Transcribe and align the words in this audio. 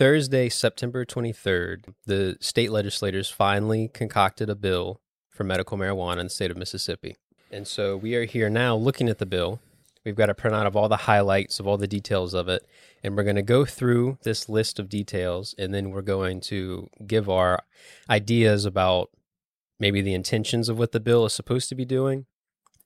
Thursday, 0.00 0.48
September 0.48 1.04
23rd, 1.04 1.92
the 2.06 2.38
state 2.40 2.70
legislators 2.70 3.28
finally 3.28 3.88
concocted 3.92 4.48
a 4.48 4.54
bill 4.54 4.98
for 5.28 5.44
medical 5.44 5.76
marijuana 5.76 6.20
in 6.20 6.24
the 6.24 6.30
state 6.30 6.50
of 6.50 6.56
Mississippi. 6.56 7.18
And 7.50 7.68
so 7.68 7.98
we 7.98 8.14
are 8.14 8.24
here 8.24 8.48
now 8.48 8.74
looking 8.74 9.10
at 9.10 9.18
the 9.18 9.26
bill. 9.26 9.60
We've 10.02 10.16
got 10.16 10.30
a 10.30 10.34
printout 10.34 10.64
of 10.64 10.74
all 10.74 10.88
the 10.88 10.96
highlights 10.96 11.60
of 11.60 11.66
all 11.66 11.76
the 11.76 11.86
details 11.86 12.32
of 12.32 12.48
it. 12.48 12.66
And 13.04 13.14
we're 13.14 13.24
going 13.24 13.36
to 13.36 13.42
go 13.42 13.66
through 13.66 14.16
this 14.22 14.48
list 14.48 14.78
of 14.78 14.88
details 14.88 15.54
and 15.58 15.74
then 15.74 15.90
we're 15.90 16.00
going 16.00 16.40
to 16.44 16.88
give 17.06 17.28
our 17.28 17.62
ideas 18.08 18.64
about 18.64 19.10
maybe 19.78 20.00
the 20.00 20.14
intentions 20.14 20.70
of 20.70 20.78
what 20.78 20.92
the 20.92 21.00
bill 21.00 21.26
is 21.26 21.34
supposed 21.34 21.68
to 21.68 21.74
be 21.74 21.84
doing 21.84 22.24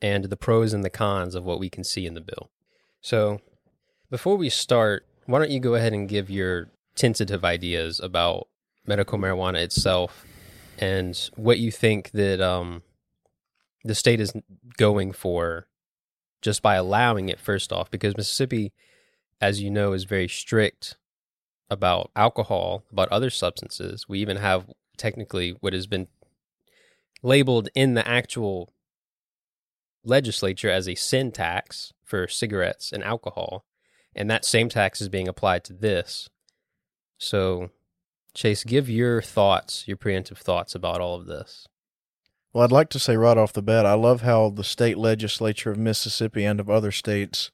and 0.03 0.25
the 0.25 0.37
pros 0.37 0.73
and 0.73 0.83
the 0.83 0.91
cons 0.91 1.37
of 1.37 1.45
what 1.45 1.61
we 1.61 1.71
can 1.71 1.85
see 1.85 2.07
in 2.07 2.15
the 2.15 2.21
bill. 2.21 2.51
So 3.01 3.41
before 4.11 4.35
we 4.35 4.49
start, 4.49 5.07
why 5.27 5.39
don't 5.39 5.53
you 5.53 5.61
go 5.61 5.77
ahead 5.77 5.93
and 5.93 6.09
give 6.09 6.29
your 6.29 6.71
tentative 6.95 7.45
ideas 7.45 8.01
about 8.01 8.49
medical 8.87 9.19
marijuana 9.19 9.63
itself 9.63 10.25
and 10.79 11.31
what 11.37 11.59
you 11.59 11.71
think 11.71 12.11
that 12.13 12.41
um, 12.41 12.83
the 13.85 13.95
state 13.95 14.21
is 14.21 14.33
going 14.77 15.13
for 15.13 15.67
just 16.43 16.63
by 16.63 16.75
allowing 16.75 17.29
it 17.29 17.41
first 17.41 17.73
off 17.73 17.91
because 17.91 18.17
Mississippi 18.17 18.73
as 19.41 19.61
you 19.61 19.71
know 19.71 19.93
is 19.93 20.05
very 20.05 20.29
strict 20.29 20.97
about 21.71 22.11
alcohol 22.15 22.85
about 22.93 23.11
other 23.11 23.31
substances. 23.31 24.09
We 24.09 24.19
even 24.21 24.37
have 24.37 24.71
technically 24.97 25.57
what 25.61 25.73
has 25.73 25.87
been 25.87 26.09
labeled 27.23 27.69
in 27.75 27.95
the 27.95 28.07
actual 28.07 28.73
legislature 30.05 30.71
as 30.71 30.89
a 30.89 30.95
sin 30.95 31.33
tax 31.33 31.93
for 32.05 32.29
cigarettes 32.29 32.93
and 32.93 33.03
alcohol. 33.03 33.65
And 34.15 34.31
that 34.31 34.45
same 34.45 34.69
tax 34.69 35.01
is 35.01 35.09
being 35.09 35.27
applied 35.27 35.65
to 35.65 35.73
this 35.73 36.29
so 37.19 37.71
chase 38.35 38.65
give 38.65 38.89
your 38.89 39.23
thoughts 39.23 39.87
your 39.87 39.97
preemptive 39.97 40.39
thoughts 40.39 40.75
about 40.75 41.01
all 41.01 41.15
of 41.15 41.27
this 41.27 41.67
Well, 42.53 42.65
I'd 42.65 42.73
like 42.73 42.89
to 42.91 42.99
say 42.99 43.17
right 43.17 43.37
off 43.39 43.53
the 43.53 43.63
bat, 43.63 43.87
I 43.87 43.95
love 43.95 44.23
how 44.23 44.51
the 44.51 44.65
state 44.65 44.99
legislature 44.99 45.71
of 45.71 45.79
Mississippi 45.79 46.45
and 46.45 46.61
of 46.61 46.71
other 46.71 46.93
states 46.93 47.51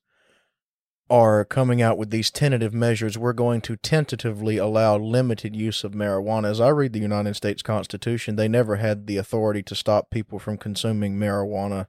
are 1.11 1.45
coming 1.45 1.83
out 1.83 1.99
with 1.99 2.11
these 2.11 2.31
tentative 2.31 2.73
measures. 2.73 3.19
We're 3.19 3.33
going 3.33 3.61
to 3.63 3.77
tentatively 3.77 4.59
allow 4.59 4.97
limited 4.97 5.57
use 5.57 5.83
of 5.83 5.93
marijuana. 5.93 6.49
As 6.49 6.61
I 6.61 6.69
read 6.69 6.93
the 6.93 7.01
United 7.01 7.35
States 7.35 7.63
Constitution, 7.63 8.37
they 8.37 8.47
never 8.47 8.77
had 8.77 9.09
the 9.09 9.17
authority 9.17 9.63
to 9.65 9.75
stop 9.75 10.11
people 10.11 10.39
from 10.39 10.57
consuming 10.57 11.19
marijuana 11.19 11.89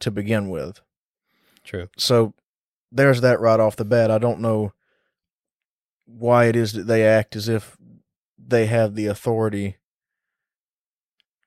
to 0.00 0.10
begin 0.10 0.50
with. 0.50 0.80
true 1.62 1.88
So 1.96 2.34
there's 2.90 3.20
that 3.20 3.40
right 3.40 3.60
off 3.60 3.76
the 3.76 3.84
bat. 3.84 4.10
I 4.10 4.18
don't 4.18 4.40
know 4.40 4.72
why 6.06 6.46
it 6.46 6.56
is 6.56 6.72
that 6.72 6.86
they 6.86 7.04
act 7.04 7.36
as 7.36 7.48
if 7.48 7.76
they 8.38 8.66
have 8.66 8.94
the 8.94 9.06
authority 9.06 9.76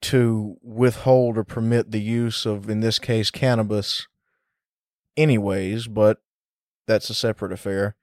to 0.01 0.57
withhold 0.61 1.37
or 1.37 1.43
permit 1.43 1.91
the 1.91 2.01
use 2.01 2.45
of, 2.45 2.69
in 2.69 2.79
this 2.79 2.99
case, 2.99 3.31
cannabis, 3.31 4.07
anyways, 5.17 5.87
but 5.87 6.19
that's 6.87 7.09
a 7.09 7.13
separate 7.13 7.51
affair. 7.51 7.95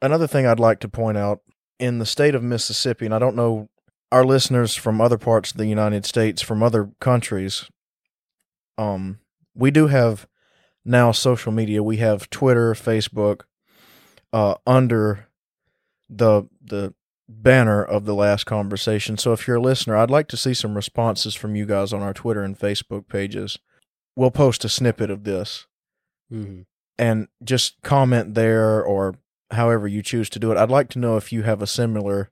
Another 0.00 0.26
thing 0.26 0.46
I'd 0.46 0.60
like 0.60 0.80
to 0.80 0.88
point 0.88 1.18
out 1.18 1.40
in 1.78 1.98
the 1.98 2.06
state 2.06 2.34
of 2.34 2.42
Mississippi, 2.42 3.04
and 3.04 3.14
I 3.14 3.18
don't 3.18 3.36
know 3.36 3.68
our 4.12 4.24
listeners 4.24 4.74
from 4.74 5.00
other 5.00 5.18
parts 5.18 5.52
of 5.52 5.56
the 5.56 5.66
United 5.66 6.04
States, 6.04 6.42
from 6.42 6.62
other 6.62 6.90
countries, 7.00 7.70
um, 8.76 9.20
we 9.54 9.70
do 9.70 9.88
have 9.88 10.26
now 10.84 11.12
social 11.12 11.52
media. 11.52 11.82
We 11.82 11.98
have 11.98 12.30
Twitter, 12.30 12.72
Facebook, 12.74 13.42
uh, 14.32 14.54
under 14.66 15.28
the 16.10 16.48
the 16.62 16.94
banner 17.28 17.82
of 17.82 18.04
the 18.04 18.14
last 18.14 18.44
conversation. 18.44 19.16
So 19.16 19.32
if 19.32 19.46
you're 19.46 19.58
a 19.58 19.62
listener, 19.62 19.96
I'd 19.96 20.10
like 20.10 20.26
to 20.28 20.36
see 20.36 20.52
some 20.52 20.74
responses 20.74 21.34
from 21.34 21.54
you 21.54 21.64
guys 21.64 21.92
on 21.92 22.02
our 22.02 22.12
Twitter 22.12 22.42
and 22.42 22.58
Facebook 22.58 23.08
pages. 23.08 23.56
We'll 24.16 24.32
post 24.32 24.64
a 24.64 24.68
snippet 24.68 25.10
of 25.10 25.22
this 25.22 25.66
mm-hmm. 26.32 26.62
and 26.98 27.28
just 27.44 27.80
comment 27.82 28.34
there 28.34 28.82
or 28.82 29.14
however 29.52 29.86
you 29.86 30.02
choose 30.02 30.28
to 30.30 30.40
do 30.40 30.50
it. 30.50 30.58
I'd 30.58 30.70
like 30.70 30.88
to 30.90 30.98
know 30.98 31.16
if 31.16 31.32
you 31.32 31.42
have 31.42 31.62
a 31.62 31.66
similar 31.66 32.30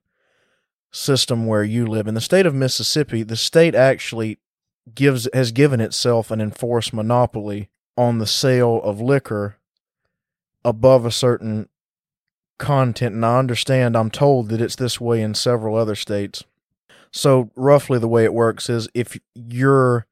system 0.91 1.45
where 1.45 1.63
you 1.63 1.85
live. 1.85 2.07
In 2.07 2.15
the 2.15 2.21
state 2.21 2.45
of 2.45 2.53
Mississippi, 2.53 3.23
the 3.23 3.37
state 3.37 3.75
actually 3.75 4.39
gives 4.93 5.29
has 5.33 5.51
given 5.51 5.79
itself 5.79 6.29
an 6.29 6.41
enforced 6.41 6.93
monopoly 6.93 7.69
on 7.95 8.17
the 8.17 8.27
sale 8.27 8.81
of 8.83 8.99
liquor 8.99 9.57
above 10.65 11.05
a 11.05 11.11
certain 11.11 11.68
content 12.59 13.15
and 13.15 13.25
I 13.25 13.39
understand 13.39 13.95
I'm 13.95 14.11
told 14.11 14.49
that 14.49 14.61
it's 14.61 14.75
this 14.75 15.01
way 15.01 15.21
in 15.21 15.33
several 15.33 15.75
other 15.75 15.95
states. 15.95 16.43
So 17.11 17.49
roughly 17.55 17.97
the 17.97 18.07
way 18.07 18.23
it 18.23 18.33
works 18.33 18.69
is 18.69 18.87
if 18.93 19.17
your 19.33 20.05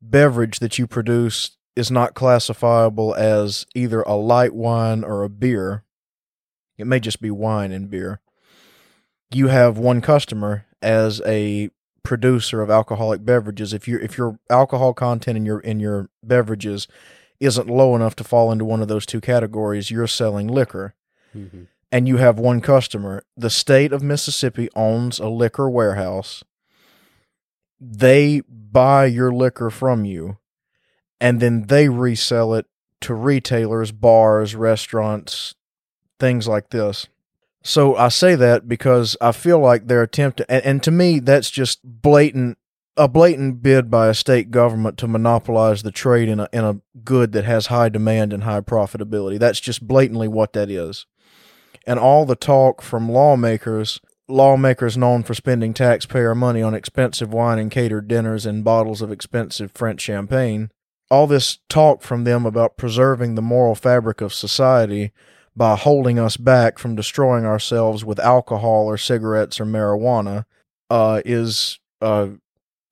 beverage 0.00 0.60
that 0.60 0.78
you 0.78 0.86
produce 0.86 1.56
is 1.76 1.90
not 1.90 2.14
classifiable 2.14 3.14
as 3.14 3.66
either 3.74 4.02
a 4.02 4.14
light 4.14 4.54
wine 4.54 5.04
or 5.04 5.22
a 5.22 5.28
beer, 5.28 5.84
it 6.78 6.86
may 6.86 7.00
just 7.00 7.20
be 7.20 7.30
wine 7.30 7.72
and 7.72 7.90
beer. 7.90 8.20
You 9.30 9.48
have 9.48 9.76
one 9.76 10.00
customer 10.00 10.64
as 10.80 11.20
a 11.26 11.68
producer 12.02 12.62
of 12.62 12.70
alcoholic 12.70 13.24
beverages. 13.24 13.74
If 13.74 13.86
you 13.86 13.98
if 13.98 14.16
your 14.16 14.38
alcohol 14.48 14.94
content 14.94 15.36
in 15.36 15.44
your 15.44 15.60
in 15.60 15.80
your 15.80 16.08
beverages 16.22 16.88
isn't 17.38 17.68
low 17.68 17.94
enough 17.94 18.16
to 18.16 18.24
fall 18.24 18.50
into 18.50 18.64
one 18.64 18.80
of 18.80 18.88
those 18.88 19.04
two 19.04 19.20
categories, 19.20 19.90
you're 19.90 20.06
selling 20.06 20.48
liquor 20.48 20.94
Mm-hmm. 21.36 21.64
And 21.90 22.06
you 22.06 22.18
have 22.18 22.38
one 22.38 22.60
customer. 22.60 23.24
The 23.36 23.50
state 23.50 23.92
of 23.92 24.02
Mississippi 24.02 24.68
owns 24.74 25.18
a 25.18 25.28
liquor 25.28 25.70
warehouse. 25.70 26.44
They 27.80 28.42
buy 28.48 29.06
your 29.06 29.32
liquor 29.32 29.70
from 29.70 30.04
you 30.04 30.38
and 31.20 31.40
then 31.40 31.66
they 31.66 31.88
resell 31.88 32.54
it 32.54 32.66
to 33.00 33.14
retailers, 33.14 33.92
bars, 33.92 34.54
restaurants, 34.54 35.54
things 36.18 36.48
like 36.48 36.70
this. 36.70 37.06
So 37.62 37.96
I 37.96 38.08
say 38.08 38.34
that 38.34 38.68
because 38.68 39.16
I 39.20 39.32
feel 39.32 39.58
like 39.58 39.86
they're 39.86 40.02
attempting, 40.02 40.46
and, 40.48 40.64
and 40.64 40.82
to 40.84 40.90
me, 40.90 41.18
that's 41.18 41.50
just 41.50 41.80
blatant, 41.84 42.58
a 42.96 43.08
blatant 43.08 43.62
bid 43.62 43.90
by 43.90 44.08
a 44.08 44.14
state 44.14 44.50
government 44.50 44.96
to 44.98 45.08
monopolize 45.08 45.82
the 45.82 45.92
trade 45.92 46.28
in 46.28 46.40
a 46.40 46.48
in 46.52 46.64
a 46.64 46.80
good 47.04 47.32
that 47.32 47.44
has 47.44 47.66
high 47.66 47.88
demand 47.88 48.32
and 48.32 48.44
high 48.44 48.60
profitability. 48.60 49.38
That's 49.38 49.60
just 49.60 49.86
blatantly 49.86 50.28
what 50.28 50.52
that 50.54 50.70
is 50.70 51.06
and 51.88 51.98
all 51.98 52.26
the 52.26 52.36
talk 52.36 52.82
from 52.82 53.10
lawmakers, 53.10 53.98
lawmakers 54.28 54.98
known 54.98 55.22
for 55.22 55.32
spending 55.32 55.72
taxpayer 55.72 56.34
money 56.34 56.60
on 56.60 56.74
expensive 56.74 57.32
wine 57.32 57.58
and 57.58 57.70
catered 57.70 58.06
dinners 58.06 58.44
and 58.44 58.62
bottles 58.62 59.00
of 59.00 59.10
expensive 59.10 59.72
French 59.72 60.02
champagne, 60.02 60.70
all 61.10 61.26
this 61.26 61.60
talk 61.70 62.02
from 62.02 62.24
them 62.24 62.44
about 62.44 62.76
preserving 62.76 63.36
the 63.36 63.42
moral 63.42 63.74
fabric 63.74 64.20
of 64.20 64.34
society 64.34 65.12
by 65.56 65.76
holding 65.76 66.18
us 66.18 66.36
back 66.36 66.78
from 66.78 66.94
destroying 66.94 67.46
ourselves 67.46 68.04
with 68.04 68.20
alcohol 68.20 68.84
or 68.84 68.98
cigarettes 68.98 69.58
or 69.58 69.64
marijuana 69.64 70.44
uh, 70.90 71.22
is 71.24 71.80
uh, 72.02 72.28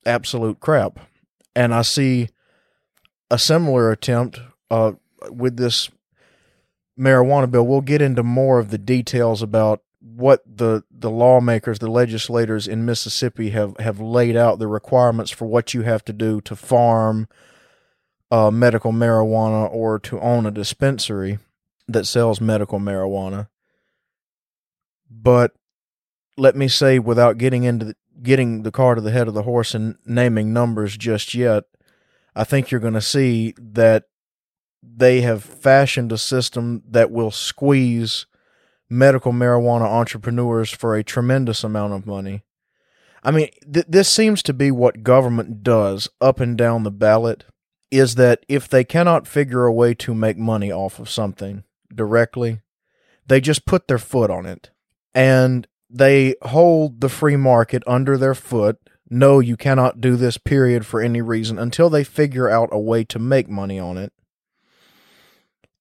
absolute 0.07 0.59
crap. 0.59 0.99
And 1.55 1.71
I 1.71 1.83
see 1.83 2.29
a 3.29 3.37
similar 3.37 3.91
attempt 3.91 4.39
uh, 4.71 4.93
with 5.29 5.57
this 5.57 5.91
marijuana 6.97 7.49
bill. 7.49 7.65
We'll 7.65 7.81
get 7.81 8.01
into 8.01 8.23
more 8.23 8.59
of 8.59 8.69
the 8.69 8.77
details 8.77 9.41
about 9.41 9.81
what 9.99 10.41
the 10.45 10.83
the 10.91 11.09
lawmakers, 11.09 11.79
the 11.79 11.91
legislators 11.91 12.67
in 12.67 12.85
Mississippi 12.85 13.51
have 13.51 13.77
have 13.77 13.99
laid 13.99 14.35
out 14.35 14.59
the 14.59 14.67
requirements 14.67 15.31
for 15.31 15.45
what 15.45 15.73
you 15.73 15.81
have 15.83 16.03
to 16.05 16.13
do 16.13 16.41
to 16.41 16.55
farm 16.55 17.27
uh, 18.31 18.51
medical 18.51 18.91
marijuana 18.91 19.71
or 19.71 19.99
to 19.99 20.19
own 20.19 20.45
a 20.45 20.51
dispensary 20.51 21.39
that 21.87 22.05
sells 22.05 22.41
medical 22.41 22.79
marijuana. 22.79 23.47
But 25.09 25.53
let 26.35 26.55
me 26.55 26.67
say, 26.67 26.99
without 26.99 27.37
getting 27.37 27.63
into 27.63 27.85
the, 27.85 27.95
getting 28.21 28.63
the 28.63 28.71
car 28.71 28.95
to 28.95 29.01
the 29.01 29.11
head 29.11 29.27
of 29.27 29.33
the 29.33 29.43
horse 29.43 29.73
and 29.73 29.95
naming 30.05 30.53
numbers 30.53 30.97
just 30.97 31.33
yet, 31.33 31.63
I 32.35 32.43
think 32.43 32.69
you're 32.69 32.81
going 32.81 32.93
to 32.93 33.01
see 33.01 33.55
that 33.57 34.03
they 34.95 35.21
have 35.21 35.43
fashioned 35.43 36.11
a 36.11 36.17
system 36.17 36.83
that 36.89 37.11
will 37.11 37.31
squeeze 37.31 38.25
medical 38.89 39.31
marijuana 39.31 39.85
entrepreneurs 39.85 40.71
for 40.71 40.95
a 40.95 41.03
tremendous 41.03 41.63
amount 41.63 41.93
of 41.93 42.05
money. 42.05 42.43
I 43.23 43.31
mean, 43.31 43.49
th- 43.71 43.85
this 43.89 44.09
seems 44.09 44.41
to 44.43 44.53
be 44.53 44.71
what 44.71 45.03
government 45.03 45.63
does 45.63 46.09
up 46.21 46.39
and 46.39 46.57
down 46.57 46.83
the 46.83 46.91
ballot 46.91 47.45
is 47.91 48.15
that 48.15 48.45
if 48.47 48.67
they 48.67 48.83
cannot 48.83 49.27
figure 49.27 49.65
a 49.65 49.73
way 49.73 49.93
to 49.95 50.13
make 50.13 50.37
money 50.37 50.71
off 50.71 50.99
of 50.99 51.09
something 51.09 51.63
directly, 51.93 52.61
they 53.25 53.41
just 53.41 53.65
put 53.65 53.87
their 53.87 53.97
foot 53.97 54.29
on 54.29 54.45
it 54.45 54.71
and 55.13 55.67
they 55.89 56.35
hold 56.43 57.01
the 57.01 57.09
free 57.09 57.37
market 57.37 57.83
under 57.87 58.17
their 58.17 58.35
foot. 58.35 58.77
No, 59.09 59.39
you 59.39 59.55
cannot 59.55 60.01
do 60.01 60.15
this 60.15 60.37
period 60.37 60.85
for 60.85 61.01
any 61.01 61.21
reason 61.21 61.57
until 61.57 61.89
they 61.89 62.03
figure 62.03 62.49
out 62.49 62.69
a 62.71 62.79
way 62.79 63.03
to 63.05 63.19
make 63.19 63.49
money 63.49 63.79
on 63.79 63.97
it 63.97 64.11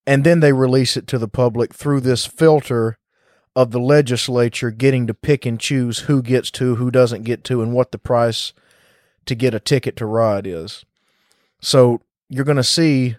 and 0.07 0.25
then 0.25 0.41
they 0.41 0.53
release 0.53 0.97
it 0.97 1.07
to 1.09 1.19
the 1.19 1.29
public 1.29 1.75
through 1.75 2.01
this 2.01 2.27
filter 2.27 2.99
of 3.55 3.71
the 3.71 3.81
legislature 3.81 4.71
getting 4.71 5.07
to 5.07 5.15
pick 5.15 5.47
and 5.47 5.59
choose 5.59 6.01
who 6.01 6.23
gets 6.23 6.51
to, 6.53 6.77
who 6.77 6.91
doesn't 6.91 7.25
get 7.25 7.43
to, 7.45 7.63
and 7.63 7.73
what 7.73 7.91
the 7.91 7.99
price 7.99 8.53
to 9.25 9.35
get 9.35 9.55
a 9.55 9.61
ticket 9.61 9.97
to 9.97 10.07
ride 10.07 10.47
is. 10.47 10.85
So 11.61 12.01
you're 12.29 12.45
going 12.45 12.57
to 12.59 12.65
see 12.65 13.17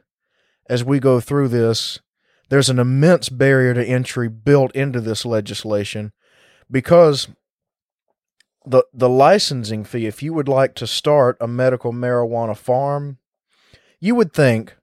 as 0.69 0.83
we 0.83 0.99
go 0.99 1.19
through 1.19 1.47
this, 1.49 1.99
there's 2.49 2.69
an 2.69 2.79
immense 2.79 3.29
barrier 3.29 3.73
to 3.73 3.83
entry 3.83 4.29
built 4.29 4.73
into 4.75 5.01
this 5.01 5.25
legislation 5.25 6.13
because 6.69 7.27
the 8.65 8.83
the 8.93 9.09
licensing 9.09 9.85
fee 9.85 10.05
if 10.05 10.21
you 10.21 10.33
would 10.33 10.49
like 10.49 10.75
to 10.75 10.85
start 10.85 11.37
a 11.39 11.47
medical 11.47 11.93
marijuana 11.93 12.55
farm 12.55 13.17
you 13.99 14.13
would 14.13 14.33
think 14.33 14.75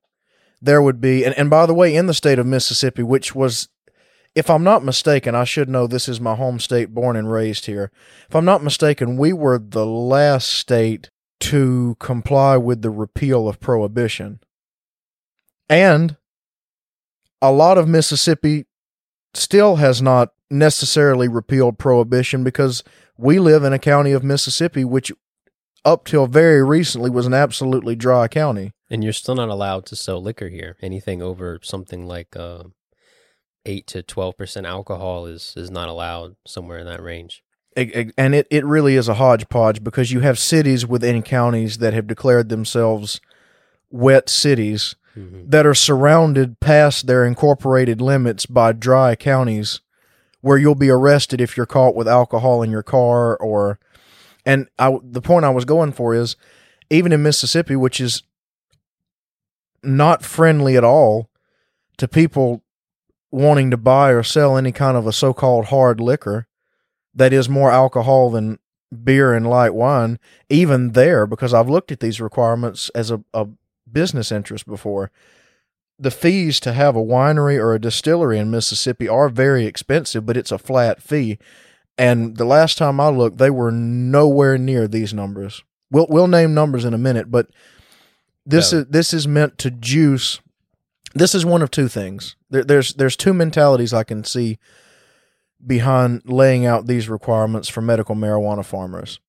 there 0.65 0.83
would 0.83 1.01
be 1.01 1.25
and, 1.25 1.37
and 1.37 1.51
by 1.51 1.67
the 1.67 1.75
way 1.75 1.95
in 1.95 2.07
the 2.07 2.15
state 2.15 2.39
of 2.39 2.47
Mississippi 2.47 3.03
which 3.03 3.35
was 3.35 3.69
if 4.35 4.51
I'm 4.51 4.65
not 4.65 4.85
mistaken 4.85 5.35
I 5.35 5.45
should 5.45 5.69
know 5.69 5.87
this 5.87 6.09
is 6.09 6.21
my 6.21 6.35
home 6.35 6.59
state 6.59 6.95
born 6.95 7.17
and 7.17 7.31
raised 7.31 7.67
here. 7.67 7.91
If 8.29 8.35
I'm 8.35 8.45
not 8.45 8.65
mistaken 8.65 9.17
we 9.17 9.33
were 9.33 9.59
the 9.59 9.87
last 9.87 10.49
state 10.49 11.11
to 11.41 11.97
comply 12.01 12.57
with 12.57 12.83
the 12.83 12.91
repeal 12.91 13.49
of 13.49 13.61
prohibition. 13.61 14.41
And 15.69 16.17
a 17.43 17.53
lot 17.53 17.77
of 17.77 17.89
Mississippi 17.89 18.65
still 19.35 19.77
has 19.77 20.01
not 20.01 20.31
necessarily 20.51 21.29
repealed 21.29 21.79
prohibition 21.79 22.45
because 22.45 22.83
we 23.17 23.39
live 23.39 23.65
in 23.65 23.73
a 23.73 23.79
county 23.79 24.13
of 24.13 24.25
Mississippi 24.25 24.85
which 24.85 25.13
up 25.85 26.05
till 26.05 26.27
very 26.27 26.63
recently 26.63 27.11
was 27.11 27.27
an 27.27 27.35
absolutely 27.35 27.95
dry 27.97 28.29
county. 28.29 28.73
And 28.91 29.03
you're 29.03 29.13
still 29.13 29.35
not 29.35 29.49
allowed 29.49 29.87
to 29.87 29.97
sell 29.97 30.23
liquor 30.23 30.49
here. 30.49 30.77
Anything 30.81 31.23
over 31.23 31.59
something 31.63 32.07
like 32.07 32.37
uh, 32.37 32.65
eight 33.67 33.87
to 33.89 34.03
twelve 34.03 34.37
percent 34.37 34.67
alcohol 34.67 35.27
is 35.27 35.55
is 35.57 35.71
not 35.71 35.89
allowed 35.89 36.37
somewhere 36.47 36.79
in 36.79 36.87
that 36.87 37.03
range. 37.03 37.43
And 37.77 38.37
it, 38.37 38.47
it 38.51 38.65
really 38.65 38.95
is 38.95 39.09
a 39.09 39.15
hodgepodge 39.15 39.83
because 39.83 40.13
you 40.13 40.21
have 40.21 40.39
cities 40.39 40.87
within 40.87 41.23
counties 41.23 41.79
that 41.79 41.93
have 41.93 42.07
declared 42.07 42.49
themselves 42.49 43.21
wet 43.91 44.29
cities 44.29 44.95
mm-hmm. 45.17 45.51
that 45.51 45.67
are 45.67 45.75
surrounded 45.75 46.61
past 46.61 47.09
their 47.09 47.25
incorporated 47.25 48.01
limits 48.01 48.47
by 48.47 48.71
dry 48.71 49.17
counties 49.17 49.81
where 50.41 50.59
you'll 50.59 50.77
be 50.77 50.91
arrested 50.91 51.41
if 51.41 51.57
you're 51.57 51.67
caught 51.67 51.97
with 51.97 52.07
alcohol 52.07 52.63
in 52.63 52.71
your 52.71 52.83
car 52.83 53.37
or 53.39 53.81
and 54.47 54.69
I, 54.79 54.99
the 55.03 55.23
point 55.23 55.45
I 55.45 55.51
was 55.51 55.65
going 55.65 55.93
for 55.93 56.15
is 56.15 56.37
even 56.91 57.13
in 57.13 57.23
Mississippi 57.23 57.77
which 57.77 58.01
is 58.01 58.23
not 59.83 60.25
friendly 60.25 60.77
at 60.77 60.85
all 60.85 61.31
to 61.99 62.09
people 62.09 62.63
wanting 63.31 63.71
to 63.71 63.77
buy 63.77 64.11
or 64.11 64.23
sell 64.23 64.57
any 64.57 64.73
kind 64.73 64.97
of 64.97 65.07
a 65.07 65.13
so-called 65.13 65.67
hard 65.67 66.01
liquor 66.01 66.47
that 67.15 67.33
is 67.33 67.49
more 67.49 67.71
alcohol 67.71 68.31
than 68.31 68.59
beer 69.03 69.33
and 69.33 69.49
light 69.49 69.75
wine 69.75 70.19
even 70.49 70.93
there 70.93 71.27
because 71.27 71.53
I've 71.53 71.69
looked 71.69 71.91
at 71.91 72.01
these 72.01 72.21
requirements 72.21 72.91
as 72.95 73.11
a, 73.11 73.23
a 73.33 73.49
business 73.91 74.31
interest 74.31 74.67
before 74.67 75.11
the 75.99 76.11
fees 76.11 76.59
to 76.61 76.73
have 76.73 76.97
a 76.97 77.03
winery 77.03 77.59
or 77.59 77.75
a 77.75 77.81
distillery 77.81 78.39
in 78.39 78.51
Mississippi 78.51 79.09
are 79.09 79.29
very 79.29 79.67
expensive, 79.67 80.27
but 80.27 80.37
it's 80.37 80.53
a 80.53 80.59
flat 80.59 81.01
fee. 81.03 81.39
And 81.97 82.37
the 82.37 82.45
last 82.45 82.77
time 82.77 83.01
I 83.01 83.09
looked, 83.09 83.39
they 83.39 83.51
were 83.51 83.71
nowhere 83.71 84.59
near 84.59 84.89
these 84.89 85.15
numbers. 85.15 85.63
We'll 85.91 86.07
we'll 86.09 86.27
name 86.27 86.55
numbers 86.55 86.85
in 86.85 86.95
a 86.95 86.99
minute, 86.99 87.31
but 87.31 87.49
this 88.45 88.73
is 88.73 88.87
this 88.87 89.15
is 89.15 89.29
meant 89.29 89.59
to 89.59 89.71
juice. 89.71 90.41
This 91.15 91.35
is 91.35 91.47
one 91.47 91.63
of 91.63 91.71
two 91.71 91.89
things. 91.89 92.37
There, 92.51 92.65
there's 92.65 92.95
there's 92.95 93.17
two 93.17 93.33
mentalities 93.33 93.93
I 93.95 94.03
can 94.03 94.25
see 94.25 94.59
behind 95.65 96.23
laying 96.25 96.67
out 96.67 96.87
these 96.87 97.09
requirements 97.09 97.69
for 97.69 97.81
medical 97.81 98.17
marijuana 98.17 98.65
farmers. 98.65 99.21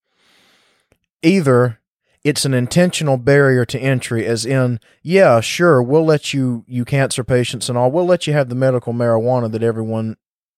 Either 1.21 1.79
it's 2.25 2.43
an 2.43 2.55
intentional 2.55 3.17
barrier 3.17 3.65
to 3.65 3.79
entry 3.79 4.25
as 4.25 4.45
in 4.45 4.79
yeah 5.03 5.39
sure 5.39 5.81
we'll 5.81 6.03
let 6.03 6.33
you 6.33 6.65
you 6.67 6.83
cancer 6.83 7.23
patients 7.23 7.69
and 7.69 7.77
all 7.77 7.91
we'll 7.91 8.05
let 8.05 8.25
you 8.25 8.33
have 8.33 8.49
the 8.49 8.55
medical 8.55 8.93
marijuana 8.93 9.49
that 9.51 9.61
everyone 9.61 10.17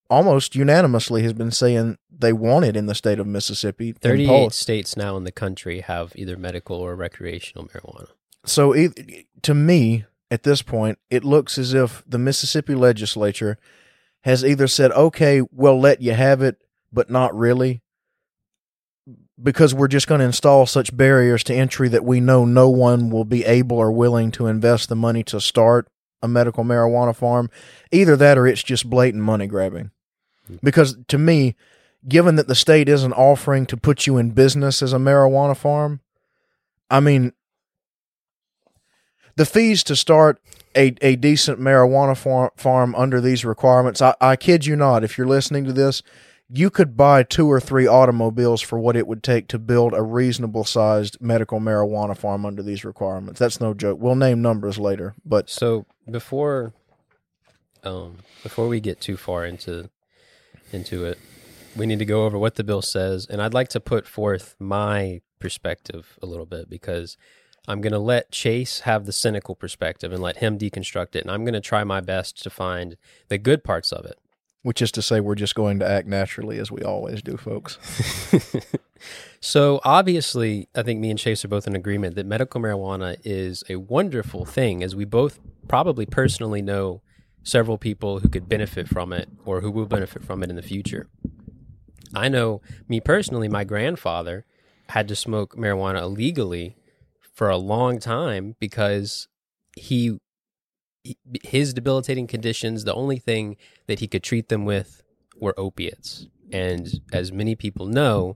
almost 0.09 0.55
unanimously 0.55 1.23
has 1.23 1.33
been 1.33 1.51
saying 1.51 1.97
they 2.09 2.33
wanted 2.33 2.75
in 2.75 2.85
the 2.85 2.95
state 2.95 3.19
of 3.19 3.27
mississippi 3.27 3.91
38 3.91 4.51
states 4.51 4.97
now 4.97 5.17
in 5.17 5.23
the 5.23 5.31
country 5.31 5.81
have 5.81 6.11
either 6.15 6.37
medical 6.37 6.77
or 6.77 6.95
recreational 6.95 7.67
marijuana 7.67 8.07
so 8.45 8.73
to 9.41 9.53
me 9.53 10.05
at 10.31 10.43
this 10.43 10.61
point 10.61 10.97
it 11.09 11.23
looks 11.23 11.57
as 11.57 11.73
if 11.73 12.03
the 12.07 12.17
mississippi 12.17 12.75
legislature 12.75 13.57
has 14.21 14.43
either 14.43 14.67
said 14.67 14.91
okay 14.91 15.41
we'll 15.51 15.79
let 15.79 16.01
you 16.01 16.13
have 16.13 16.41
it 16.41 16.57
but 16.91 17.09
not 17.09 17.35
really 17.35 17.81
because 19.41 19.73
we're 19.73 19.87
just 19.87 20.07
going 20.07 20.19
to 20.19 20.25
install 20.25 20.65
such 20.65 20.95
barriers 20.95 21.43
to 21.43 21.53
entry 21.53 21.87
that 21.89 22.03
we 22.03 22.19
know 22.19 22.43
no 22.45 22.69
one 22.69 23.09
will 23.09 23.25
be 23.25 23.45
able 23.45 23.77
or 23.77 23.91
willing 23.91 24.31
to 24.31 24.47
invest 24.47 24.89
the 24.89 24.95
money 24.95 25.23
to 25.23 25.39
start 25.39 25.87
a 26.21 26.27
medical 26.27 26.63
marijuana 26.63 27.15
farm. 27.15 27.49
Either 27.91 28.15
that 28.15 28.37
or 28.37 28.47
it's 28.47 28.63
just 28.63 28.89
blatant 28.89 29.23
money 29.23 29.47
grabbing. 29.47 29.91
Because 30.63 30.97
to 31.07 31.17
me, 31.17 31.55
given 32.07 32.35
that 32.35 32.47
the 32.47 32.55
state 32.55 32.89
isn't 32.89 33.13
offering 33.13 33.65
to 33.67 33.77
put 33.77 34.07
you 34.07 34.17
in 34.17 34.31
business 34.31 34.81
as 34.81 34.93
a 34.93 34.97
marijuana 34.97 35.55
farm, 35.55 36.01
I 36.89 36.99
mean, 36.99 37.33
the 39.35 39.45
fees 39.45 39.83
to 39.83 39.95
start 39.95 40.41
a, 40.75 40.95
a 41.01 41.15
decent 41.15 41.59
marijuana 41.59 42.17
farm, 42.17 42.51
farm 42.55 42.95
under 42.95 43.21
these 43.21 43.45
requirements, 43.45 44.01
I, 44.01 44.15
I 44.19 44.35
kid 44.35 44.65
you 44.65 44.75
not, 44.75 45.03
if 45.03 45.17
you're 45.17 45.27
listening 45.27 45.65
to 45.65 45.73
this, 45.73 46.01
you 46.49 46.69
could 46.69 46.95
buy 46.95 47.23
two 47.23 47.51
or 47.51 47.59
three 47.59 47.87
automobiles 47.87 48.61
for 48.61 48.79
what 48.79 48.95
it 48.95 49.05
would 49.05 49.21
take 49.21 49.47
to 49.49 49.59
build 49.59 49.93
a 49.93 50.01
reasonable 50.01 50.63
sized 50.63 51.17
medical 51.19 51.59
marijuana 51.59 52.15
farm 52.15 52.45
under 52.45 52.63
these 52.63 52.85
requirements. 52.85 53.39
That's 53.39 53.59
no 53.59 53.73
joke. 53.73 53.99
We'll 53.99 54.15
name 54.15 54.41
numbers 54.41 54.79
later, 54.79 55.13
but 55.25 55.49
so 55.49 55.85
before 56.09 56.73
um 57.83 58.17
before 58.43 58.67
we 58.67 58.79
get 58.79 59.01
too 59.01 59.17
far 59.17 59.45
into 59.45 59.89
into 60.71 61.05
it, 61.05 61.17
we 61.75 61.85
need 61.85 61.99
to 61.99 62.05
go 62.05 62.25
over 62.25 62.37
what 62.37 62.55
the 62.55 62.63
bill 62.63 62.81
says 62.81 63.25
and 63.25 63.41
I'd 63.41 63.53
like 63.53 63.69
to 63.69 63.79
put 63.79 64.07
forth 64.07 64.55
my 64.59 65.21
perspective 65.39 66.17
a 66.21 66.25
little 66.25 66.45
bit 66.45 66.69
because 66.69 67.17
I'm 67.67 67.81
going 67.81 67.93
to 67.93 67.99
let 67.99 68.31
Chase 68.31 68.81
have 68.81 69.05
the 69.05 69.11
cynical 69.11 69.53
perspective 69.53 70.11
and 70.11 70.21
let 70.21 70.37
him 70.37 70.57
deconstruct 70.57 71.15
it 71.15 71.21
and 71.21 71.31
I'm 71.31 71.43
going 71.43 71.53
to 71.53 71.61
try 71.61 71.83
my 71.83 71.99
best 71.99 72.41
to 72.43 72.49
find 72.49 72.97
the 73.27 73.37
good 73.37 73.63
parts 73.63 73.91
of 73.91 74.05
it 74.05 74.17
which 74.67 74.81
is 74.81 74.91
to 74.91 75.01
say 75.01 75.21
we're 75.21 75.33
just 75.33 75.55
going 75.55 75.79
to 75.79 75.89
act 75.89 76.09
naturally 76.09 76.59
as 76.59 76.69
we 76.69 76.81
always 76.81 77.21
do, 77.21 77.37
folks. 77.37 77.77
so 79.39 79.79
obviously, 79.85 80.67
I 80.75 80.83
think 80.83 80.99
me 80.99 81.09
and 81.09 81.17
Chase 81.17 81.45
are 81.45 81.47
both 81.47 81.67
in 81.67 81.73
agreement 81.73 82.15
that 82.15 82.25
medical 82.25 82.59
marijuana 82.59 83.17
is 83.23 83.63
a 83.69 83.77
wonderful 83.77 84.43
thing, 84.43 84.83
as 84.83 84.93
we 84.93 85.05
both 85.05 85.39
probably 85.69 86.05
personally 86.05 86.61
know 86.61 87.01
several 87.43 87.77
people 87.77 88.19
who 88.19 88.29
could 88.29 88.49
benefit 88.49 88.87
from 88.87 89.13
it 89.13 89.29
or 89.45 89.61
who 89.61 89.71
will 89.71 89.85
benefit 89.85 90.23
from 90.23 90.43
it 90.43 90.49
in 90.49 90.55
the 90.55 90.61
future. 90.61 91.07
I 92.13 92.29
know 92.29 92.61
me 92.87 92.99
personally, 92.99 93.47
my 93.47 93.63
grandfather 93.63 94.45
had 94.89 95.07
to 95.09 95.15
smoke 95.15 95.55
marijuana 95.55 96.01
illegally 96.01 96.77
for 97.33 97.49
a 97.49 97.57
long 97.57 97.99
time 97.99 98.55
because 98.59 99.27
he 99.75 100.19
his 101.43 101.73
debilitating 101.73 102.27
conditions, 102.27 102.83
the 102.83 102.93
only 102.93 103.17
thing 103.17 103.55
that 103.87 103.99
he 103.99 104.07
could 104.07 104.23
treat 104.23 104.49
them 104.49 104.65
with 104.65 105.03
were 105.39 105.53
opiates. 105.57 106.27
And 106.51 107.01
as 107.13 107.31
many 107.31 107.55
people 107.55 107.85
know, 107.85 108.35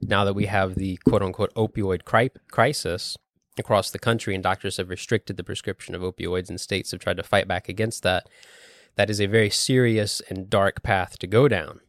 now 0.00 0.24
that 0.24 0.34
we 0.34 0.46
have 0.46 0.74
the 0.74 0.96
quote 1.04 1.22
unquote 1.22 1.54
opioid 1.54 2.04
cri- 2.04 2.30
crisis 2.50 3.16
across 3.58 3.90
the 3.90 3.98
country 3.98 4.34
and 4.34 4.42
doctors 4.42 4.76
have 4.76 4.90
restricted 4.90 5.36
the 5.36 5.44
prescription 5.44 5.94
of 5.94 6.02
opioids 6.02 6.48
and 6.48 6.60
states 6.60 6.90
have 6.90 7.00
tried 7.00 7.16
to 7.16 7.22
fight 7.22 7.48
back 7.48 7.68
against 7.68 8.02
that, 8.02 8.28
that 8.96 9.10
is 9.10 9.20
a 9.20 9.26
very 9.26 9.50
serious 9.50 10.20
and 10.28 10.50
dark 10.50 10.82
path 10.82 11.18
to 11.18 11.26
go 11.26 11.48
down. 11.48 11.80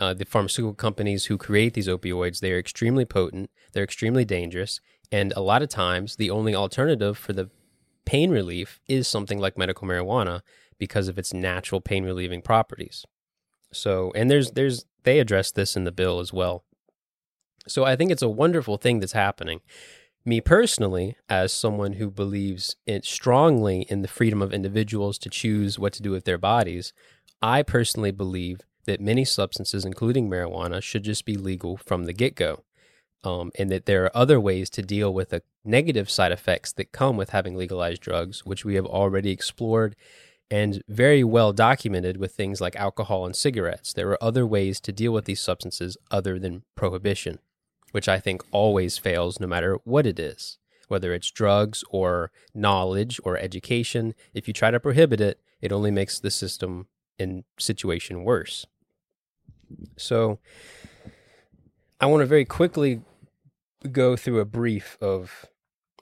Uh, 0.00 0.12
the 0.12 0.24
pharmaceutical 0.24 0.74
companies 0.74 1.26
who 1.26 1.38
create 1.38 1.74
these 1.74 1.88
opioids, 1.88 2.40
they 2.40 2.52
are 2.52 2.58
extremely 2.58 3.04
potent, 3.04 3.50
they're 3.72 3.84
extremely 3.84 4.24
dangerous, 4.24 4.80
and 5.10 5.32
a 5.36 5.40
lot 5.40 5.62
of 5.62 5.68
times 5.68 6.16
the 6.16 6.30
only 6.30 6.54
alternative 6.54 7.16
for 7.16 7.32
the 7.32 7.50
pain 8.04 8.30
relief 8.30 8.80
is 8.88 9.06
something 9.06 9.38
like 9.38 9.56
medical 9.56 9.86
marijuana 9.86 10.40
because 10.78 11.08
of 11.08 11.18
its 11.18 11.32
natural 11.32 11.80
pain 11.80 12.04
relieving 12.04 12.42
properties. 12.42 13.04
So, 13.72 14.12
and 14.14 14.30
there's 14.30 14.52
there's 14.52 14.84
they 15.04 15.20
address 15.20 15.52
this 15.52 15.76
in 15.76 15.84
the 15.84 15.92
bill 15.92 16.18
as 16.18 16.32
well. 16.32 16.64
So 17.68 17.84
I 17.84 17.96
think 17.96 18.10
it's 18.10 18.22
a 18.22 18.28
wonderful 18.28 18.76
thing 18.76 19.00
that's 19.00 19.12
happening. 19.12 19.60
Me 20.24 20.40
personally, 20.40 21.16
as 21.28 21.52
someone 21.52 21.94
who 21.94 22.10
believes 22.10 22.76
it 22.86 23.04
strongly 23.04 23.82
in 23.88 24.02
the 24.02 24.08
freedom 24.08 24.40
of 24.40 24.52
individuals 24.52 25.18
to 25.18 25.28
choose 25.28 25.78
what 25.78 25.92
to 25.92 26.02
do 26.02 26.12
with 26.12 26.24
their 26.24 26.38
bodies, 26.38 26.92
I 27.40 27.62
personally 27.62 28.12
believe 28.12 28.60
that 28.84 29.00
many 29.00 29.24
substances, 29.24 29.84
including 29.84 30.30
marijuana, 30.30 30.80
should 30.80 31.02
just 31.02 31.24
be 31.24 31.36
legal 31.36 31.76
from 31.76 32.04
the 32.04 32.12
get 32.12 32.36
go 32.36 32.62
um, 33.24 33.50
and 33.58 33.70
that 33.70 33.86
there 33.86 34.04
are 34.04 34.16
other 34.16 34.40
ways 34.40 34.70
to 34.70 34.82
deal 34.82 35.12
with 35.12 35.30
the 35.30 35.42
negative 35.64 36.10
side 36.10 36.32
effects 36.32 36.72
that 36.72 36.92
come 36.92 37.16
with 37.16 37.30
having 37.30 37.56
legalized 37.56 38.02
drugs, 38.02 38.44
which 38.44 38.64
we 38.64 38.74
have 38.74 38.86
already 38.86 39.30
explored 39.30 39.96
and 40.50 40.82
very 40.88 41.24
well 41.24 41.52
documented 41.52 42.16
with 42.16 42.34
things 42.34 42.60
like 42.60 42.76
alcohol 42.76 43.24
and 43.24 43.34
cigarettes. 43.34 43.92
There 43.92 44.10
are 44.10 44.22
other 44.22 44.46
ways 44.46 44.80
to 44.82 44.92
deal 44.92 45.12
with 45.12 45.24
these 45.24 45.40
substances 45.40 45.96
other 46.10 46.38
than 46.38 46.64
prohibition, 46.74 47.38
which 47.92 48.08
I 48.08 48.18
think 48.18 48.42
always 48.50 48.98
fails 48.98 49.38
no 49.38 49.46
matter 49.46 49.78
what 49.84 50.06
it 50.06 50.18
is, 50.18 50.58
whether 50.88 51.14
it's 51.14 51.30
drugs 51.30 51.84
or 51.90 52.32
knowledge 52.54 53.20
or 53.24 53.38
education. 53.38 54.14
If 54.34 54.48
you 54.48 54.54
try 54.54 54.70
to 54.70 54.80
prohibit 54.80 55.20
it, 55.20 55.40
it 55.60 55.72
only 55.72 55.90
makes 55.90 56.18
the 56.18 56.30
system 56.30 56.88
and 57.18 57.44
situation 57.58 58.24
worse. 58.24 58.66
So, 59.96 60.38
I 62.00 62.06
want 62.06 62.20
to 62.22 62.26
very 62.26 62.44
quickly 62.44 63.02
go 63.90 64.16
through 64.16 64.40
a 64.40 64.44
brief 64.44 64.98
of 65.00 65.46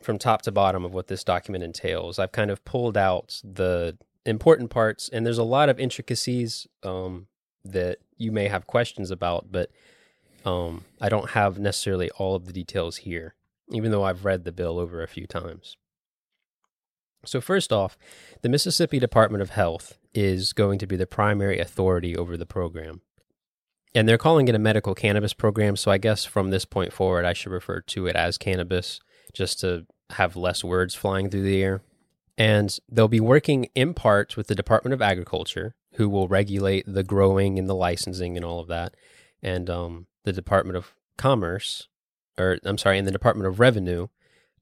from 0.02 0.18
top 0.18 0.42
to 0.42 0.52
bottom 0.52 0.84
of 0.84 0.94
what 0.94 1.08
this 1.08 1.22
document 1.22 1.62
entails. 1.62 2.18
I've 2.18 2.32
kind 2.32 2.50
of 2.50 2.64
pulled 2.64 2.96
out 2.96 3.40
the 3.44 3.98
important 4.24 4.70
parts, 4.70 5.08
and 5.10 5.26
there's 5.26 5.38
a 5.38 5.44
lot 5.44 5.68
of 5.68 5.78
intricacies 5.78 6.66
um, 6.82 7.26
that 7.64 7.98
you 8.16 8.32
may 8.32 8.48
have 8.48 8.66
questions 8.66 9.10
about, 9.10 9.52
but 9.52 9.70
um, 10.44 10.84
I 11.00 11.08
don't 11.08 11.30
have 11.30 11.58
necessarily 11.58 12.10
all 12.10 12.34
of 12.34 12.46
the 12.46 12.52
details 12.52 12.98
here, 12.98 13.34
even 13.72 13.90
though 13.90 14.04
I've 14.04 14.24
read 14.24 14.44
the 14.44 14.52
bill 14.52 14.78
over 14.78 15.02
a 15.02 15.08
few 15.08 15.26
times. 15.26 15.76
So, 17.24 17.40
first 17.40 17.72
off, 17.72 17.98
the 18.42 18.48
Mississippi 18.48 18.98
Department 18.98 19.42
of 19.42 19.50
Health 19.50 19.98
is 20.14 20.52
going 20.52 20.78
to 20.78 20.86
be 20.86 20.96
the 20.96 21.06
primary 21.06 21.58
authority 21.58 22.16
over 22.16 22.36
the 22.36 22.46
program. 22.46 23.02
And 23.94 24.08
they're 24.08 24.18
calling 24.18 24.48
it 24.48 24.54
a 24.54 24.58
medical 24.58 24.94
cannabis 24.94 25.34
program. 25.34 25.76
So, 25.76 25.90
I 25.90 25.98
guess 25.98 26.24
from 26.24 26.50
this 26.50 26.64
point 26.64 26.92
forward, 26.92 27.24
I 27.24 27.34
should 27.34 27.52
refer 27.52 27.80
to 27.80 28.06
it 28.06 28.16
as 28.16 28.38
cannabis 28.38 29.00
just 29.34 29.60
to 29.60 29.86
have 30.10 30.34
less 30.34 30.64
words 30.64 30.94
flying 30.94 31.28
through 31.28 31.42
the 31.42 31.62
air. 31.62 31.82
And 32.38 32.74
they'll 32.90 33.08
be 33.08 33.20
working 33.20 33.68
in 33.74 33.92
part 33.92 34.36
with 34.36 34.46
the 34.46 34.54
Department 34.54 34.94
of 34.94 35.02
Agriculture, 35.02 35.74
who 35.94 36.08
will 36.08 36.26
regulate 36.26 36.84
the 36.86 37.02
growing 37.02 37.58
and 37.58 37.68
the 37.68 37.74
licensing 37.74 38.36
and 38.36 38.46
all 38.46 38.60
of 38.60 38.68
that, 38.68 38.94
and 39.42 39.68
um, 39.68 40.06
the 40.24 40.32
Department 40.32 40.76
of 40.76 40.94
Commerce, 41.16 41.88
or 42.38 42.58
I'm 42.64 42.78
sorry, 42.78 42.98
in 42.98 43.04
the 43.04 43.10
Department 43.10 43.46
of 43.46 43.60
Revenue, 43.60 44.08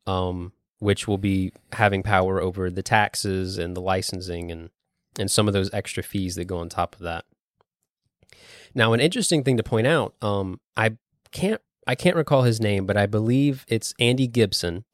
um, 0.06 0.52
which 0.78 1.06
will 1.06 1.18
be 1.18 1.52
having 1.72 2.02
power 2.02 2.40
over 2.40 2.70
the 2.70 2.82
taxes 2.82 3.58
and 3.58 3.76
the 3.76 3.80
licensing 3.80 4.50
and 4.50 4.70
and 5.18 5.30
some 5.30 5.48
of 5.48 5.54
those 5.54 5.72
extra 5.72 6.02
fees 6.02 6.36
that 6.36 6.44
go 6.44 6.58
on 6.58 6.68
top 6.68 6.94
of 6.94 7.00
that. 7.00 7.24
Now, 8.74 8.92
an 8.92 9.00
interesting 9.00 9.42
thing 9.42 9.56
to 9.56 9.62
point 9.62 9.86
out, 9.86 10.14
um, 10.22 10.60
I 10.76 10.96
can't 11.32 11.60
I 11.86 11.94
can't 11.94 12.16
recall 12.16 12.42
his 12.42 12.60
name, 12.60 12.86
but 12.86 12.96
I 12.96 13.06
believe 13.06 13.64
it's 13.68 13.94
Andy 13.98 14.28
Gipson, 14.28 14.84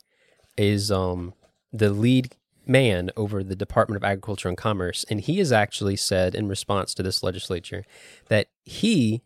is 0.57 0.91
um, 0.91 1.35
the 1.73 1.91
lead 1.91 2.37
man 2.67 3.11
over 3.17 3.43
the 3.43 3.57
Department 3.57 3.97
of 3.97 4.05
Agriculture 4.05 4.49
and 4.49 4.57
Commerce, 4.57 5.05
and 5.11 5.21
he 5.21 5.39
has 5.39 5.53
actually 5.53 5.97
said 5.97 6.35
in 6.35 6.49
response 6.49 6.95
to 6.95 7.03
this 7.03 7.23
legislature 7.23 7.85
that 8.29 8.47
he 8.65 9.23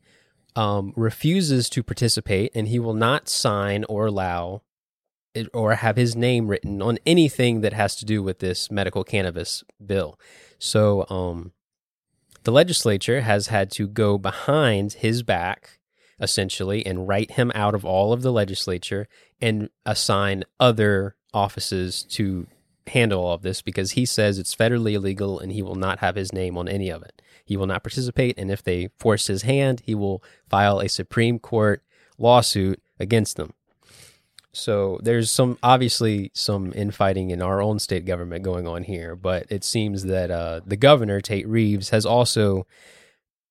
um, 0.58 0.92
refuses 0.96 1.70
to 1.70 1.84
participate 1.84 2.50
and 2.52 2.66
he 2.66 2.80
will 2.80 2.92
not 2.92 3.28
sign 3.28 3.84
or 3.84 4.06
allow 4.06 4.62
it, 5.32 5.46
or 5.54 5.76
have 5.76 5.94
his 5.94 6.16
name 6.16 6.48
written 6.48 6.82
on 6.82 6.98
anything 7.06 7.60
that 7.60 7.72
has 7.72 7.94
to 7.94 8.04
do 8.04 8.24
with 8.24 8.40
this 8.40 8.68
medical 8.68 9.04
cannabis 9.04 9.62
bill. 9.84 10.18
So 10.58 11.06
um, 11.08 11.52
the 12.42 12.50
legislature 12.50 13.20
has 13.20 13.46
had 13.46 13.70
to 13.72 13.86
go 13.86 14.18
behind 14.18 14.94
his 14.94 15.22
back 15.22 15.78
essentially 16.20 16.84
and 16.84 17.06
write 17.06 17.32
him 17.32 17.52
out 17.54 17.76
of 17.76 17.84
all 17.84 18.12
of 18.12 18.22
the 18.22 18.32
legislature 18.32 19.06
and 19.40 19.70
assign 19.86 20.42
other 20.58 21.14
offices 21.32 22.02
to 22.02 22.48
handle 22.88 23.24
all 23.24 23.34
of 23.34 23.42
this 23.42 23.62
because 23.62 23.92
he 23.92 24.04
says 24.04 24.40
it's 24.40 24.56
federally 24.56 24.94
illegal 24.94 25.38
and 25.38 25.52
he 25.52 25.62
will 25.62 25.76
not 25.76 26.00
have 26.00 26.16
his 26.16 26.32
name 26.32 26.58
on 26.58 26.66
any 26.66 26.88
of 26.88 27.04
it. 27.04 27.17
He 27.48 27.56
will 27.56 27.66
not 27.66 27.82
participate, 27.82 28.38
and 28.38 28.50
if 28.50 28.62
they 28.62 28.90
force 28.98 29.26
his 29.26 29.42
hand, 29.42 29.80
he 29.86 29.94
will 29.94 30.22
file 30.50 30.80
a 30.80 30.88
Supreme 30.88 31.38
Court 31.38 31.82
lawsuit 32.18 32.82
against 33.00 33.38
them. 33.38 33.54
So 34.52 35.00
there's 35.02 35.30
some 35.30 35.56
obviously 35.62 36.30
some 36.34 36.74
infighting 36.74 37.30
in 37.30 37.40
our 37.40 37.62
own 37.62 37.78
state 37.78 38.04
government 38.04 38.44
going 38.44 38.66
on 38.66 38.82
here, 38.82 39.16
but 39.16 39.46
it 39.48 39.64
seems 39.64 40.02
that 40.04 40.30
uh, 40.30 40.60
the 40.66 40.76
governor 40.76 41.22
Tate 41.22 41.48
Reeves 41.48 41.88
has 41.88 42.04
also 42.04 42.66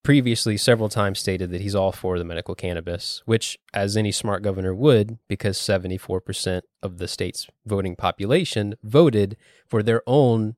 previously 0.03 0.57
several 0.57 0.89
times 0.89 1.17
stated 1.17 1.49
that 1.49 1.61
he's 1.61 1.73
all 1.73 1.91
for 1.91 2.19
the 2.19 2.23
medical 2.23 2.53
cannabis, 2.53 3.23
which, 3.25 3.57
as 3.73 3.97
any 3.97 4.11
smart 4.11 4.43
governor 4.43 4.75
would, 4.75 5.17
because 5.27 5.57
74% 5.57 6.61
of 6.83 6.99
the 6.99 7.07
state's 7.07 7.47
voting 7.65 7.95
population 7.95 8.75
voted 8.83 9.37
for 9.67 9.81
their 9.81 10.03
own 10.05 10.55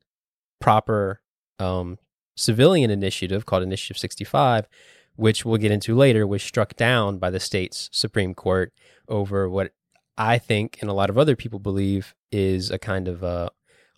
proper 0.59 1.21
um, 1.57 1.97
civilian 2.39 2.89
initiative 2.89 3.45
called 3.45 3.63
Initiative 3.63 3.97
65, 3.97 4.67
which 5.15 5.43
we'll 5.43 5.57
get 5.57 5.71
into 5.71 5.95
later, 5.95 6.25
was 6.25 6.41
struck 6.41 6.75
down 6.75 7.17
by 7.17 7.29
the 7.29 7.39
state's 7.39 7.89
Supreme 7.91 8.33
Court 8.33 8.73
over 9.07 9.49
what 9.49 9.73
I 10.17 10.37
think 10.37 10.77
and 10.81 10.89
a 10.89 10.93
lot 10.93 11.09
of 11.09 11.17
other 11.17 11.35
people 11.35 11.59
believe 11.59 12.15
is 12.31 12.71
a 12.71 12.77
kind 12.77 13.07
of 13.07 13.23
uh, 13.23 13.49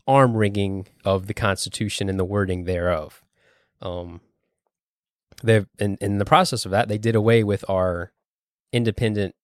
arm 0.07 0.36
wringing 0.36 0.88
of 1.05 1.27
the 1.27 1.33
Constitution 1.33 2.10
and 2.10 2.19
the 2.19 2.25
wording 2.25 2.65
thereof. 2.65 3.24
Um, 3.81 4.21
they 5.43 5.65
in 5.79 5.98
in 6.00 6.19
the 6.19 6.25
process 6.25 6.65
of 6.65 6.71
that 6.71 6.88
they 6.88 7.00
did 7.00 7.15
away 7.15 7.43
with 7.43 7.65
our 7.67 8.12
independent 8.71 9.36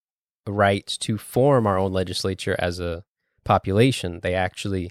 right 0.46 0.86
to 1.00 1.18
form 1.18 1.66
our 1.66 1.78
own 1.78 1.92
legislature 1.92 2.56
as 2.58 2.78
a 2.80 3.04
population. 3.44 4.20
They 4.22 4.34
actually, 4.34 4.90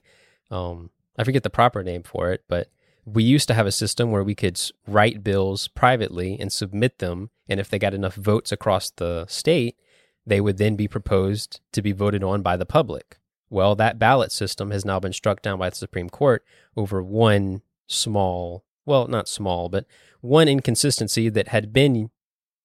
um, 0.52 0.92
I 1.18 1.24
forget 1.24 1.44
the 1.44 1.50
proper 1.50 1.84
name 1.84 2.04
for 2.04 2.32
it, 2.32 2.44
but 2.48 2.70
we 3.08 3.24
used 3.24 3.48
to 3.48 3.54
have 3.54 3.66
a 3.66 3.72
system 3.72 4.12
where 4.12 4.24
we 4.24 4.36
could 4.36 4.60
write 4.86 5.24
bills 5.24 5.70
privately 5.70 6.38
and 6.38 6.52
submit 6.52 7.00
them, 7.00 7.30
and 7.48 7.58
if 7.58 7.70
they 7.70 7.80
got 7.80 7.94
enough 7.94 8.16
votes 8.16 8.52
across 8.52 8.90
the 8.90 9.26
state, 9.28 9.78
they 10.26 10.42
would 10.42 10.58
then 10.58 10.76
be 10.76 10.90
proposed 10.90 11.62
to 11.72 11.82
be 11.82 11.94
voted 11.94 12.22
on 12.22 12.42
by 12.42 12.58
the 12.58 12.66
public. 12.66 13.18
Well, 13.50 13.76
that 13.76 13.98
ballot 13.98 14.34
system 14.34 14.72
has 14.72 14.84
now 14.84 15.00
been 15.00 15.14
struck 15.14 15.42
down 15.42 15.58
by 15.58 15.70
the 15.70 15.76
Supreme 15.78 16.10
Court 16.10 16.44
over 16.76 17.02
one 17.02 17.62
small, 17.88 18.66
well, 18.86 19.08
not 19.08 19.30
small, 19.30 19.70
but 19.70 19.86
one 20.20 20.50
inconsistency 20.50 21.30
that 21.30 21.48
had 21.48 21.72
been 21.72 22.10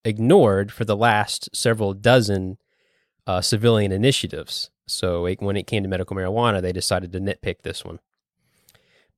ignored 0.05 0.73
for 0.73 0.85
the 0.85 0.97
last 0.97 1.55
several 1.55 1.95
dozen 1.95 2.59
uh, 3.29 3.41
civilian 3.41 3.93
initiatives. 3.93 4.71
So 4.89 5.25
it, 5.27 5.41
when 5.41 5.57
it 5.57 5.69
came 5.69 5.85
to 5.85 5.89
medical 5.89 6.17
marijuana, 6.17 6.61
they 6.61 6.73
decided 6.73 7.13
to 7.13 7.21
nitpick 7.21 7.63
this 7.63 7.85
one. 7.85 8.01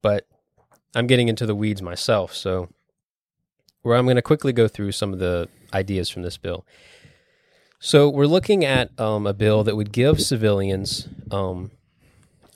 But 0.03 0.27
I'm 0.95 1.07
getting 1.07 1.27
into 1.27 1.45
the 1.45 1.55
weeds 1.55 1.81
myself, 1.81 2.33
so 2.33 2.69
where 3.81 3.97
I'm 3.97 4.05
going 4.05 4.15
to 4.15 4.21
quickly 4.21 4.53
go 4.53 4.67
through 4.67 4.93
some 4.93 5.13
of 5.13 5.19
the 5.19 5.47
ideas 5.73 6.09
from 6.09 6.23
this 6.23 6.37
bill. 6.37 6.65
So 7.79 8.09
we're 8.09 8.25
looking 8.25 8.65
at 8.65 8.97
um, 8.99 9.27
a 9.27 9.33
bill 9.33 9.63
that 9.63 9.75
would 9.75 9.91
give 9.91 10.21
civilians, 10.21 11.07
um, 11.29 11.71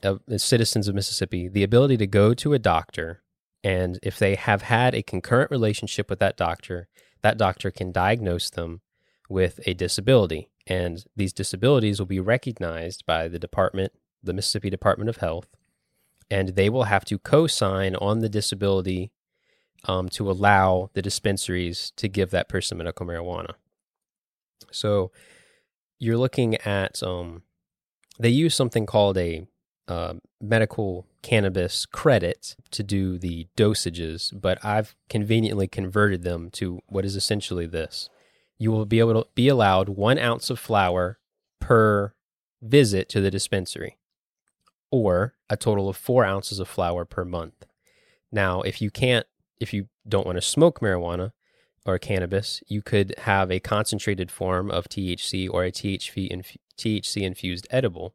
uh, 0.02 0.16
citizens 0.38 0.88
of 0.88 0.94
Mississippi, 0.94 1.46
the 1.46 1.62
ability 1.62 1.98
to 1.98 2.06
go 2.06 2.34
to 2.34 2.52
a 2.54 2.58
doctor 2.58 3.22
and 3.62 3.98
if 4.02 4.18
they 4.18 4.36
have 4.36 4.62
had 4.62 4.94
a 4.94 5.02
concurrent 5.02 5.50
relationship 5.50 6.08
with 6.08 6.18
that 6.20 6.36
doctor, 6.36 6.88
that 7.22 7.36
doctor 7.36 7.70
can 7.70 7.92
diagnose 7.92 8.50
them 8.50 8.80
with 9.28 9.60
a 9.66 9.74
disability. 9.74 10.48
And 10.66 11.04
these 11.14 11.32
disabilities 11.32 11.98
will 11.98 12.06
be 12.06 12.20
recognized 12.20 13.04
by 13.06 13.28
the 13.28 13.38
department, 13.38 13.92
the 14.22 14.32
Mississippi 14.32 14.70
Department 14.70 15.10
of 15.10 15.18
Health, 15.18 15.48
and 16.30 16.50
they 16.50 16.68
will 16.68 16.84
have 16.84 17.04
to 17.06 17.18
co 17.18 17.46
sign 17.46 17.94
on 17.96 18.20
the 18.20 18.28
disability 18.28 19.10
um, 19.84 20.08
to 20.10 20.30
allow 20.30 20.90
the 20.94 21.02
dispensaries 21.02 21.92
to 21.96 22.08
give 22.08 22.30
that 22.30 22.48
person 22.48 22.78
medical 22.78 23.06
marijuana. 23.06 23.54
So 24.70 25.10
you're 25.98 26.18
looking 26.18 26.56
at, 26.56 27.02
um, 27.02 27.42
they 28.18 28.28
use 28.28 28.54
something 28.54 28.86
called 28.86 29.16
a 29.18 29.46
uh, 29.88 30.14
medical 30.40 31.06
cannabis 31.22 31.84
credit 31.84 32.54
to 32.70 32.82
do 32.82 33.18
the 33.18 33.48
dosages, 33.56 34.32
but 34.38 34.64
I've 34.64 34.94
conveniently 35.08 35.66
converted 35.66 36.22
them 36.22 36.50
to 36.52 36.80
what 36.86 37.04
is 37.04 37.16
essentially 37.16 37.66
this. 37.66 38.08
You 38.58 38.70
will 38.70 38.86
be 38.86 39.00
able 39.00 39.24
to 39.24 39.28
be 39.34 39.48
allowed 39.48 39.88
one 39.88 40.18
ounce 40.18 40.50
of 40.50 40.58
flower 40.58 41.18
per 41.60 42.14
visit 42.62 43.08
to 43.08 43.20
the 43.20 43.30
dispensary, 43.30 43.96
or 44.90 45.34
a 45.48 45.56
total 45.56 45.88
of 45.88 45.96
four 45.96 46.24
ounces 46.24 46.58
of 46.58 46.68
flower 46.68 47.04
per 47.04 47.24
month. 47.24 47.66
Now, 48.32 48.62
if 48.62 48.80
you 48.80 48.90
can't, 48.90 49.26
if 49.58 49.72
you 49.72 49.88
don't 50.08 50.26
want 50.26 50.36
to 50.36 50.42
smoke 50.42 50.80
marijuana 50.80 51.32
or 51.84 51.98
cannabis, 51.98 52.62
you 52.66 52.82
could 52.82 53.14
have 53.18 53.50
a 53.50 53.60
concentrated 53.60 54.30
form 54.30 54.70
of 54.70 54.88
THC 54.88 55.48
or 55.50 55.64
a 55.64 55.72
THC 55.72 57.22
infused 57.22 57.66
edible 57.70 58.14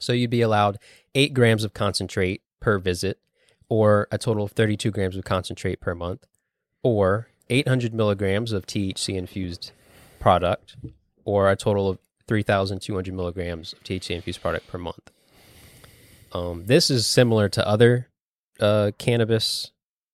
so 0.00 0.12
you'd 0.12 0.30
be 0.30 0.42
allowed 0.42 0.78
eight 1.14 1.34
grams 1.34 1.64
of 1.64 1.72
concentrate 1.72 2.42
per 2.60 2.78
visit, 2.78 3.18
or 3.68 4.08
a 4.10 4.18
total 4.18 4.44
of 4.44 4.52
32 4.52 4.90
grams 4.90 5.16
of 5.16 5.24
concentrate 5.24 5.80
per 5.80 5.94
month, 5.94 6.26
or 6.82 7.28
800 7.48 7.94
milligrams 7.94 8.52
of 8.52 8.66
THC 8.66 9.16
infused 9.16 9.72
product, 10.18 10.76
or 11.24 11.50
a 11.50 11.56
total 11.56 11.88
of 11.88 11.98
3,200 12.28 13.14
milligrams 13.14 13.72
of 13.72 13.82
THC 13.84 14.14
infused 14.14 14.42
product 14.42 14.68
per 14.68 14.78
month. 14.78 15.10
Um, 16.36 16.66
this 16.66 16.90
is 16.90 17.06
similar 17.06 17.48
to 17.48 17.66
other 17.66 18.10
uh, 18.60 18.90
cannabis 18.98 19.72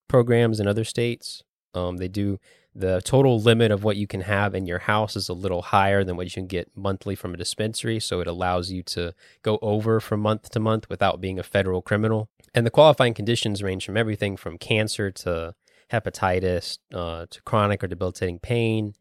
programs 0.09 0.61
in 0.61 0.69
other 0.69 0.85
states. 0.85 1.43
Um, 1.75 1.97
they 1.97 2.07
do 2.07 2.38
the 2.75 3.02
total 3.02 3.41
limit 3.41 3.73
of 3.73 3.83
what 3.83 3.97
you 3.97 4.07
can 4.07 4.23
have 4.23 4.55
in 4.55 4.64
your 4.64 4.79
house 4.79 5.17
is 5.17 5.29
a 5.29 5.35
little 5.35 5.62
higher 5.62 6.05
than 6.05 6.17
what 6.17 6.26
you 6.26 6.31
can 6.31 6.47
get 6.47 6.71
monthly 6.76 7.17
from 7.17 7.35
a 7.35 7.37
dispensary. 7.37 7.99
So 7.99 8.21
it 8.21 8.29
allows 8.29 8.71
you 8.71 8.83
to 8.85 9.14
go 9.43 9.59
over 9.61 9.99
from 10.00 10.21
month 10.21 10.50
to 10.50 10.61
month 10.61 10.88
without 10.88 11.21
being 11.21 11.38
a 11.38 11.43
federal 11.43 11.83
criminal. 11.83 12.31
And 12.55 12.64
the 12.64 12.71
qualifying 12.71 13.14
conditions 13.14 13.62
range 13.62 13.85
from 13.85 13.97
everything 13.97 14.37
from 14.37 14.59
cancer 14.59 15.11
to 15.11 15.55
hepatitis 15.91 16.79
uh, 16.95 17.26
to 17.29 17.43
chronic 17.43 17.83
or 17.83 17.88
debilitating 17.88 18.38
pain. 18.38 18.95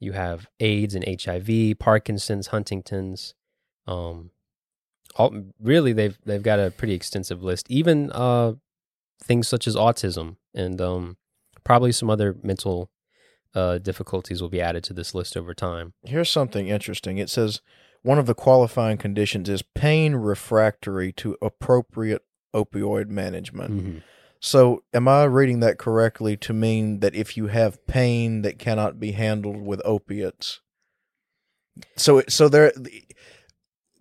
You 0.00 0.12
have 0.12 0.48
AIDS 0.58 0.94
and 0.94 1.04
HIV, 1.22 1.78
Parkinson's, 1.78 2.48
Huntington's. 2.48 3.34
Um, 3.86 4.30
all, 5.16 5.34
really, 5.60 5.92
they've 5.92 6.18
they've 6.24 6.42
got 6.42 6.60
a 6.60 6.70
pretty 6.70 6.94
extensive 6.94 7.42
list. 7.42 7.70
Even 7.70 8.10
uh, 8.12 8.54
things 9.22 9.48
such 9.48 9.66
as 9.66 9.76
autism 9.76 10.36
and 10.54 10.80
um, 10.80 11.16
probably 11.64 11.92
some 11.92 12.10
other 12.10 12.36
mental 12.42 12.90
uh, 13.54 13.78
difficulties 13.78 14.40
will 14.40 14.48
be 14.48 14.60
added 14.60 14.84
to 14.84 14.92
this 14.92 15.14
list 15.14 15.36
over 15.36 15.54
time. 15.54 15.94
Here's 16.04 16.30
something 16.30 16.68
interesting. 16.68 17.18
It 17.18 17.30
says 17.30 17.60
one 18.02 18.18
of 18.18 18.26
the 18.26 18.34
qualifying 18.34 18.98
conditions 18.98 19.48
is 19.48 19.62
pain 19.62 20.16
refractory 20.16 21.12
to 21.12 21.36
appropriate 21.40 22.22
opioid 22.54 23.08
management. 23.08 23.72
Mm-hmm. 23.72 23.98
So, 24.40 24.82
am 24.92 25.06
I 25.06 25.24
reading 25.24 25.60
that 25.60 25.78
correctly 25.78 26.36
to 26.38 26.52
mean 26.52 26.98
that 26.98 27.14
if 27.14 27.36
you 27.36 27.46
have 27.46 27.86
pain 27.86 28.42
that 28.42 28.58
cannot 28.58 28.98
be 28.98 29.12
handled 29.12 29.62
with 29.62 29.80
opiates, 29.84 30.60
so 31.96 32.22
so 32.28 32.48
there, 32.48 32.72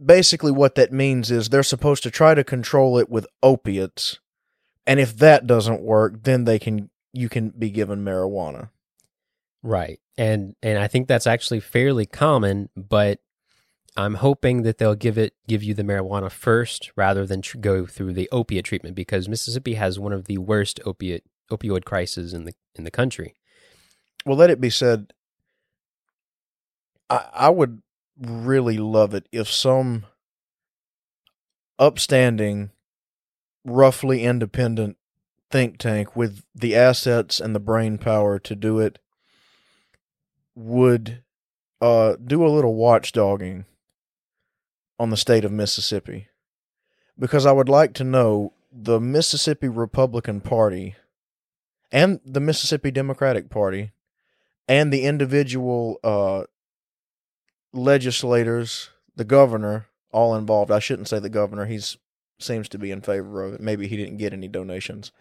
basically 0.03 0.51
what 0.51 0.75
that 0.75 0.91
means 0.91 1.31
is 1.31 1.50
they're 1.50 1.63
supposed 1.63 2.03
to 2.03 2.12
try 2.12 2.34
to 2.34 2.43
control 2.43 2.98
it 2.98 3.10
with 3.10 3.27
opiates, 3.43 4.20
and 4.86 5.00
if 5.00 5.15
that 5.17 5.48
doesn't 5.48 5.81
work, 5.81 6.24
then 6.24 6.46
they 6.46 6.60
can 6.60 6.89
you 7.13 7.29
can 7.29 7.50
be 7.50 7.70
given 7.70 8.03
marijuana. 8.03 8.70
Right. 9.63 10.00
And 10.17 10.55
and 10.62 10.79
I 10.79 10.88
think 10.88 11.08
that's 11.08 11.27
actually 11.27 11.60
fairly 11.60 12.05
common, 12.05 12.70
but 12.75 13.20
I'm 13.98 14.15
hoping 14.15 14.63
that 14.63 14.77
they'll 14.77 14.96
give 14.96 15.17
it 15.17 15.34
give 15.48 15.63
you 15.63 15.74
the 15.74 15.84
marijuana 15.84 16.31
first 16.31 16.91
rather 16.96 17.25
than 17.25 17.41
tr- 17.41 17.58
go 17.58 17.86
through 17.86 18.13
the 18.13 18.29
opiate 18.31 18.65
treatment 18.65 18.96
because 18.96 19.29
Mississippi 19.29 19.75
has 19.75 20.00
one 20.00 20.13
of 20.13 20.25
the 20.25 20.38
worst 20.38 20.79
opiate 20.86 21.24
opioid 21.51 21.86
crises 21.86 22.34
in 22.34 22.46
the 22.46 22.53
in 22.75 22.84
the 22.84 22.91
country. 22.91 23.36
Well, 24.25 24.38
let 24.38 24.50
it 24.50 24.62
be 24.62 24.70
said, 24.70 25.13
I, 27.10 27.25
I 27.34 27.50
would 27.50 27.81
really 28.21 28.77
love 28.77 29.13
it 29.13 29.27
if 29.31 29.49
some 29.49 30.05
upstanding, 31.79 32.71
roughly 33.65 34.23
independent 34.23 34.97
think 35.49 35.77
tank 35.77 36.15
with 36.15 36.43
the 36.55 36.75
assets 36.75 37.39
and 37.39 37.53
the 37.53 37.59
brain 37.59 37.97
power 37.97 38.39
to 38.39 38.55
do 38.55 38.79
it 38.79 38.99
would 40.55 41.23
uh, 41.81 42.15
do 42.23 42.45
a 42.45 42.49
little 42.49 42.75
watchdogging 42.75 43.65
on 44.99 45.09
the 45.09 45.17
state 45.17 45.43
of 45.43 45.51
Mississippi. 45.51 46.27
Because 47.19 47.45
I 47.45 47.51
would 47.51 47.69
like 47.69 47.93
to 47.95 48.03
know 48.03 48.53
the 48.71 48.99
Mississippi 48.99 49.67
Republican 49.67 50.41
Party 50.41 50.95
and 51.91 52.19
the 52.25 52.39
Mississippi 52.39 52.91
Democratic 52.91 53.49
Party 53.49 53.91
and 54.67 54.93
the 54.93 55.03
individual 55.03 55.99
uh, 56.03 56.43
legislators, 57.73 58.89
the 59.15 59.25
governor, 59.25 59.87
all 60.11 60.35
involved. 60.35 60.71
I 60.71 60.79
shouldn't 60.79 61.07
say 61.07 61.19
the 61.19 61.29
governor; 61.29 61.65
he's 61.65 61.97
seems 62.39 62.67
to 62.69 62.79
be 62.79 62.91
in 62.91 63.01
favor 63.01 63.43
of 63.43 63.53
it. 63.53 63.61
Maybe 63.61 63.87
he 63.87 63.97
didn't 63.97 64.17
get 64.17 64.33
any 64.33 64.47
donations. 64.47 65.11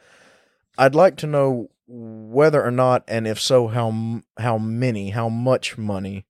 I'd 0.78 0.95
like 0.95 1.16
to 1.19 1.26
know 1.26 1.71
whether 1.87 2.64
or 2.64 2.71
not, 2.71 3.04
and 3.09 3.26
if 3.26 3.40
so, 3.40 3.69
how 3.69 4.23
how 4.38 4.59
many, 4.59 5.11
how 5.11 5.29
much 5.29 5.77
money 5.77 6.27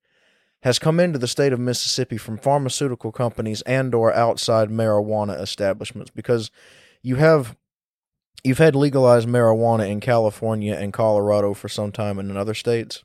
has 0.63 0.79
come 0.79 1.01
into 1.01 1.19
the 1.19 1.29
state 1.29 1.53
of 1.53 1.61
Mississippi 1.61 2.19
from 2.19 2.37
pharmaceutical 2.37 3.13
companies 3.13 3.63
and 3.63 3.95
or 3.95 4.13
outside 4.13 4.69
marijuana 4.69 5.41
establishments 5.41 6.11
because 6.15 6.51
you 7.03 7.17
have 7.17 7.57
you've 8.45 8.59
had 8.59 8.75
legalized 8.75 9.29
marijuana 9.29 9.89
in 9.89 10.01
California 10.01 10.75
and 10.75 10.93
Colorado 10.93 11.55
for 11.55 11.69
some 11.69 11.93
time 11.93 12.19
and 12.19 12.31
in 12.31 12.37
other 12.37 12.55
states. 12.55 13.05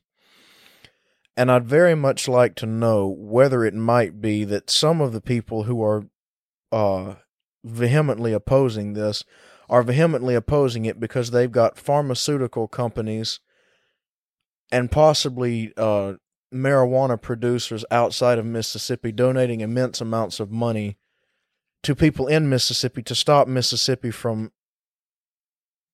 And 1.38 1.52
I'd 1.52 1.66
very 1.66 1.96
much 1.96 2.28
like 2.28 2.56
to 2.56 2.66
know 2.66 3.08
whether 3.08 3.66
it 3.66 3.74
might 3.74 4.22
be 4.22 4.46
that 4.46 4.70
some 4.70 5.02
of 5.02 5.12
the 5.12 5.22
people 5.22 5.64
who 5.64 5.84
are 5.84 6.06
uh, 6.72 7.16
vehemently 7.64 8.32
opposing 8.32 8.94
this 8.94 9.24
are 9.70 9.84
vehemently 9.84 10.36
opposing 10.36 10.86
it 10.86 11.00
because 11.00 11.32
they've 11.32 11.52
got 11.52 11.78
pharmaceutical 11.78 12.68
companies 12.68 13.40
and 14.72 14.92
possibly 14.92 15.74
uh, 15.78 16.14
marijuana 16.54 17.22
producers 17.22 17.84
outside 17.92 18.38
of 18.38 18.46
Mississippi 18.46 19.12
donating 19.12 19.62
immense 19.62 20.02
amounts 20.02 20.40
of 20.40 20.52
money 20.52 20.98
to 21.84 21.96
people 21.96 22.28
in 22.28 22.50
Mississippi 22.50 23.04
to 23.04 23.16
stop 23.16 23.48
Mississippi 23.48 24.12
from. 24.12 24.52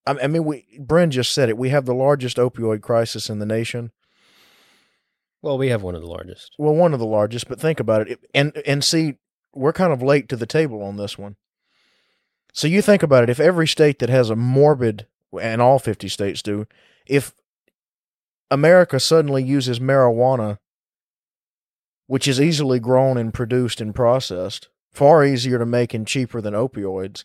I 0.06 0.26
mean, 0.28 0.46
we 0.46 0.66
Bren 0.80 1.10
just 1.10 1.32
said 1.32 1.50
it. 1.50 1.58
We 1.58 1.70
have 1.70 1.86
the 1.86 1.94
largest 1.94 2.38
opioid 2.38 2.82
crisis 2.82 3.30
in 3.30 3.40
the 3.40 3.46
nation. 3.46 3.92
Well, 5.42 5.58
we 5.58 5.70
have 5.70 5.82
one 5.82 5.96
of 5.96 6.02
the 6.02 6.08
largest. 6.08 6.56
Well, 6.58 6.76
one 6.76 6.94
of 6.94 7.00
the 7.00 7.06
largest, 7.06 7.48
but 7.48 7.60
think 7.60 7.80
about 7.80 8.08
it. 8.08 8.20
And 8.34 8.56
and 8.66 8.84
see, 8.84 9.16
we're 9.54 9.74
kind 9.74 9.92
of 9.92 10.02
late 10.02 10.30
to 10.30 10.36
the 10.36 10.46
table 10.46 10.84
on 10.84 10.98
this 10.98 11.18
one. 11.18 11.36
So 12.54 12.68
you 12.68 12.82
think 12.82 13.02
about 13.02 13.24
it, 13.24 13.30
if 13.30 13.40
every 13.40 13.68
state 13.68 14.00
that 14.00 14.10
has 14.10 14.30
a 14.30 14.36
morbid, 14.36 15.08
and 15.42 15.62
all 15.62 15.80
50 15.80 16.10
states 16.10 16.42
do, 16.42 16.68
if 17.06 17.34
America 18.50 19.00
suddenly 19.00 19.42
uses 19.42 19.80
marijuana, 19.80 20.58
which 22.08 22.28
is 22.28 22.42
easily 22.42 22.80
grown 22.80 23.18
and 23.18 23.34
produced 23.34 23.80
and 23.80 23.96
processed, 23.96 24.68
far 24.92 25.24
easier 25.24 25.58
to 25.58 25.66
make 25.66 25.94
and 25.94 26.06
cheaper 26.06 26.42
than 26.42 26.54
opioids, 26.54 27.24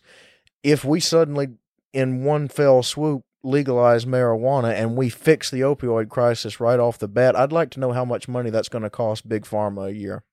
if 0.63 0.85
we 0.85 1.01
suddenly, 1.01 1.49
in 1.91 2.23
one 2.23 2.47
fell 2.47 2.81
swoop, 2.81 3.23
legalize 3.43 4.05
marijuana 4.05 4.73
and 4.73 4.95
we 4.95 5.09
fix 5.09 5.49
the 5.49 5.61
opioid 5.61 6.09
crisis 6.09 6.59
right 6.59 6.79
off 6.79 6.97
the 6.97 7.07
bat, 7.07 7.35
I'd 7.35 7.51
like 7.51 7.69
to 7.71 7.79
know 7.79 7.91
how 7.91 8.05
much 8.05 8.27
money 8.27 8.49
that's 8.49 8.69
going 8.69 8.83
to 8.83 8.89
cost 8.89 9.29
Big 9.29 9.43
Pharma 9.43 9.87
a 9.87 9.93
year 9.93 10.23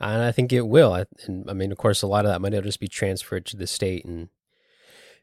and 0.00 0.22
I 0.22 0.32
think 0.32 0.52
it 0.52 0.66
will. 0.66 0.92
I, 0.92 1.04
and 1.26 1.48
I 1.48 1.52
mean, 1.52 1.72
of 1.72 1.78
course, 1.78 2.02
a 2.02 2.06
lot 2.06 2.24
of 2.24 2.30
that 2.30 2.40
money 2.40 2.56
will 2.56 2.62
just 2.62 2.80
be 2.80 2.88
transferred 2.88 3.46
to 3.46 3.56
the 3.56 3.66
state, 3.66 4.04
and 4.04 4.28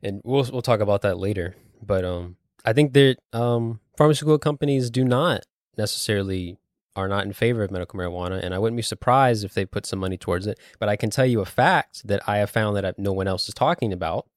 and 0.02 0.22
we'll 0.24 0.48
we'll 0.52 0.62
talk 0.62 0.80
about 0.80 1.02
that 1.02 1.18
later. 1.18 1.56
But 1.82 2.06
um, 2.06 2.38
I 2.66 2.74
think 2.74 2.94
that 2.94 3.18
um, 3.34 3.80
pharmaceutical 3.98 4.40
companies 4.40 4.90
do 4.90 5.04
not 5.04 5.46
necessarily 5.78 6.58
are 6.96 7.08
not 7.08 7.26
in 7.26 7.34
favor 7.34 7.64
of 7.64 7.72
medical 7.72 8.00
marijuana, 8.00 8.44
and 8.44 8.54
I 8.54 8.60
wouldn't 8.60 8.78
be 8.78 8.84
surprised 8.84 9.44
if 9.44 9.54
they 9.54 9.66
put 9.66 9.86
some 9.86 10.00
money 10.00 10.18
towards 10.18 10.48
it. 10.48 10.60
But 10.80 10.90
I 10.90 10.96
can 10.96 11.10
tell 11.10 11.26
you 11.26 11.42
a 11.42 11.46
fact 11.46 12.08
that 12.08 12.28
I 12.28 12.38
have 12.38 12.50
found 12.50 12.76
that 12.76 13.00
no 13.00 13.14
one 13.14 13.28
else 13.28 13.48
is 13.48 13.54
talking 13.54 13.94
about 13.94 14.28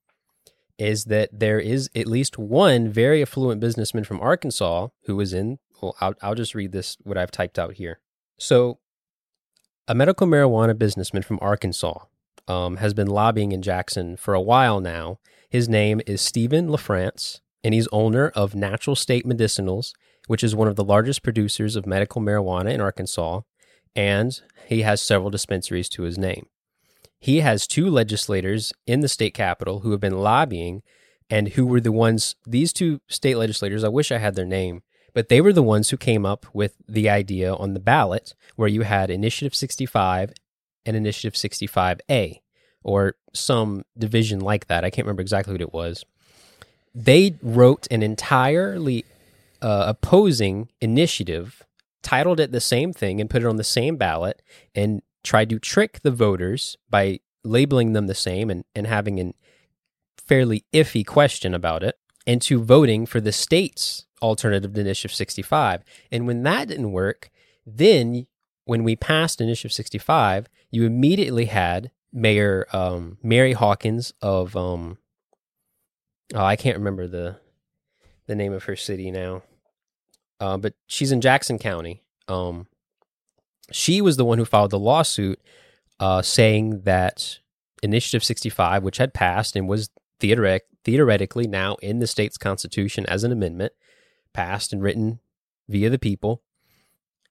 is 0.78 1.04
that 1.04 1.30
there 1.32 1.60
is 1.60 1.88
at 1.94 2.06
least 2.06 2.38
one 2.38 2.88
very 2.88 3.22
affluent 3.22 3.60
businessman 3.60 4.04
from 4.04 4.20
Arkansas 4.20 4.88
who 5.04 5.16
was 5.16 5.32
in. 5.32 5.58
Well, 5.80 5.96
I'll, 6.00 6.14
I'll 6.22 6.34
just 6.34 6.54
read 6.54 6.72
this 6.72 6.96
what 7.02 7.18
I've 7.18 7.30
typed 7.30 7.58
out 7.58 7.74
here. 7.74 8.00
So 8.38 8.78
a 9.86 9.94
medical 9.94 10.26
marijuana 10.26 10.76
businessman 10.76 11.22
from 11.22 11.38
Arkansas 11.40 12.04
um, 12.48 12.78
has 12.78 12.94
been 12.94 13.06
lobbying 13.06 13.52
in 13.52 13.62
Jackson 13.62 14.16
for 14.16 14.34
a 14.34 14.40
while 14.40 14.80
now. 14.80 15.18
His 15.48 15.68
name 15.68 16.00
is 16.06 16.20
Stephen 16.20 16.68
LaFrance, 16.68 17.40
and 17.62 17.74
he's 17.74 17.88
owner 17.92 18.28
of 18.30 18.54
Natural 18.54 18.96
State 18.96 19.24
Medicinals, 19.24 19.92
which 20.26 20.42
is 20.42 20.54
one 20.54 20.68
of 20.68 20.76
the 20.76 20.84
largest 20.84 21.22
producers 21.22 21.76
of 21.76 21.86
medical 21.86 22.20
marijuana 22.20 22.72
in 22.72 22.80
Arkansas, 22.80 23.42
and 23.94 24.40
he 24.66 24.82
has 24.82 25.00
several 25.00 25.30
dispensaries 25.30 25.88
to 25.90 26.02
his 26.02 26.18
name. 26.18 26.46
He 27.18 27.40
has 27.40 27.66
two 27.66 27.88
legislators 27.88 28.72
in 28.86 29.00
the 29.00 29.08
state 29.08 29.34
capitol 29.34 29.80
who 29.80 29.90
have 29.92 30.00
been 30.00 30.18
lobbying 30.18 30.82
and 31.30 31.48
who 31.48 31.66
were 31.66 31.80
the 31.80 31.92
ones, 31.92 32.36
these 32.46 32.72
two 32.72 33.00
state 33.08 33.36
legislators, 33.36 33.82
I 33.82 33.88
wish 33.88 34.12
I 34.12 34.18
had 34.18 34.34
their 34.34 34.44
name, 34.44 34.82
but 35.14 35.28
they 35.28 35.40
were 35.40 35.52
the 35.52 35.62
ones 35.62 35.90
who 35.90 35.96
came 35.96 36.26
up 36.26 36.46
with 36.52 36.74
the 36.86 37.08
idea 37.08 37.54
on 37.54 37.72
the 37.72 37.80
ballot 37.80 38.34
where 38.56 38.68
you 38.68 38.82
had 38.82 39.10
Initiative 39.10 39.54
65 39.54 40.32
and 40.84 40.96
Initiative 40.96 41.32
65A, 41.34 42.40
or 42.82 43.14
some 43.32 43.84
division 43.96 44.40
like 44.40 44.66
that. 44.66 44.84
I 44.84 44.90
can't 44.90 45.06
remember 45.06 45.22
exactly 45.22 45.54
what 45.54 45.62
it 45.62 45.72
was. 45.72 46.04
They 46.94 47.36
wrote 47.42 47.88
an 47.90 48.02
entirely 48.02 49.04
uh, 49.62 49.84
opposing 49.88 50.68
initiative, 50.80 51.64
titled 52.02 52.38
it 52.38 52.52
the 52.52 52.60
same 52.60 52.92
thing, 52.92 53.20
and 53.20 53.30
put 53.30 53.42
it 53.42 53.48
on 53.48 53.56
the 53.56 53.64
same 53.64 53.96
ballot, 53.96 54.42
and 54.74 55.00
tried 55.24 55.50
to 55.50 55.58
trick 55.58 56.00
the 56.02 56.10
voters 56.10 56.76
by 56.88 57.18
labeling 57.42 57.92
them 57.92 58.06
the 58.06 58.14
same 58.14 58.50
and, 58.50 58.64
and 58.74 58.86
having 58.86 59.18
a 59.18 59.32
fairly 60.16 60.64
iffy 60.72 61.04
question 61.04 61.54
about 61.54 61.82
it 61.82 61.98
into 62.26 62.62
voting 62.62 63.04
for 63.06 63.20
the 63.20 63.32
state's 63.32 64.06
alternative 64.22 64.72
to 64.72 64.80
Initiative 64.80 65.14
65. 65.14 65.82
And 66.12 66.26
when 66.26 66.42
that 66.44 66.68
didn't 66.68 66.92
work, 66.92 67.30
then 67.66 68.26
when 68.64 68.84
we 68.84 68.96
passed 68.96 69.40
Initiative 69.40 69.72
65, 69.72 70.48
you 70.70 70.84
immediately 70.84 71.46
had 71.46 71.90
Mayor 72.12 72.66
um, 72.72 73.18
Mary 73.22 73.52
Hawkins 73.52 74.14
of 74.22 74.56
um, 74.56 74.98
oh, 76.32 76.44
I 76.44 76.56
can't 76.56 76.78
remember 76.78 77.06
the 77.08 77.36
the 78.26 78.34
name 78.34 78.52
of 78.52 78.64
her 78.64 78.76
city 78.76 79.10
now. 79.10 79.42
Uh, 80.40 80.56
but 80.56 80.74
she's 80.86 81.12
in 81.12 81.20
Jackson 81.20 81.58
County. 81.58 82.02
Um, 82.28 82.66
she 83.70 84.00
was 84.00 84.16
the 84.16 84.24
one 84.24 84.38
who 84.38 84.44
filed 84.44 84.70
the 84.70 84.78
lawsuit, 84.78 85.40
uh, 86.00 86.22
saying 86.22 86.82
that 86.82 87.38
Initiative 87.82 88.24
65, 88.24 88.82
which 88.82 88.98
had 88.98 89.14
passed 89.14 89.56
and 89.56 89.68
was 89.68 89.90
theoretic, 90.20 90.64
theoretically 90.84 91.46
now 91.46 91.76
in 91.76 91.98
the 91.98 92.06
state's 92.06 92.38
constitution 92.38 93.06
as 93.06 93.24
an 93.24 93.32
amendment, 93.32 93.72
passed 94.32 94.72
and 94.72 94.82
written 94.82 95.20
via 95.68 95.90
the 95.90 95.98
people. 95.98 96.42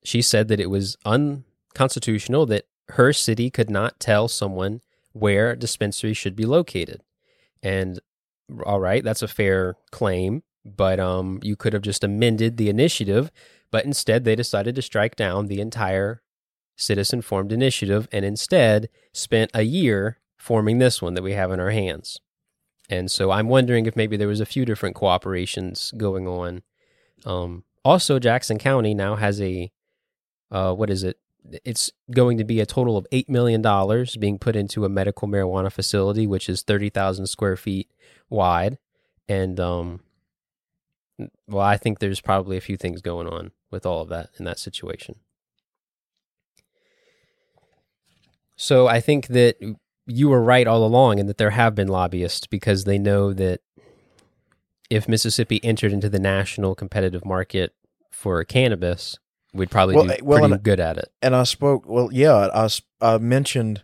She 0.04 0.22
said 0.22 0.48
that 0.48 0.60
it 0.60 0.70
was 0.70 0.98
unconstitutional 1.06 2.46
that 2.48 2.66
her 2.90 3.14
city 3.14 3.50
could 3.50 3.70
not 3.70 4.00
tell 4.00 4.28
someone 4.28 4.82
where 5.14 5.52
a 5.52 5.60
dispensary 5.60 6.14
should 6.14 6.36
be 6.36 6.46
located. 6.46 7.02
And 7.62 8.00
all 8.66 8.80
right, 8.80 9.04
that's 9.04 9.22
a 9.22 9.28
fair 9.28 9.76
claim, 9.92 10.44
but 10.66 11.00
um, 11.00 11.40
you 11.44 11.56
could 11.56 11.74
have 11.74 11.82
just 11.82 12.04
amended 12.04 12.58
the 12.58 12.70
initiative, 12.70 13.32
but 13.72 13.86
instead 13.86 14.26
they 14.26 14.36
decided 14.36 14.76
to 14.76 14.82
strike 14.82 15.16
down 15.16 15.48
the 15.48 15.62
entire 15.62 16.23
citizen 16.76 17.22
formed 17.22 17.52
initiative 17.52 18.08
and 18.12 18.26
instead 18.26 18.90
spent 19.12 19.52
a 19.54 19.64
year 19.64 20.20
forming 20.38 20.80
this 20.80 21.02
one 21.02 21.14
that 21.14 21.24
we 21.24 21.34
have 21.34 21.52
in 21.52 21.60
our 21.60 21.72
hands. 21.72 22.20
And 22.90 23.10
so 23.10 23.32
I'm 23.32 23.48
wondering 23.48 23.86
if 23.86 23.96
maybe 23.96 24.18
there 24.18 24.28
was 24.28 24.42
a 24.42 24.46
few 24.46 24.66
different 24.66 24.96
cooperations 24.96 25.96
going 25.98 26.28
on. 26.28 26.64
Um, 27.26 27.64
also, 27.86 28.20
Jackson 28.20 28.58
County 28.58 28.94
now 28.94 29.16
has 29.16 29.42
a 29.42 29.72
uh, 30.52 30.74
what 30.74 30.90
is 30.90 31.04
it? 31.04 31.18
It's 31.66 31.92
going 32.12 32.38
to 32.38 32.44
be 32.44 32.60
a 32.60 32.66
total 32.66 32.96
of 32.96 33.08
eight 33.12 33.30
million 33.30 33.62
dollars 33.62 34.16
being 34.16 34.38
put 34.38 34.56
into 34.56 34.86
a 34.86 34.90
medical 34.90 35.28
marijuana 35.28 35.72
facility, 35.72 36.28
which 36.28 36.48
is 36.48 36.62
thirty 36.62 36.90
thousand 36.90 37.28
square 37.28 37.58
feet 37.58 37.90
wide, 38.30 38.78
and 39.28 39.60
um, 39.60 40.02
well, 41.48 41.66
I 41.66 41.78
think 41.78 42.00
there's 42.00 42.22
probably 42.22 42.58
a 42.58 42.62
few 42.62 42.78
things 42.78 43.02
going 43.02 43.28
on 43.28 43.52
with 43.72 43.86
all 43.86 44.02
of 44.02 44.10
that 44.10 44.30
in 44.38 44.46
that 44.46 44.60
situation. 44.60 45.16
So 48.56 48.88
I 48.88 49.00
think 49.00 49.28
that 49.28 49.58
you 50.06 50.30
were 50.30 50.42
right 50.42 50.68
all 50.68 50.86
along 50.86 51.20
and 51.20 51.28
that 51.30 51.38
there 51.38 51.52
have 51.52 51.76
been 51.76 51.88
lobbyists 51.88 52.46
because 52.48 52.84
they 52.84 52.98
know 52.98 53.34
that 53.34 53.62
if 54.90 55.08
Mississippi 55.08 55.64
entered 55.64 55.92
into 55.92 56.10
the 56.10 56.20
national 56.20 56.76
competitive 56.76 57.26
market 57.26 57.74
for 58.12 58.44
cannabis, 58.44 59.18
we'd 59.54 59.72
probably 59.72 59.96
Well, 59.96 60.06
do 60.06 60.12
eh, 60.12 60.18
well, 60.22 60.40
pretty 60.40 60.54
and- 60.56 60.64
good 60.64 60.80
at 60.80 60.98
it. 60.98 61.10
and 61.22 61.36
I 61.36 61.44
spoke. 61.44 61.84
Well, 61.88 62.10
yeah, 62.12 62.50
I 62.54 62.70
I 63.02 63.18
mentioned, 63.18 63.84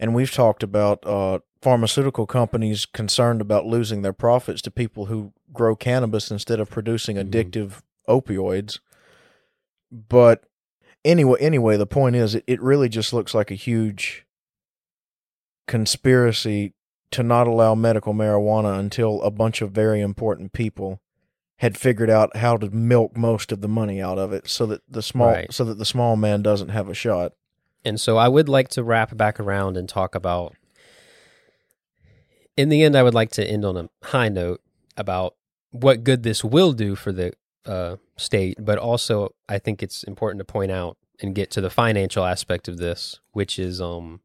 and 0.00 0.14
we've 0.14 0.32
talked 0.32 0.62
about 0.62 1.04
uh, 1.06 1.40
pharmaceutical 1.60 2.26
companies 2.26 2.86
concerned 2.86 3.40
about 3.40 3.66
losing 3.66 4.02
their 4.02 4.12
profits 4.12 4.62
to 4.62 4.70
people 4.70 5.06
who 5.06 5.32
grow 5.52 5.74
cannabis 5.76 6.30
instead 6.30 6.58
of 6.60 6.70
producing 6.70 7.16
Mhm. 7.16 7.28
addictive 7.30 7.82
opioids. 8.08 8.78
But 9.90 10.44
anyway, 11.04 11.38
anyway, 11.40 11.76
the 11.76 11.86
point 11.86 12.16
is, 12.16 12.34
it, 12.34 12.44
it 12.46 12.60
really 12.60 12.88
just 12.88 13.12
looks 13.12 13.34
like 13.34 13.50
a 13.50 13.54
huge 13.54 14.24
conspiracy 15.66 16.74
to 17.10 17.22
not 17.22 17.46
allow 17.46 17.74
medical 17.74 18.12
marijuana 18.12 18.78
until 18.78 19.22
a 19.22 19.30
bunch 19.30 19.62
of 19.62 19.70
very 19.70 20.00
important 20.00 20.52
people 20.52 21.00
had 21.58 21.78
figured 21.78 22.10
out 22.10 22.36
how 22.36 22.56
to 22.56 22.68
milk 22.70 23.16
most 23.16 23.52
of 23.52 23.60
the 23.60 23.68
money 23.68 24.02
out 24.02 24.18
of 24.18 24.32
it 24.32 24.48
so 24.48 24.66
that 24.66 24.82
the 24.88 25.02
small 25.02 25.28
Right. 25.28 25.52
so 25.52 25.64
that 25.64 25.78
the 25.78 25.84
small 25.84 26.16
man 26.16 26.42
doesn't 26.42 26.70
have 26.70 26.88
a 26.88 26.94
shot. 26.94 27.32
And 27.84 28.00
so 28.00 28.16
I 28.16 28.28
would 28.28 28.48
like 28.48 28.68
to 28.70 28.82
wrap 28.82 29.16
back 29.16 29.38
around 29.38 29.76
and 29.76 29.88
talk 29.88 30.14
about. 30.14 30.54
In 32.56 32.68
the 32.68 32.82
end, 32.82 32.96
I 32.96 33.02
would 33.02 33.14
like 33.14 33.30
to 33.32 33.44
end 33.44 33.64
on 33.64 33.76
a 33.76 33.88
high 34.06 34.28
note 34.28 34.60
about 34.96 35.36
what 35.70 36.04
good 36.04 36.22
this 36.22 36.42
will 36.44 36.72
do 36.72 36.94
for 36.94 37.12
the 37.12 37.32
uh, 37.66 37.96
state, 38.16 38.58
but 38.60 38.78
also 38.78 39.34
I 39.48 39.58
think 39.58 39.82
it's 39.82 40.02
important 40.04 40.38
to 40.40 40.44
point 40.44 40.70
out 40.70 40.96
and 41.20 41.34
get 41.34 41.50
to 41.52 41.60
the 41.60 41.70
financial 41.70 42.24
aspect 42.24 42.68
of 42.68 42.78
this, 42.78 43.20
which 43.32 43.58
is 43.58 43.80
um, 43.80 44.20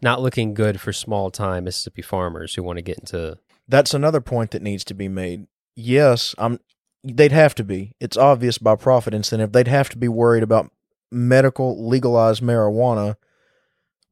not 0.00 0.20
looking 0.20 0.54
good 0.54 0.80
for 0.80 0.92
small 0.92 1.30
time 1.30 1.64
Mississippi 1.64 2.02
farmers 2.02 2.54
who 2.54 2.62
want 2.62 2.78
to 2.78 2.82
get 2.82 2.98
into. 2.98 3.38
That's 3.68 3.94
another 3.94 4.20
point 4.20 4.50
that 4.50 4.62
needs 4.62 4.84
to 4.84 4.94
be 4.94 5.08
made. 5.08 5.46
Yes, 5.74 6.34
I'm 6.38 6.58
they'd 7.04 7.32
have 7.32 7.54
to 7.56 7.64
be. 7.64 7.94
It's 8.00 8.16
obvious 8.16 8.58
by 8.58 8.76
profit 8.76 9.14
incentive. 9.14 9.52
They'd 9.52 9.68
have 9.68 9.88
to 9.90 9.98
be 9.98 10.08
worried 10.08 10.42
about 10.42 10.70
medical 11.10 11.88
legalized 11.88 12.42
marijuana 12.42 13.16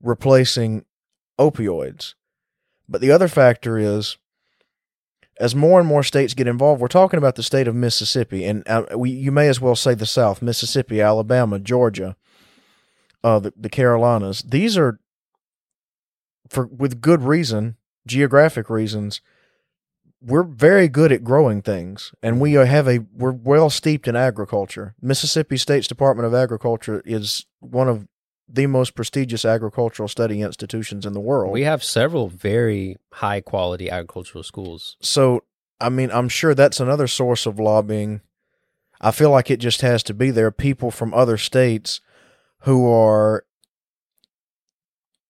replacing 0.03 0.85
opioids. 1.39 2.15
But 2.89 3.01
the 3.01 3.13
other 3.13 3.29
factor 3.29 3.79
is 3.79 4.19
as 5.41 5.55
more 5.55 5.81
and 5.81 5.89
more 5.89 6.03
states 6.03 6.35
get 6.35 6.47
involved, 6.47 6.81
we're 6.81 6.89
talking 6.89 7.19
about 7.19 7.35
the 7.35 7.43
state 7.43 7.67
of 7.67 7.75
Mississippi, 7.75 8.45
and 8.45 8.63
uh, 8.69 8.85
we 8.95 9.11
you 9.11 9.33
may 9.33 9.49
as 9.49 9.61
well 9.61 9.75
say 9.75 9.95
the 9.95 10.07
South: 10.07 10.43
Mississippi, 10.43 11.01
Alabama, 11.01 11.59
Georgia, 11.59 12.15
uh, 13.25 13.39
the, 13.41 13.53
the 13.57 13.71
Carolinas. 13.71 14.43
These 14.43 14.77
are, 14.77 15.01
for 16.49 16.67
with 16.67 17.01
good 17.01 17.23
reason, 17.23 17.77
geographic 18.07 18.69
reasons, 18.69 19.23
we're 20.21 20.43
very 20.43 20.89
good 20.89 21.11
at 21.11 21.25
growing 21.25 21.63
things, 21.63 22.13
and 22.23 22.39
we 22.39 22.53
have 22.53 22.87
a 22.87 22.99
we're 23.15 23.33
well 23.33 23.71
steeped 23.71 24.07
in 24.07 24.15
agriculture. 24.15 24.95
Mississippi 25.01 25.57
State's 25.57 25.89
Department 25.89 26.27
of 26.27 26.35
Agriculture 26.35 27.03
is 27.07 27.47
one 27.61 27.89
of 27.89 28.07
the 28.53 28.67
most 28.67 28.95
prestigious 28.95 29.45
agricultural 29.45 30.09
study 30.09 30.43
institutions 30.43 31.07
in 31.07 31.13
the 31.13 31.21
world. 31.21 31.53
We 31.53 31.63
have 31.63 31.85
several 31.85 32.29
very 32.29 32.97
high 33.13 33.41
quality 33.41 33.89
agricultural 33.89 34.43
schools. 34.43 34.97
So, 35.01 35.45
I 35.81 35.89
mean, 35.89 36.11
I'm 36.13 36.29
sure 36.29 36.55
that's 36.55 36.81
another 36.81 37.07
source 37.07 37.47
of 37.47 37.59
lobbying. 37.59 38.21
I 39.01 39.13
feel 39.13 39.31
like 39.31 39.51
it 39.51 39.61
just 39.61 39.81
has 39.83 40.03
to 40.05 40.15
be 40.15 40.31
there. 40.31 40.51
People 40.51 40.91
from 40.91 41.15
other 41.15 41.37
states 41.37 42.01
who 42.61 42.91
are, 42.91 43.45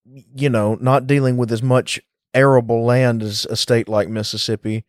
you 0.05 0.49
know, 0.49 0.77
not 0.81 1.07
dealing 1.07 1.37
with 1.37 1.53
as 1.53 1.63
much 1.63 2.01
arable 2.35 2.85
land 2.85 3.23
as 3.23 3.47
a 3.47 3.57
state 3.57 3.89
like 3.89 4.09
Mississippi, 4.09 4.85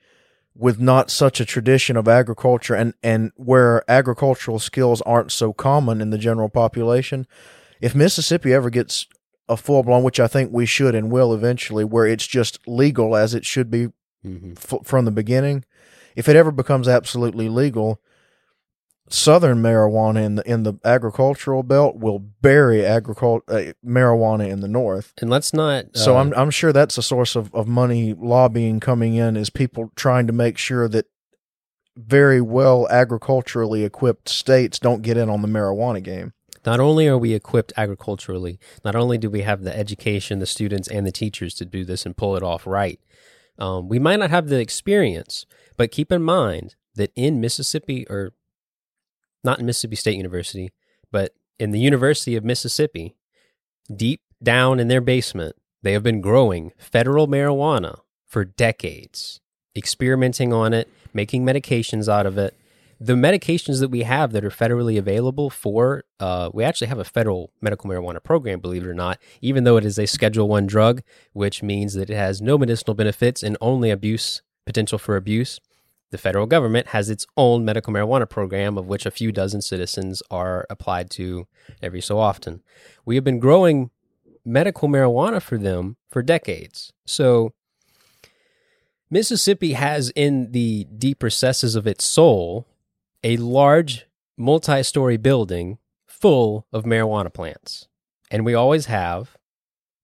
with 0.56 0.80
not 0.80 1.10
such 1.12 1.40
a 1.40 1.46
tradition 1.46 1.96
of 1.96 2.08
agriculture 2.08 2.76
and, 2.76 2.94
and 3.04 3.32
where 3.36 3.90
agricultural 3.90 4.60
skills 4.60 5.02
aren't 5.04 5.32
so 5.32 5.54
common 5.54 6.02
in 6.02 6.10
the 6.10 6.18
general 6.18 6.50
population. 6.50 7.28
If 7.82 7.96
Mississippi 7.96 8.54
ever 8.54 8.70
gets 8.70 9.08
a 9.50 9.58
full 9.58 9.84
blown, 9.84 10.04
which 10.04 10.20
I 10.20 10.28
think 10.28 10.52
we 10.54 10.66
should 10.66 10.96
and 10.96 11.12
will 11.12 11.34
eventually, 11.34 11.84
where 11.84 12.06
it's 12.06 12.28
just 12.28 12.60
legal 12.68 13.16
as 13.16 13.34
it 13.34 13.46
should 13.46 13.70
be 13.70 13.90
Mm-hmm. 14.24 14.52
f- 14.56 14.86
from 14.86 15.06
the 15.06 15.12
beginning. 15.12 15.66
If 16.16 16.30
it 16.30 16.36
ever 16.36 16.52
becomes 16.52 16.88
absolutely 16.88 17.50
legal, 17.50 18.00
southern 19.10 19.62
marijuana 19.64 20.24
in 20.24 20.36
the 20.36 20.50
in 20.50 20.62
the 20.64 20.76
agricultural 20.86 21.64
belt 21.64 21.98
will 21.98 22.20
bury 22.20 22.82
agricul- 22.82 23.42
uh, 23.48 23.74
marijuana 23.84 24.48
in 24.48 24.60
the 24.62 24.68
north. 24.68 25.14
And 25.20 25.30
let's 25.32 25.54
not. 25.54 25.86
So 25.98 26.16
uh, 26.16 26.20
I'm 26.22 26.34
I'm 26.36 26.52
sure 26.52 26.72
that's 26.72 27.00
a 27.00 27.02
source 27.02 27.36
of, 27.36 27.52
of 27.56 27.68
money 27.68 28.14
lobbying 28.14 28.80
coming 28.80 29.16
in 29.16 29.36
is 29.36 29.50
people 29.50 29.92
trying 29.96 30.28
to 30.28 30.34
make 30.34 30.58
sure 30.60 30.88
that 30.88 31.08
very 31.98 32.42
well 32.42 32.88
agriculturally 32.90 33.84
equipped 33.84 34.30
states 34.30 34.80
don't 34.80 35.02
get 35.02 35.18
in 35.18 35.30
on 35.32 35.42
the 35.42 35.48
marijuana 35.48 36.02
game. 36.02 36.34
Not 36.66 36.80
only 36.80 37.08
are 37.08 37.18
we 37.18 37.34
equipped 37.34 37.74
agriculturally, 37.76 38.60
not 38.86 38.96
only 38.96 39.18
do 39.18 39.30
we 39.30 39.42
have 39.42 39.64
the 39.64 39.76
education, 39.76 40.40
the 40.40 40.46
students, 40.46 40.88
and 40.88 41.06
the 41.06 41.12
teachers 41.12 41.56
to 41.56 41.66
do 41.66 41.84
this 41.84 42.06
and 42.06 42.16
pull 42.16 42.36
it 42.36 42.44
off 42.44 42.68
right, 42.68 43.00
um, 43.58 43.90
we 43.90 44.00
might 44.00 44.20
not 44.20 44.30
have 44.30 44.48
the 44.48 44.60
experience, 44.60 45.46
but 45.78 45.92
keep 45.92 46.12
in 46.12 46.24
mind 46.24 46.76
that 46.96 47.12
in 47.16 47.42
Mississippi, 47.42 48.06
or 48.10 48.34
not 49.44 49.60
in 49.60 49.66
Mississippi 49.66 49.96
State 49.96 50.18
University, 50.18 50.72
but 51.12 51.34
in 51.60 51.72
the 51.72 51.80
University 51.80 52.36
of 52.36 52.44
Mississippi, 52.44 53.16
deep 53.94 54.22
down 54.42 54.80
in 54.80 54.88
their 54.88 55.02
basement, 55.02 55.56
they 55.82 55.94
have 55.94 56.04
been 56.04 56.22
growing 56.22 56.72
federal 56.78 57.28
marijuana 57.28 58.02
for 58.28 58.46
decades, 58.46 59.40
experimenting 59.76 60.54
on 60.54 60.74
it, 60.74 60.88
making 61.14 61.44
medications 61.44 62.08
out 62.08 62.26
of 62.26 62.38
it 62.38 62.56
the 63.04 63.14
medications 63.14 63.80
that 63.80 63.90
we 63.90 64.04
have 64.04 64.32
that 64.32 64.46
are 64.46 64.52
federally 64.52 65.00
available 65.00 65.50
for 65.50 66.04
uh, 66.20 66.52
we 66.54 66.64
actually 66.64 66.88
have 66.88 67.00
a 67.00 67.04
federal 67.04 67.52
medical 67.60 67.90
marijuana 67.90 68.24
program 68.24 68.60
believe 68.60 68.84
it 68.84 68.88
or 68.88 68.94
not 68.94 69.18
even 69.42 69.64
though 69.64 69.78
it 69.78 69.86
is 69.86 69.98
a 69.98 70.06
schedule 70.06 70.48
one 70.48 70.68
drug 70.68 71.02
which 71.34 71.64
means 71.64 71.96
that 71.96 72.10
it 72.10 72.16
has 72.16 72.42
no 72.42 72.58
medicinal 72.58 72.94
benefits 72.94 73.42
and 73.42 73.58
only 73.60 73.90
abuse 73.90 74.42
potential 74.66 74.98
for 74.98 75.16
abuse. 75.16 75.60
The 76.12 76.18
federal 76.18 76.46
government 76.46 76.88
has 76.88 77.10
its 77.10 77.26
own 77.38 77.64
medical 77.64 77.94
marijuana 77.94 78.30
program 78.30 78.78
of 78.78 78.88
which 78.88 79.06
a 79.06 79.12
few 79.12 79.32
dozen 79.32 79.62
citizens 79.62 80.22
are 80.30 80.66
applied 80.70 81.10
to 81.12 81.48
every 81.82 82.02
so 82.02 82.20
often. 82.20 82.62
We 83.06 83.16
have 83.16 83.24
been 83.24 83.40
growing 83.40 83.92
medical 84.44 84.90
marijuana 84.90 85.42
for 85.42 85.58
them 85.58 85.98
for 86.10 86.22
decades. 86.22 86.92
So 87.06 87.54
Mississippi 89.10 89.74
has 89.74 90.10
in 90.16 90.52
the 90.52 90.86
deep 90.98 91.24
recesses 91.24 91.76
of 91.76 91.88
its 91.88 92.04
soul 92.04 92.68
a 93.24 93.38
large 93.38 94.08
multi 94.38 94.84
story 94.84 95.18
building 95.18 95.78
full 96.08 96.68
of 96.72 96.84
marijuana 96.84 97.34
plants. 97.34 97.88
And 98.30 98.46
we 98.46 98.54
always 98.54 98.86
have. 98.86 99.38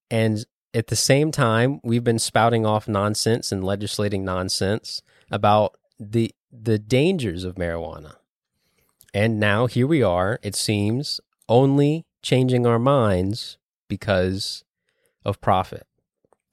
And 0.09 0.45
at 0.73 0.87
the 0.87 0.95
same 0.95 1.31
time, 1.31 1.79
we've 1.83 2.03
been 2.03 2.19
spouting 2.19 2.65
off 2.65 2.87
nonsense 2.87 3.51
and 3.51 3.63
legislating 3.63 4.23
nonsense 4.23 5.01
about 5.31 5.77
the 5.99 6.33
the 6.51 6.79
dangers 6.79 7.43
of 7.43 7.55
marijuana. 7.55 8.15
And 9.13 9.39
now 9.39 9.67
here 9.67 9.87
we 9.87 10.03
are, 10.03 10.39
it 10.43 10.55
seems, 10.55 11.19
only 11.49 12.05
changing 12.21 12.65
our 12.65 12.79
minds 12.79 13.57
because 13.87 14.63
of 15.25 15.41
profit. 15.41 15.87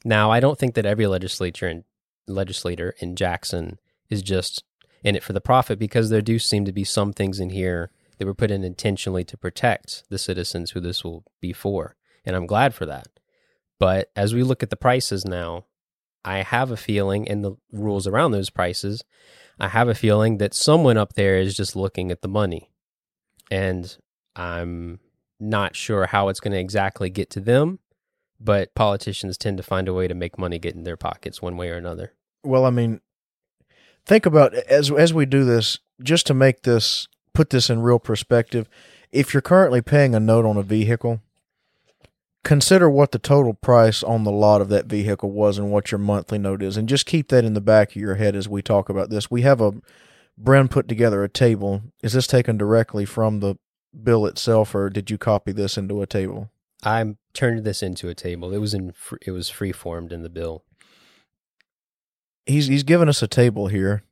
Now, 0.04 0.30
I 0.30 0.40
don't 0.40 0.58
think 0.58 0.74
that 0.74 0.86
every 0.86 1.06
legislature 1.06 1.66
and 1.66 1.84
legislator 2.26 2.94
in 3.00 3.16
Jackson 3.16 3.78
is 4.10 4.22
just 4.22 4.64
in 5.04 5.14
it 5.14 5.22
for 5.22 5.34
the 5.34 5.40
profit 5.40 5.78
because 5.78 6.10
there 6.10 6.22
do 6.22 6.38
seem 6.38 6.64
to 6.64 6.72
be 6.72 6.82
some 6.82 7.12
things 7.12 7.38
in 7.38 7.50
here 7.50 7.90
that 8.18 8.26
were 8.26 8.34
put 8.34 8.50
in 8.50 8.64
intentionally 8.64 9.22
to 9.24 9.36
protect 9.36 10.04
the 10.08 10.18
citizens 10.18 10.70
who 10.70 10.80
this 10.80 11.04
will 11.04 11.24
be 11.40 11.52
for. 11.52 11.94
And 12.24 12.34
I'm 12.34 12.46
glad 12.46 12.74
for 12.74 12.86
that. 12.86 13.08
But 13.78 14.10
as 14.16 14.34
we 14.34 14.42
look 14.42 14.62
at 14.62 14.70
the 14.70 14.76
prices 14.76 15.24
now, 15.24 15.66
I 16.24 16.38
have 16.38 16.70
a 16.70 16.76
feeling, 16.76 17.28
and 17.28 17.44
the 17.44 17.56
rules 17.70 18.06
around 18.06 18.30
those 18.30 18.48
prices, 18.48 19.04
I 19.60 19.68
have 19.68 19.88
a 19.88 19.94
feeling 19.94 20.38
that 20.38 20.54
someone 20.54 20.96
up 20.96 21.12
there 21.12 21.36
is 21.36 21.54
just 21.54 21.76
looking 21.76 22.10
at 22.10 22.22
the 22.22 22.28
money. 22.28 22.70
And 23.50 23.94
I'm 24.34 25.00
not 25.38 25.76
sure 25.76 26.06
how 26.06 26.28
it's 26.28 26.40
going 26.40 26.52
to 26.52 26.58
exactly 26.58 27.10
get 27.10 27.28
to 27.30 27.40
them, 27.40 27.78
but 28.40 28.74
politicians 28.74 29.36
tend 29.36 29.58
to 29.58 29.62
find 29.62 29.86
a 29.86 29.92
way 29.92 30.08
to 30.08 30.14
make 30.14 30.38
money 30.38 30.58
get 30.58 30.74
in 30.74 30.84
their 30.84 30.96
pockets 30.96 31.42
one 31.42 31.58
way 31.58 31.68
or 31.68 31.76
another. 31.76 32.14
Well, 32.42 32.64
I 32.64 32.70
mean, 32.70 33.00
think 34.06 34.26
about 34.26 34.54
as 34.54 34.90
as 34.90 35.14
we 35.14 35.26
do 35.26 35.44
this, 35.44 35.78
just 36.02 36.26
to 36.26 36.34
make 36.34 36.62
this 36.62 37.08
put 37.32 37.50
this 37.50 37.70
in 37.70 37.82
real 37.82 37.98
perspective. 37.98 38.68
If 39.12 39.32
you're 39.32 39.40
currently 39.40 39.80
paying 39.80 40.14
a 40.14 40.20
note 40.20 40.44
on 40.44 40.56
a 40.56 40.62
vehicle, 40.62 41.20
consider 42.42 42.90
what 42.90 43.12
the 43.12 43.18
total 43.18 43.54
price 43.54 44.02
on 44.02 44.24
the 44.24 44.32
lot 44.32 44.60
of 44.60 44.68
that 44.68 44.86
vehicle 44.86 45.30
was 45.30 45.58
and 45.58 45.70
what 45.70 45.90
your 45.90 45.98
monthly 45.98 46.38
note 46.38 46.62
is, 46.62 46.76
and 46.76 46.88
just 46.88 47.06
keep 47.06 47.28
that 47.28 47.44
in 47.44 47.54
the 47.54 47.60
back 47.60 47.90
of 47.90 47.96
your 47.96 48.16
head 48.16 48.34
as 48.34 48.48
we 48.48 48.62
talk 48.62 48.88
about 48.88 49.10
this. 49.10 49.30
We 49.30 49.42
have 49.42 49.60
a 49.60 49.72
Bren 50.40 50.68
put 50.68 50.88
together 50.88 51.22
a 51.22 51.28
table. 51.28 51.82
Is 52.02 52.14
this 52.14 52.26
taken 52.26 52.58
directly 52.58 53.04
from 53.04 53.40
the 53.40 53.56
bill 54.02 54.26
itself, 54.26 54.74
or 54.74 54.90
did 54.90 55.10
you 55.10 55.18
copy 55.18 55.52
this 55.52 55.78
into 55.78 56.02
a 56.02 56.06
table? 56.06 56.50
I 56.82 57.16
turned 57.32 57.64
this 57.64 57.82
into 57.82 58.08
a 58.08 58.14
table. 58.14 58.52
It 58.52 58.58
was 58.58 58.74
in 58.74 58.92
it 59.22 59.30
was 59.30 59.48
free 59.48 59.72
formed 59.72 60.12
in 60.12 60.22
the 60.22 60.28
bill. 60.28 60.64
He's 62.46 62.66
he's 62.66 62.82
given 62.82 63.08
us 63.08 63.22
a 63.22 63.28
table 63.28 63.68
here, 63.68 64.02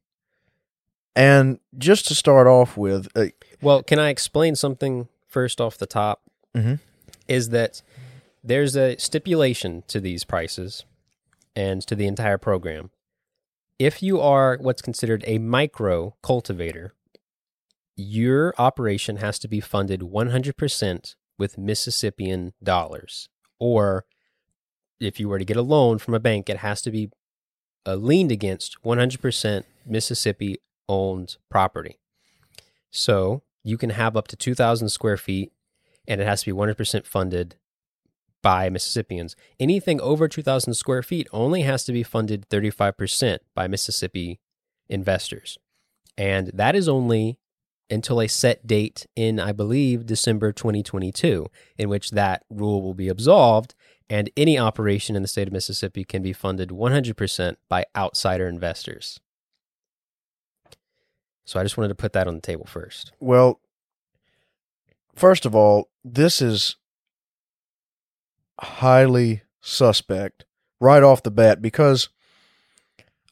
and 1.15 1.59
just 1.77 2.07
to 2.09 2.15
start 2.15 2.47
off 2.47 2.77
with, 2.77 3.09
uh, 3.17 3.27
Well, 3.61 3.83
can 3.83 3.99
I 3.99 4.09
explain 4.09 4.57
something 4.57 5.09
first 5.29 5.61
off 5.61 5.77
the 5.79 5.87
top? 5.87 6.23
Mhm. 6.55 6.81
Is 7.29 7.51
that 7.51 7.83
there's 8.43 8.77
a 8.77 8.97
stipulation 8.97 9.83
to 9.89 10.01
these 10.01 10.25
prices 10.25 10.85
and 11.55 11.87
to 11.87 11.95
the 11.95 12.07
entire 12.07 12.39
program. 12.39 12.91
If 13.79 14.03
you 14.03 14.21
are 14.21 14.57
what's 14.61 14.83
considered 14.83 15.25
a 15.27 15.39
micro 15.39 16.17
cultivator, 16.23 16.95
your 17.97 18.55
operation 18.59 19.17
has 19.19 19.39
to 19.41 19.49
be 19.49 19.61
funded 19.61 20.03
100% 20.03 21.15
with 21.39 21.59
Mississippian 21.59 22.55
dollars. 22.63 23.29
Or 23.59 24.05
if 25.01 25.21
you 25.21 25.29
were 25.29 25.39
to 25.39 25.45
get 25.45 25.57
a 25.57 25.63
loan 25.63 25.99
from 25.99 26.15
a 26.15 26.21
bank, 26.21 26.49
it 26.49 26.59
has 26.59 26.81
to 26.83 26.91
be 26.91 27.11
uh, 27.87 27.95
leaned 27.95 28.33
against 28.33 28.83
100% 28.83 29.65
Mississippi 29.87 30.59
owned 30.89 31.37
property. 31.51 31.99
So 32.91 33.43
you 33.65 33.79
can 33.79 33.91
have 33.91 34.17
up 34.17 34.29
to 34.29 34.37
2,000 34.37 34.89
square 34.89 35.17
feet 35.17 35.53
and 36.07 36.21
it 36.21 36.27
has 36.27 36.43
to 36.43 36.53
be 36.53 36.57
100% 36.57 37.07
funded 37.07 37.57
by 38.43 38.69
Mississippians. 38.69 39.37
Anything 39.61 40.01
over 40.01 40.29
2,000 40.29 40.75
square 40.75 41.03
feet 41.03 41.29
only 41.33 41.63
has 41.63 41.85
to 41.85 41.93
be 41.93 42.03
funded 42.03 42.49
35% 42.49 43.39
by 43.55 43.69
Mississippi 43.69 44.41
investors. 44.89 45.59
And 46.19 46.49
that 46.53 46.75
is 46.75 46.89
only 46.89 47.39
until 47.89 48.21
a 48.21 48.27
set 48.27 48.67
date 48.67 49.07
in, 49.15 49.39
I 49.39 49.53
believe, 49.53 50.07
December 50.07 50.53
2022, 50.53 51.47
in 51.79 51.89
which 51.89 52.11
that 52.11 52.45
rule 52.51 52.83
will 52.83 52.95
be 52.95 53.09
absolved 53.09 53.75
and 54.13 54.29
any 54.37 54.59
operation 54.59 55.17
in 55.17 55.23
the 55.23 55.29
state 55.29 55.49
of 55.49 55.55
Mississippi 55.55 56.05
can 56.05 56.23
be 56.23 56.35
funded 56.35 56.69
100% 56.69 57.57
by 57.71 57.87
outsider 57.97 58.47
investors. 58.47 59.19
So 61.47 61.59
I 61.59 61.63
just 61.63 61.79
wanted 61.79 61.89
to 61.89 61.95
put 61.95 62.13
that 62.13 62.29
on 62.29 62.35
the 62.35 62.43
table 62.43 62.67
first. 62.67 63.13
well, 63.21 63.61
first 65.15 65.47
of 65.47 65.55
all, 65.55 65.89
this 66.05 66.43
is 66.43 66.77
highly 68.61 69.41
suspect 69.63 70.45
right 70.79 71.03
off 71.03 71.23
the 71.23 71.31
bat 71.31 71.63
because, 71.63 72.11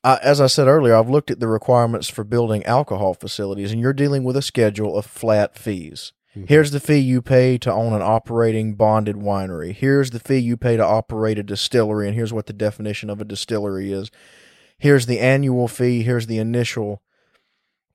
I, 0.03 0.19
as 0.23 0.41
I 0.41 0.47
said 0.47 0.67
earlier, 0.67 0.97
I've 0.97 1.11
looked 1.11 1.31
at 1.31 1.41
the 1.41 1.47
requirements 1.47 2.09
for 2.09 2.25
building 2.25 2.65
alcohol 2.65 3.13
facilities, 3.13 3.71
and 3.71 3.83
you're 3.83 3.93
dealing 3.93 4.25
with 4.25 4.35
a 4.35 4.43
schedule 4.43 4.97
of 4.97 5.05
flat 5.05 5.59
fees. 5.59 6.15
Mm-hmm. 6.37 6.47
Here's 6.47 6.71
the 6.71 6.81
fee 6.81 6.99
you 6.99 7.23
pay 7.23 7.59
to 7.59 7.73
own 7.73 7.93
an 7.93 8.03
operating 8.03 8.75
bonded 8.75 9.17
winery. 9.17 9.75
Here's 9.75 10.11
the 10.11 10.21
fee 10.21 10.39
you 10.39 10.57
pay 10.57 10.77
to 10.77 10.85
operate 10.85 11.39
a 11.39 11.43
distillery, 11.43 12.07
and 12.07 12.15
here's 12.15 12.33
what 12.33 12.47
the 12.47 12.53
definition 12.53 13.11
of 13.11 13.21
a 13.21 13.25
distillery 13.25 13.93
is. 13.93 14.11
Here's 14.79 15.07
the 15.07 15.19
annual 15.19 15.67
fee. 15.67 16.03
Here's 16.03 16.29
the 16.29 16.39
initial 16.39 17.03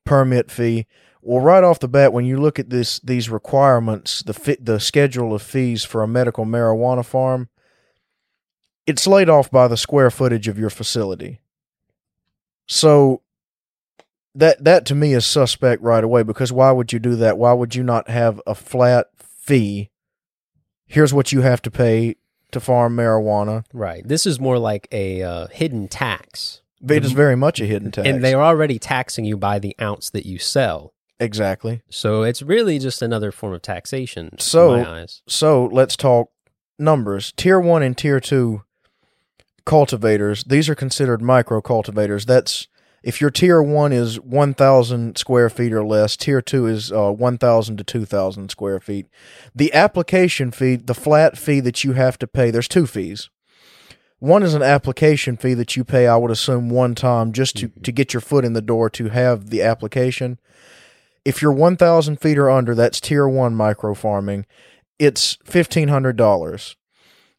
permit 0.04 0.50
fee. 0.50 0.86
Well, 1.22 1.40
right 1.40 1.64
off 1.64 1.80
the 1.80 1.88
bat, 1.88 2.12
when 2.12 2.26
you 2.26 2.36
look 2.36 2.58
at 2.58 2.70
this, 2.70 3.00
these 3.00 3.30
requirements, 3.30 4.22
the 4.22 4.34
fi- 4.34 4.58
the 4.60 4.78
schedule 4.78 5.34
of 5.34 5.42
fees 5.42 5.84
for 5.84 6.02
a 6.02 6.08
medical 6.08 6.44
marijuana 6.44 7.04
farm, 7.04 7.48
it's 8.86 9.06
laid 9.06 9.28
off 9.28 9.50
by 9.50 9.66
the 9.66 9.76
square 9.76 10.10
footage 10.10 10.46
of 10.46 10.58
your 10.58 10.70
facility. 10.70 11.40
So 12.66 13.22
that 14.38 14.62
that 14.64 14.86
to 14.86 14.94
me 14.94 15.12
is 15.14 15.26
suspect 15.26 15.82
right 15.82 16.04
away 16.04 16.22
because 16.22 16.52
why 16.52 16.70
would 16.72 16.92
you 16.92 16.98
do 16.98 17.16
that? 17.16 17.38
Why 17.38 17.52
would 17.52 17.74
you 17.74 17.82
not 17.82 18.08
have 18.08 18.40
a 18.46 18.54
flat 18.54 19.08
fee? 19.16 19.90
Here's 20.86 21.12
what 21.12 21.32
you 21.32 21.40
have 21.40 21.60
to 21.62 21.70
pay 21.70 22.16
to 22.52 22.60
farm 22.60 22.96
marijuana. 22.96 23.64
Right. 23.72 24.06
This 24.06 24.24
is 24.26 24.38
more 24.38 24.58
like 24.58 24.86
a 24.92 25.22
uh, 25.22 25.46
hidden 25.48 25.88
tax. 25.88 26.62
It 26.88 27.04
is 27.04 27.12
very 27.12 27.34
much 27.36 27.60
a 27.60 27.66
hidden 27.66 27.90
tax. 27.90 28.06
And 28.06 28.22
they're 28.22 28.42
already 28.42 28.78
taxing 28.78 29.24
you 29.24 29.36
by 29.36 29.58
the 29.58 29.74
ounce 29.80 30.10
that 30.10 30.26
you 30.26 30.38
sell. 30.38 30.92
exactly. 31.18 31.82
So 31.88 32.22
it's 32.22 32.42
really 32.42 32.78
just 32.78 33.02
another 33.02 33.32
form 33.32 33.54
of 33.54 33.62
taxation 33.62 34.38
So- 34.38 34.74
in 34.74 34.82
my 34.82 35.00
eyes. 35.00 35.22
So 35.26 35.64
let's 35.72 35.96
talk 35.96 36.30
numbers. 36.78 37.32
Tier 37.36 37.58
one 37.58 37.82
and 37.82 37.96
tier 37.96 38.20
two 38.20 38.62
cultivators, 39.64 40.44
these 40.44 40.68
are 40.68 40.74
considered 40.74 41.22
micro 41.22 41.60
cultivators. 41.60 42.26
That's 42.26 42.68
if 43.06 43.20
your 43.20 43.30
tier 43.30 43.62
one 43.62 43.92
is 43.92 44.18
1,000 44.18 45.16
square 45.16 45.48
feet 45.48 45.72
or 45.72 45.86
less, 45.86 46.16
tier 46.16 46.42
two 46.42 46.66
is 46.66 46.90
uh, 46.90 47.12
1,000 47.12 47.76
to 47.76 47.84
2,000 47.84 48.50
square 48.50 48.80
feet. 48.80 49.06
The 49.54 49.72
application 49.72 50.50
fee, 50.50 50.74
the 50.74 50.92
flat 50.92 51.38
fee 51.38 51.60
that 51.60 51.84
you 51.84 51.92
have 51.92 52.18
to 52.18 52.26
pay, 52.26 52.50
there's 52.50 52.66
two 52.66 52.84
fees. 52.84 53.30
One 54.18 54.42
is 54.42 54.54
an 54.54 54.62
application 54.62 55.36
fee 55.36 55.54
that 55.54 55.76
you 55.76 55.84
pay, 55.84 56.08
I 56.08 56.16
would 56.16 56.32
assume, 56.32 56.68
one 56.68 56.96
time 56.96 57.30
just 57.30 57.56
to, 57.58 57.68
to 57.68 57.92
get 57.92 58.12
your 58.12 58.20
foot 58.20 58.44
in 58.44 58.54
the 58.54 58.60
door 58.60 58.90
to 58.90 59.08
have 59.10 59.50
the 59.50 59.62
application. 59.62 60.40
If 61.24 61.40
you're 61.40 61.52
1,000 61.52 62.20
feet 62.20 62.38
or 62.38 62.50
under, 62.50 62.74
that's 62.74 63.00
tier 63.00 63.28
one 63.28 63.54
micro 63.54 63.94
farming. 63.94 64.46
It's 64.98 65.36
$1,500. 65.44 66.74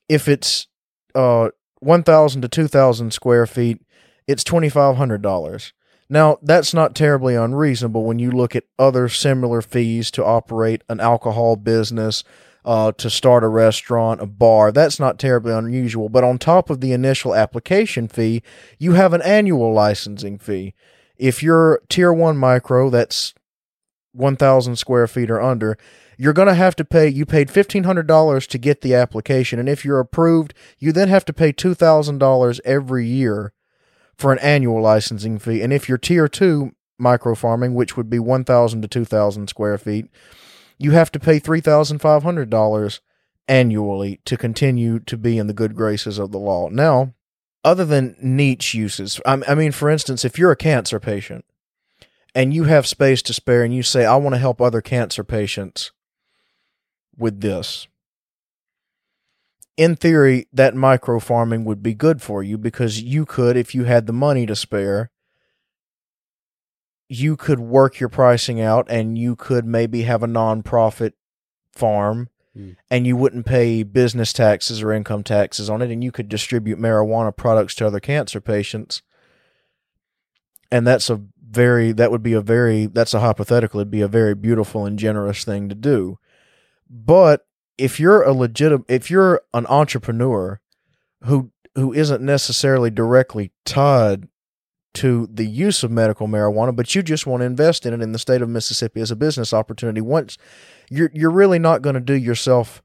If 0.07 0.29
it's 0.29 0.67
uh, 1.13 1.49
1,000 1.79 2.41
to 2.41 2.47
2,000 2.47 3.11
square 3.11 3.45
feet, 3.45 3.81
it's 4.27 4.43
$2,500. 4.43 5.71
Now, 6.09 6.37
that's 6.41 6.73
not 6.73 6.95
terribly 6.95 7.35
unreasonable 7.35 8.05
when 8.05 8.19
you 8.19 8.31
look 8.31 8.55
at 8.55 8.63
other 8.79 9.09
similar 9.09 9.61
fees 9.61 10.09
to 10.11 10.23
operate 10.23 10.83
an 10.87 10.99
alcohol 10.99 11.57
business, 11.57 12.23
uh, 12.63 12.91
to 12.93 13.09
start 13.09 13.43
a 13.43 13.47
restaurant, 13.47 14.21
a 14.21 14.25
bar. 14.25 14.71
That's 14.71 14.99
not 14.99 15.19
terribly 15.19 15.53
unusual. 15.53 16.07
But 16.07 16.23
on 16.23 16.37
top 16.37 16.69
of 16.69 16.79
the 16.81 16.93
initial 16.93 17.35
application 17.35 18.07
fee, 18.07 18.41
you 18.77 18.93
have 18.93 19.13
an 19.13 19.21
annual 19.21 19.73
licensing 19.73 20.37
fee. 20.37 20.73
If 21.17 21.43
you're 21.43 21.81
tier 21.89 22.13
one 22.13 22.37
micro, 22.37 22.89
that's 22.89 23.33
1,000 24.13 24.77
square 24.77 25.07
feet 25.07 25.29
or 25.29 25.41
under, 25.41 25.77
you're 26.17 26.33
going 26.33 26.47
to 26.47 26.53
have 26.53 26.75
to 26.77 26.85
pay, 26.85 27.07
you 27.07 27.25
paid 27.25 27.49
$1,500 27.49 28.47
to 28.47 28.57
get 28.57 28.81
the 28.81 28.95
application. 28.95 29.59
And 29.59 29.69
if 29.69 29.83
you're 29.83 29.99
approved, 29.99 30.53
you 30.79 30.91
then 30.91 31.09
have 31.09 31.25
to 31.25 31.33
pay 31.33 31.53
$2,000 31.53 32.59
every 32.65 33.05
year 33.05 33.53
for 34.17 34.31
an 34.31 34.39
annual 34.39 34.81
licensing 34.81 35.39
fee. 35.39 35.61
And 35.61 35.71
if 35.71 35.87
you're 35.87 35.97
tier 35.97 36.27
two 36.27 36.71
micro 36.97 37.35
farming, 37.35 37.75
which 37.75 37.95
would 37.95 38.09
be 38.09 38.19
1,000 38.19 38.81
to 38.81 38.87
2,000 38.87 39.47
square 39.47 39.77
feet, 39.77 40.07
you 40.77 40.91
have 40.91 41.11
to 41.11 41.19
pay 41.19 41.39
$3,500 41.39 42.99
annually 43.47 44.19
to 44.25 44.37
continue 44.37 44.99
to 44.99 45.17
be 45.17 45.37
in 45.37 45.47
the 45.47 45.53
good 45.53 45.75
graces 45.75 46.17
of 46.19 46.31
the 46.31 46.39
law. 46.39 46.69
Now, 46.69 47.13
other 47.63 47.85
than 47.85 48.15
niche 48.19 48.73
uses, 48.73 49.19
I 49.25 49.55
mean, 49.55 49.71
for 49.71 49.89
instance, 49.89 50.25
if 50.25 50.37
you're 50.37 50.51
a 50.51 50.55
cancer 50.55 50.99
patient 50.99 51.45
and 52.33 52.53
you 52.53 52.65
have 52.65 52.87
space 52.87 53.21
to 53.23 53.33
spare 53.33 53.63
and 53.63 53.73
you 53.75 53.83
say, 53.83 54.05
I 54.05 54.15
want 54.15 54.35
to 54.35 54.39
help 54.39 54.61
other 54.61 54.81
cancer 54.81 55.23
patients 55.23 55.91
with 57.17 57.41
this, 57.41 57.87
in 59.77 59.95
theory, 59.95 60.47
that 60.51 60.75
micro 60.75 61.19
farming 61.19 61.63
would 61.65 61.81
be 61.81 61.93
good 61.93 62.21
for 62.21 62.43
you 62.43 62.57
because 62.57 63.01
you 63.01 63.25
could, 63.25 63.55
if 63.55 63.73
you 63.73 63.85
had 63.85 64.07
the 64.07 64.13
money 64.13 64.45
to 64.45 64.55
spare, 64.55 65.11
you 67.07 67.37
could 67.37 67.59
work 67.59 67.99
your 67.99 68.09
pricing 68.09 68.59
out 68.59 68.87
and 68.89 69.17
you 69.17 69.35
could 69.35 69.65
maybe 69.65 70.01
have 70.01 70.23
a 70.23 70.27
nonprofit 70.27 71.13
farm 71.71 72.29
Hmm. 72.57 72.71
and 72.89 73.05
you 73.05 73.15
wouldn't 73.15 73.45
pay 73.45 73.83
business 73.83 74.33
taxes 74.33 74.81
or 74.81 74.91
income 74.91 75.21
taxes 75.23 75.69
on 75.69 75.83
it 75.83 75.91
and 75.91 76.03
you 76.03 76.11
could 76.11 76.27
distribute 76.27 76.79
marijuana 76.79 77.35
products 77.35 77.75
to 77.75 77.85
other 77.85 77.99
cancer 77.99 78.41
patients. 78.41 79.03
And 80.71 80.87
that's 80.87 81.09
a 81.11 81.21
very 81.47 81.91
that 81.91 82.09
would 82.09 82.23
be 82.23 82.33
a 82.33 82.41
very 82.41 82.87
that's 82.87 83.13
a 83.13 83.19
hypothetical 83.19 83.79
it'd 83.79 83.91
be 83.91 84.01
a 84.01 84.07
very 84.07 84.33
beautiful 84.33 84.87
and 84.87 84.97
generous 84.97 85.43
thing 85.43 85.69
to 85.69 85.75
do. 85.75 86.17
But 86.89 87.45
if 87.77 87.99
you're 87.99 88.23
a 88.23 88.33
legitimate 88.33 88.85
if 88.89 89.09
you're 89.11 89.41
an 89.53 89.65
entrepreneur 89.67 90.59
who 91.23 91.51
who 91.75 91.93
isn't 91.93 92.21
necessarily 92.23 92.89
directly 92.89 93.51
tied 93.65 94.27
to 94.95 95.27
the 95.31 95.45
use 95.45 95.83
of 95.83 95.91
medical 95.91 96.27
marijuana, 96.27 96.75
but 96.75 96.95
you 96.95 97.03
just 97.03 97.27
want 97.27 97.41
to 97.41 97.45
invest 97.45 97.85
in 97.85 97.93
it 97.93 98.01
in 98.01 98.13
the 98.13 98.17
state 98.19 98.41
of 98.41 98.49
Mississippi 98.49 98.99
as 98.99 99.11
a 99.11 99.15
business 99.15 99.53
opportunity. 99.53 100.01
Once 100.01 100.37
you're 100.89 101.11
you're 101.13 101.29
really 101.31 101.59
not 101.59 101.81
going 101.83 101.93
to 101.93 101.99
do 101.99 102.15
yourself 102.15 102.81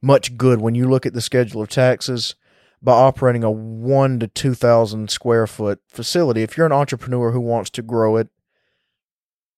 much 0.00 0.36
good 0.36 0.60
when 0.60 0.74
you 0.74 0.88
look 0.88 1.06
at 1.06 1.12
the 1.14 1.20
schedule 1.20 1.62
of 1.62 1.68
taxes 1.68 2.34
by 2.82 2.92
operating 2.92 3.44
a 3.44 3.50
one 3.50 4.18
to 4.18 4.26
two 4.26 4.54
thousand 4.54 5.08
square 5.10 5.46
foot 5.46 5.80
facility. 5.88 6.42
If 6.42 6.56
you're 6.56 6.66
an 6.66 6.72
entrepreneur 6.72 7.30
who 7.30 7.40
wants 7.40 7.70
to 7.70 7.82
grow 7.82 8.16
it 8.16 8.28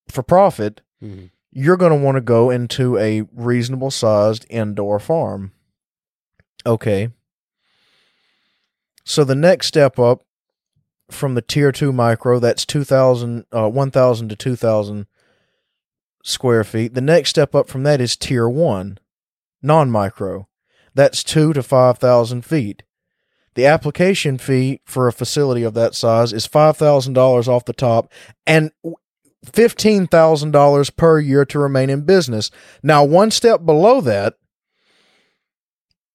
for 0.09 0.23
profit, 0.23 0.83
Mhm. 1.03 1.31
You're 1.55 1.77
going 1.77 1.97
to 1.97 2.05
want 2.05 2.17
to 2.17 2.21
go 2.21 2.51
into 2.51 2.99
a 2.99 3.23
reasonable 3.33 3.91
sized 3.91 4.45
indoor 4.51 4.99
farm. 4.99 5.53
Okay. 6.67 7.09
So 9.05 9.23
the 9.23 9.37
next 9.37 9.69
step 9.69 9.99
up 9.99 10.25
from 11.11 11.35
the 11.35 11.43
tier 11.43 11.71
2 11.71 11.93
micro 11.93 12.39
that's 12.39 12.65
2000 12.65 13.45
uh 13.53 13.69
1000 13.69 14.29
to 14.31 14.37
2000 14.37 15.07
square 16.25 16.65
feet. 16.65 16.95
The 16.95 17.01
next 17.01 17.31
step 17.31 17.55
up 17.55 17.69
from 17.69 17.85
that 17.85 18.01
is 18.01 18.17
tier 18.17 18.49
1 18.49 18.99
non-micro. 19.63 20.49
That's 20.95 21.23
2 21.23 21.53
to 21.53 21.63
5000 21.63 22.45
feet. 22.45 22.83
The 23.55 23.67
application 23.67 24.39
fee 24.39 24.81
for 24.85 25.07
a 25.07 25.13
facility 25.13 25.63
of 25.63 25.75
that 25.75 25.95
size 25.95 26.33
is 26.33 26.49
$5,000 26.49 27.49
off 27.49 27.65
the 27.65 27.73
top 27.73 28.13
and 28.47 28.73
$15,000 29.45 30.97
per 30.97 31.21
year 31.21 31.45
to 31.45 31.59
remain 31.59 31.91
in 31.91 32.03
business. 32.03 32.51
Now, 32.83 33.05
one 33.05 33.31
step 33.31 33.65
below 33.65 34.01
that, 34.01 34.35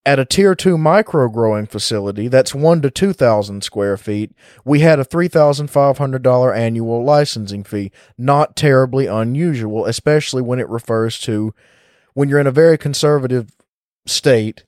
at 0.06 0.18
a 0.18 0.24
tier 0.24 0.54
two 0.54 0.78
micro 0.78 1.28
growing 1.28 1.66
facility, 1.66 2.28
that's 2.28 2.54
one 2.54 2.80
to 2.82 2.90
2,000 2.90 3.62
square 3.62 3.96
feet, 3.96 4.32
we 4.64 4.80
had 4.80 4.98
a 4.98 5.04
$3,500 5.04 6.56
annual 6.56 7.04
licensing 7.04 7.64
fee. 7.64 7.92
Not 8.16 8.56
terribly 8.56 9.06
unusual, 9.06 9.84
especially 9.84 10.42
when 10.42 10.58
it 10.58 10.68
refers 10.68 11.18
to 11.20 11.54
when 12.14 12.28
you're 12.28 12.40
in 12.40 12.46
a 12.46 12.52
very 12.52 12.78
conservative 12.78 13.50
state 14.06 14.64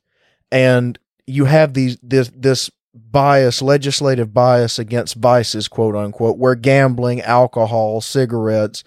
and 0.50 0.98
you 1.26 1.46
have 1.46 1.74
these 1.74 1.98
this 2.02 2.30
this 2.34 2.70
bias 2.94 3.62
legislative 3.62 4.34
bias 4.34 4.78
against 4.78 5.14
vices 5.14 5.66
quote 5.68 5.96
unquote 5.96 6.36
where 6.36 6.54
gambling 6.54 7.20
alcohol 7.22 8.00
cigarettes 8.02 8.84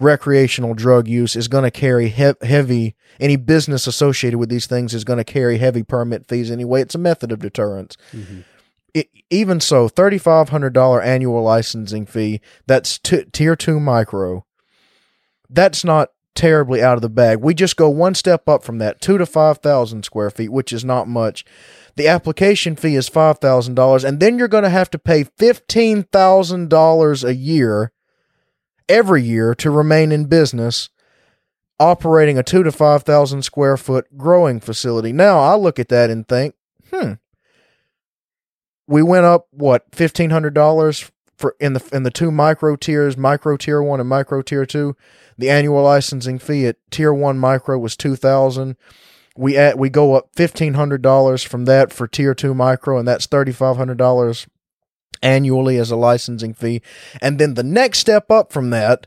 recreational 0.00 0.74
drug 0.74 1.08
use 1.08 1.34
is 1.34 1.48
going 1.48 1.64
to 1.64 1.70
carry 1.70 2.08
he- 2.08 2.34
heavy 2.42 2.94
any 3.18 3.36
business 3.36 3.86
associated 3.86 4.38
with 4.38 4.48
these 4.48 4.66
things 4.66 4.94
is 4.94 5.02
going 5.04 5.16
to 5.16 5.24
carry 5.24 5.58
heavy 5.58 5.82
permit 5.82 6.26
fees 6.28 6.50
anyway. 6.50 6.82
It's 6.82 6.94
a 6.94 6.98
method 6.98 7.32
of 7.32 7.40
deterrence. 7.40 7.96
Mhm. 8.12 8.44
it, 8.94 9.08
even 9.28 9.60
so 9.60 9.88
$3500 9.88 11.02
annual 11.04 11.42
licensing 11.42 12.06
fee 12.06 12.40
that's 12.66 12.98
t- 12.98 13.24
tier 13.32 13.54
2 13.56 13.78
micro 13.80 14.44
that's 15.50 15.84
not 15.84 16.10
terribly 16.34 16.82
out 16.82 16.94
of 16.96 17.02
the 17.02 17.08
bag. 17.08 17.38
We 17.40 17.52
just 17.54 17.76
go 17.76 17.88
one 17.88 18.14
step 18.14 18.48
up 18.48 18.62
from 18.62 18.78
that 18.78 19.00
2 19.00 19.18
to 19.18 19.26
5000 19.26 20.04
square 20.04 20.30
feet 20.30 20.52
which 20.52 20.72
is 20.72 20.84
not 20.84 21.08
much 21.08 21.44
the 21.98 22.08
application 22.08 22.76
fee 22.76 22.96
is 22.96 23.10
$5000 23.10 24.04
and 24.04 24.20
then 24.20 24.38
you're 24.38 24.48
going 24.48 24.64
to 24.64 24.70
have 24.70 24.88
to 24.90 24.98
pay 24.98 25.24
$15000 25.24 27.24
a 27.24 27.34
year 27.34 27.92
every 28.88 29.22
year 29.22 29.54
to 29.54 29.70
remain 29.70 30.10
in 30.10 30.24
business 30.24 30.88
operating 31.78 32.38
a 32.38 32.42
2 32.42 32.62
to 32.62 32.72
5000 32.72 33.42
square 33.42 33.76
foot 33.76 34.06
growing 34.16 34.58
facility 34.58 35.12
now 35.12 35.38
i 35.38 35.54
look 35.54 35.78
at 35.78 35.88
that 35.88 36.10
and 36.10 36.26
think 36.26 36.54
hmm 36.90 37.12
we 38.88 39.02
went 39.02 39.26
up 39.26 39.46
what 39.50 39.84
fifteen 39.92 40.30
hundred 40.30 40.54
dollars 40.54 41.10
for 41.36 41.54
in 41.60 41.74
the 41.74 41.88
in 41.92 42.02
the 42.02 42.10
two 42.10 42.32
micro 42.32 42.74
tiers, 42.74 43.16
micro 43.16 43.56
tier 43.56 43.80
one 43.80 44.00
and 44.00 44.08
micro 44.08 44.42
tier 44.42 44.66
two. 44.66 44.96
The 45.36 45.50
annual 45.50 45.82
licensing 45.82 46.40
fee 46.40 46.66
at 46.66 46.76
tier 46.90 47.12
one 47.12 47.38
micro 47.38 47.78
was 47.78 47.96
two 47.96 48.16
thousand. 48.16 48.76
We 49.38 49.56
at 49.56 49.78
we 49.78 49.88
go 49.88 50.14
up 50.16 50.30
fifteen 50.34 50.74
hundred 50.74 51.00
dollars 51.00 51.44
from 51.44 51.64
that 51.66 51.92
for 51.92 52.08
tier 52.08 52.34
two 52.34 52.54
micro, 52.54 52.98
and 52.98 53.06
that's 53.06 53.26
thirty 53.26 53.52
five 53.52 53.76
hundred 53.76 53.96
dollars 53.96 54.48
annually 55.22 55.76
as 55.78 55.92
a 55.92 55.96
licensing 55.96 56.54
fee. 56.54 56.82
And 57.22 57.38
then 57.38 57.54
the 57.54 57.62
next 57.62 58.00
step 58.00 58.32
up 58.32 58.52
from 58.52 58.70
that, 58.70 59.06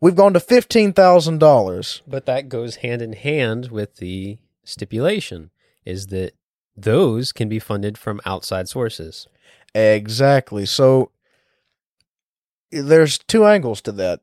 we've 0.00 0.16
gone 0.16 0.32
to 0.32 0.40
fifteen 0.40 0.92
thousand 0.92 1.38
dollars. 1.38 2.02
But 2.04 2.26
that 2.26 2.48
goes 2.48 2.76
hand 2.76 3.00
in 3.00 3.12
hand 3.12 3.70
with 3.70 3.96
the 3.96 4.38
stipulation 4.64 5.50
is 5.84 6.08
that 6.08 6.32
those 6.76 7.30
can 7.30 7.48
be 7.48 7.60
funded 7.60 7.96
from 7.96 8.20
outside 8.26 8.68
sources. 8.68 9.28
Exactly. 9.72 10.66
So 10.66 11.12
there's 12.72 13.18
two 13.18 13.46
angles 13.46 13.80
to 13.82 13.92
that. 13.92 14.20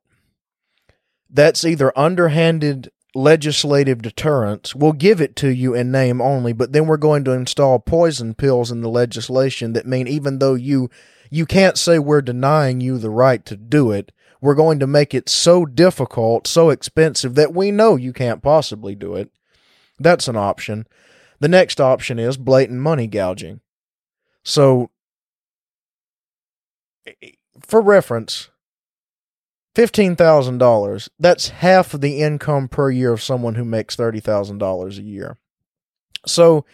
That's 1.30 1.64
either 1.64 1.98
underhanded 1.98 2.92
legislative 3.16 4.02
deterrence. 4.02 4.76
We'll 4.76 4.94
give 4.94 5.22
it 5.22 5.36
to 5.38 5.50
you 5.50 5.74
in 5.74 5.92
name 5.92 6.22
only, 6.22 6.54
but 6.54 6.74
then 6.74 6.88
we're 6.88 6.98
going 6.98 7.24
to 7.26 7.32
install 7.32 7.80
poison 7.80 8.34
pills 8.34 8.72
in 8.72 8.82
the 8.82 8.90
legislation 8.90 9.74
that 9.74 9.86
mean 9.86 10.08
even 10.08 10.40
though 10.40 10.56
you 10.56 10.90
you 11.30 11.46
can't 11.46 11.78
say 11.78 11.98
we're 11.98 12.22
denying 12.22 12.80
you 12.80 12.98
the 12.98 13.10
right 13.10 13.44
to 13.46 13.58
do 13.58 13.92
it, 13.92 14.12
we're 14.40 14.54
going 14.54 14.78
to 14.80 14.88
make 14.88 15.14
it 15.14 15.30
so 15.30 15.66
difficult, 15.66 16.48
so 16.48 16.70
expensive 16.70 17.34
that 17.36 17.54
we 17.54 17.72
know 17.72 17.96
you 17.96 18.14
can't 18.14 18.44
possibly 18.44 18.94
do 18.94 19.16
it. 19.16 19.32
That's 20.00 20.28
an 20.28 20.36
option. 20.36 20.86
The 21.40 21.48
next 21.48 21.82
option 21.82 22.20
is 22.20 22.38
blatant 22.38 22.80
money 22.80 23.08
gouging. 23.08 23.62
So 24.44 24.92
for 27.60 27.82
reference, 27.82 28.50
fifteen 29.76 30.16
thousand 30.16 30.58
dollars. 30.58 31.10
That's 31.20 31.50
half 31.50 31.94
of 31.94 32.02
the 32.02 32.22
income 32.22 32.68
per 32.68 32.90
year 32.90 33.14
of 33.14 33.22
someone 33.22 33.56
who 33.56 33.66
makes 33.66 33.96
thirty 33.96 34.20
thousand 34.20 34.58
dollars 34.58 34.98
a 34.98 35.04
year. 35.04 35.38
So, 36.26 36.66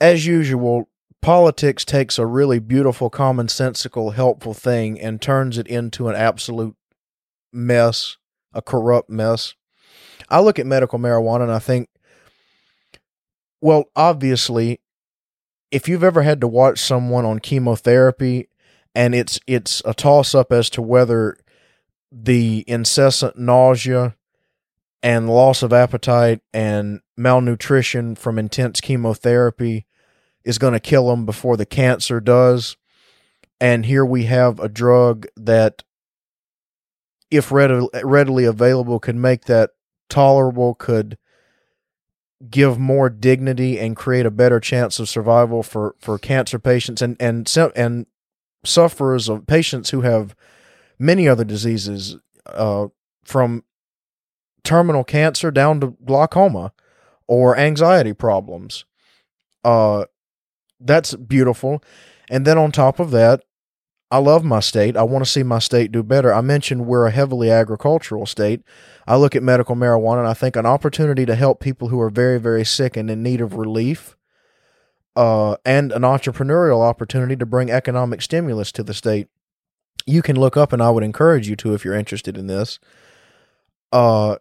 as 0.00 0.26
usual, 0.26 0.88
politics 1.20 1.84
takes 1.84 2.18
a 2.18 2.26
really 2.26 2.58
beautiful, 2.58 3.10
commonsensical, 3.10 4.14
helpful 4.14 4.54
thing 4.54 5.00
and 5.00 5.22
turns 5.22 5.58
it 5.58 5.68
into 5.68 6.08
an 6.08 6.16
absolute 6.16 6.76
mess, 7.52 8.16
a 8.52 8.60
corrupt 8.60 9.08
mess. 9.08 9.54
I 10.28 10.40
look 10.40 10.58
at 10.58 10.66
medical 10.66 10.98
marijuana 10.98 11.42
and 11.42 11.52
I 11.52 11.58
think, 11.58 11.88
well, 13.60 13.84
obviously, 13.94 14.80
if 15.70 15.88
you've 15.88 16.04
ever 16.04 16.22
had 16.22 16.40
to 16.40 16.48
watch 16.48 16.80
someone 16.80 17.24
on 17.24 17.38
chemotherapy 17.38 18.48
and 18.94 19.14
it's 19.14 19.38
it's 19.46 19.80
a 19.84 19.94
toss 19.94 20.34
up 20.34 20.52
as 20.52 20.68
to 20.70 20.82
whether 20.82 21.36
the 22.12 22.62
incessant 22.66 23.38
nausea 23.38 24.14
and 25.02 25.30
loss 25.30 25.62
of 25.62 25.72
appetite 25.72 26.40
and 26.52 27.00
malnutrition 27.16 28.14
from 28.14 28.38
intense 28.38 28.80
chemotherapy 28.80 29.86
is 30.44 30.58
going 30.58 30.74
to 30.74 30.80
kill 30.80 31.08
them 31.08 31.24
before 31.24 31.56
the 31.56 31.66
cancer 31.66 32.20
does. 32.20 32.76
And 33.60 33.86
here 33.86 34.04
we 34.04 34.24
have 34.24 34.60
a 34.60 34.68
drug 34.68 35.26
that 35.36 35.82
if 37.30 37.50
readily, 37.50 37.88
readily 38.04 38.44
available 38.44 39.00
could 39.00 39.16
make 39.16 39.46
that 39.46 39.70
tolerable 40.10 40.74
could 40.74 41.16
give 42.50 42.78
more 42.78 43.08
dignity 43.08 43.78
and 43.78 43.96
create 43.96 44.26
a 44.26 44.30
better 44.30 44.60
chance 44.60 44.98
of 44.98 45.08
survival 45.08 45.62
for 45.62 45.94
for 46.00 46.18
cancer 46.18 46.58
patients 46.58 47.00
and 47.00 47.16
and 47.20 47.50
and 47.76 48.06
sufferers 48.64 49.28
of 49.28 49.46
patients 49.46 49.90
who 49.90 50.00
have 50.02 50.34
many 51.02 51.28
other 51.28 51.44
diseases 51.44 52.16
uh, 52.46 52.86
from 53.24 53.64
terminal 54.64 55.04
cancer 55.04 55.50
down 55.50 55.80
to 55.80 55.96
glaucoma 56.04 56.72
or 57.26 57.56
anxiety 57.56 58.12
problems 58.12 58.84
uh 59.64 60.04
that's 60.80 61.14
beautiful 61.14 61.82
and 62.30 62.46
then 62.46 62.56
on 62.56 62.70
top 62.70 63.00
of 63.00 63.10
that 63.10 63.42
I 64.12 64.18
love 64.18 64.44
my 64.44 64.60
state. 64.60 64.94
I 64.94 65.04
want 65.04 65.24
to 65.24 65.30
see 65.30 65.42
my 65.42 65.58
state 65.58 65.90
do 65.90 66.02
better. 66.02 66.34
I 66.34 66.42
mentioned 66.42 66.84
we're 66.84 67.06
a 67.06 67.10
heavily 67.10 67.50
agricultural 67.50 68.26
state. 68.26 68.60
I 69.06 69.16
look 69.16 69.34
at 69.34 69.42
medical 69.42 69.74
marijuana 69.74 70.18
and 70.18 70.28
I 70.28 70.34
think 70.34 70.54
an 70.54 70.66
opportunity 70.66 71.24
to 71.24 71.34
help 71.34 71.60
people 71.60 71.88
who 71.88 71.98
are 71.98 72.10
very, 72.10 72.38
very 72.38 72.62
sick 72.62 72.94
and 72.94 73.10
in 73.10 73.22
need 73.22 73.40
of 73.40 73.54
relief, 73.54 74.18
uh, 75.16 75.56
and 75.64 75.92
an 75.92 76.02
entrepreneurial 76.02 76.82
opportunity 76.82 77.36
to 77.36 77.46
bring 77.46 77.70
economic 77.70 78.20
stimulus 78.20 78.70
to 78.72 78.82
the 78.82 78.92
state. 78.92 79.28
You 80.06 80.22
can 80.22 80.36
look 80.36 80.56
up, 80.56 80.72
and 80.72 80.82
I 80.82 80.90
would 80.90 81.04
encourage 81.04 81.48
you 81.48 81.56
to 81.56 81.74
if 81.74 81.84
you're 81.84 81.94
interested 81.94 82.36
in 82.36 82.46
this. 82.46 82.78
Uh, 83.92 84.36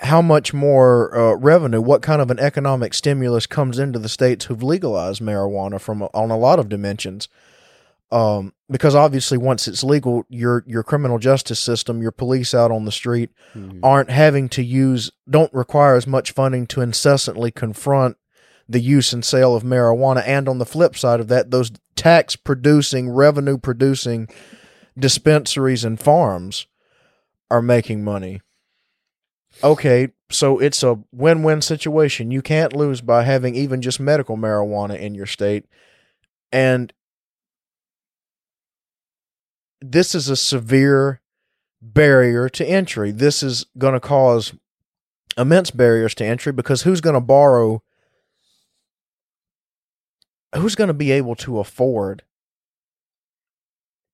how 0.00 0.20
much 0.20 0.52
more 0.52 1.16
uh, 1.16 1.34
revenue, 1.36 1.80
what 1.80 2.02
kind 2.02 2.20
of 2.20 2.30
an 2.30 2.38
economic 2.40 2.94
stimulus 2.94 3.46
comes 3.46 3.78
into 3.78 3.98
the 3.98 4.08
states 4.08 4.46
who've 4.46 4.62
legalized 4.62 5.22
marijuana 5.22 5.80
from 5.80 6.02
on 6.02 6.30
a 6.30 6.38
lot 6.38 6.58
of 6.58 6.68
dimensions? 6.68 7.28
um, 8.12 8.52
because 8.70 8.94
obviously 8.94 9.36
once 9.36 9.66
it's 9.66 9.82
legal, 9.82 10.24
your 10.28 10.62
your 10.68 10.84
criminal 10.84 11.18
justice 11.18 11.58
system, 11.58 12.00
your 12.00 12.12
police 12.12 12.54
out 12.54 12.70
on 12.70 12.84
the 12.84 12.92
street 12.92 13.30
Mhm. 13.56 13.80
aren't 13.82 14.10
having 14.10 14.48
to 14.50 14.62
use, 14.62 15.10
don't 15.28 15.52
require 15.52 15.96
as 15.96 16.06
much 16.06 16.30
funding 16.30 16.66
to 16.68 16.80
incessantly 16.80 17.50
confront 17.50 18.16
the 18.68 18.80
use 18.80 19.12
and 19.12 19.24
sale 19.24 19.54
of 19.54 19.62
marijuana. 19.62 20.22
And 20.26 20.48
on 20.48 20.58
the 20.58 20.66
flip 20.66 20.96
side 20.96 21.20
of 21.20 21.28
that, 21.28 21.50
those 21.50 21.72
tax 21.96 22.36
producing, 22.36 23.10
revenue 23.10 23.58
producing 23.58 24.28
dispensaries 24.98 25.84
and 25.84 25.98
farms 26.00 26.66
are 27.50 27.62
making 27.62 28.04
money. 28.04 28.40
Okay, 29.62 30.08
so 30.30 30.58
it's 30.58 30.82
a 30.82 30.98
win 31.12 31.42
win 31.42 31.62
situation. 31.62 32.30
You 32.30 32.42
can't 32.42 32.74
lose 32.74 33.00
by 33.00 33.22
having 33.22 33.54
even 33.54 33.82
just 33.82 34.00
medical 34.00 34.36
marijuana 34.36 34.98
in 34.98 35.14
your 35.14 35.26
state. 35.26 35.66
And 36.50 36.92
this 39.80 40.14
is 40.14 40.28
a 40.28 40.36
severe 40.36 41.20
barrier 41.80 42.48
to 42.48 42.64
entry. 42.64 43.10
This 43.12 43.42
is 43.42 43.66
going 43.76 43.94
to 43.94 44.00
cause 44.00 44.54
immense 45.36 45.70
barriers 45.70 46.14
to 46.16 46.24
entry 46.24 46.52
because 46.52 46.82
who's 46.82 47.00
going 47.00 47.14
to 47.14 47.20
borrow? 47.20 47.82
Who's 50.56 50.74
going 50.74 50.88
to 50.88 50.94
be 50.94 51.10
able 51.10 51.34
to 51.36 51.58
afford 51.58 52.22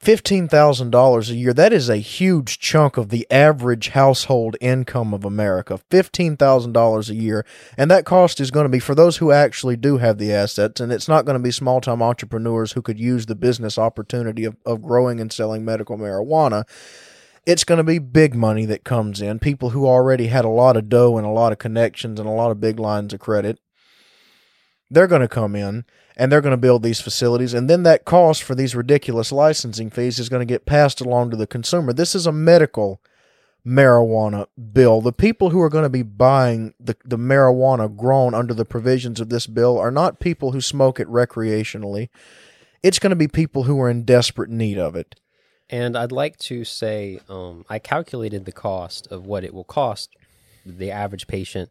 $15,000 0.03 1.30
a 1.30 1.34
year? 1.34 1.53
That 1.53 1.72
is 1.72 1.88
a 1.88 1.97
huge 1.99 2.59
chunk 2.59 2.97
of 2.97 3.11
the 3.11 3.26
average 3.30 3.91
household 3.91 4.57
income 4.61 5.12
of 5.12 5.24
America. 5.24 5.78
$15,000 5.91 7.11
a 7.11 7.14
year. 7.14 7.45
And 7.76 7.91
that 7.91 8.07
cost 8.07 8.41
is 8.41 8.51
going 8.51 8.64
to 8.64 8.70
be 8.70 8.78
for 8.78 8.95
those 8.95 9.18
who 9.18 9.32
actually 9.32 9.76
do 9.76 9.99
have 9.99 10.18
the 10.18 10.32
assets. 10.32 10.80
And 10.80 10.91
it's 10.91 11.09
not 11.09 11.26
going 11.26 11.36
to 11.36 11.43
be 11.43 11.51
small 11.51 11.80
time 11.80 12.03
entrepreneurs 12.03 12.72
who 12.72 12.82
could 12.82 12.99
use 12.99 13.26
the 13.26 13.34
business 13.34 13.76
opportunity 13.76 14.45
of, 14.45 14.57
of 14.64 14.82
growing 14.82 15.20
and 15.20 15.32
selling 15.32 15.64
medical 15.64 15.99
marijuana 15.99 16.64
it's 17.47 17.64
going 17.64 17.78
to 17.78 17.84
be 17.84 17.99
big 17.99 18.34
money 18.34 18.66
that 18.66 18.84
comes 18.84 19.20
in. 19.20 19.38
People 19.38 19.70
who 19.70 19.86
already 19.86 20.26
had 20.26 20.45
a 20.45 20.49
lot 20.49 20.76
of 20.76 20.88
dough 20.88 21.16
and 21.16 21.26
a 21.26 21.30
lot 21.30 21.53
of 21.53 21.59
connections 21.59 22.20
and 22.20 22.28
a 22.28 22.32
lot 22.32 22.51
of 22.51 22.61
big 22.61 22.78
lines 22.78 23.12
of 23.12 23.20
credit. 23.20 23.59
They're 24.91 25.07
going 25.07 25.22
to 25.22 25.28
come 25.28 25.55
in 25.55 25.84
and 26.20 26.30
they're 26.30 26.42
going 26.42 26.50
to 26.50 26.58
build 26.58 26.82
these 26.82 27.00
facilities. 27.00 27.54
And 27.54 27.68
then 27.68 27.82
that 27.84 28.04
cost 28.04 28.42
for 28.42 28.54
these 28.54 28.74
ridiculous 28.74 29.32
licensing 29.32 29.88
fees 29.88 30.18
is 30.18 30.28
going 30.28 30.46
to 30.46 30.52
get 30.52 30.66
passed 30.66 31.00
along 31.00 31.30
to 31.30 31.36
the 31.36 31.46
consumer. 31.46 31.94
This 31.94 32.14
is 32.14 32.26
a 32.26 32.32
medical 32.32 33.00
marijuana 33.66 34.46
bill. 34.70 35.00
The 35.00 35.14
people 35.14 35.48
who 35.48 35.62
are 35.62 35.70
going 35.70 35.84
to 35.84 35.88
be 35.88 36.02
buying 36.02 36.74
the, 36.78 36.94
the 37.06 37.16
marijuana 37.16 37.96
grown 37.96 38.34
under 38.34 38.52
the 38.52 38.66
provisions 38.66 39.18
of 39.18 39.30
this 39.30 39.46
bill 39.46 39.78
are 39.78 39.90
not 39.90 40.20
people 40.20 40.52
who 40.52 40.60
smoke 40.60 41.00
it 41.00 41.08
recreationally. 41.08 42.10
It's 42.82 42.98
going 42.98 43.10
to 43.10 43.16
be 43.16 43.26
people 43.26 43.62
who 43.62 43.80
are 43.80 43.88
in 43.88 44.04
desperate 44.04 44.50
need 44.50 44.76
of 44.76 44.94
it. 44.94 45.18
And 45.70 45.96
I'd 45.96 46.12
like 46.12 46.36
to 46.40 46.66
say, 46.66 47.20
um, 47.30 47.64
I 47.70 47.78
calculated 47.78 48.44
the 48.44 48.52
cost 48.52 49.06
of 49.10 49.24
what 49.24 49.42
it 49.42 49.54
will 49.54 49.64
cost 49.64 50.10
the 50.66 50.90
average 50.90 51.26
patient. 51.26 51.70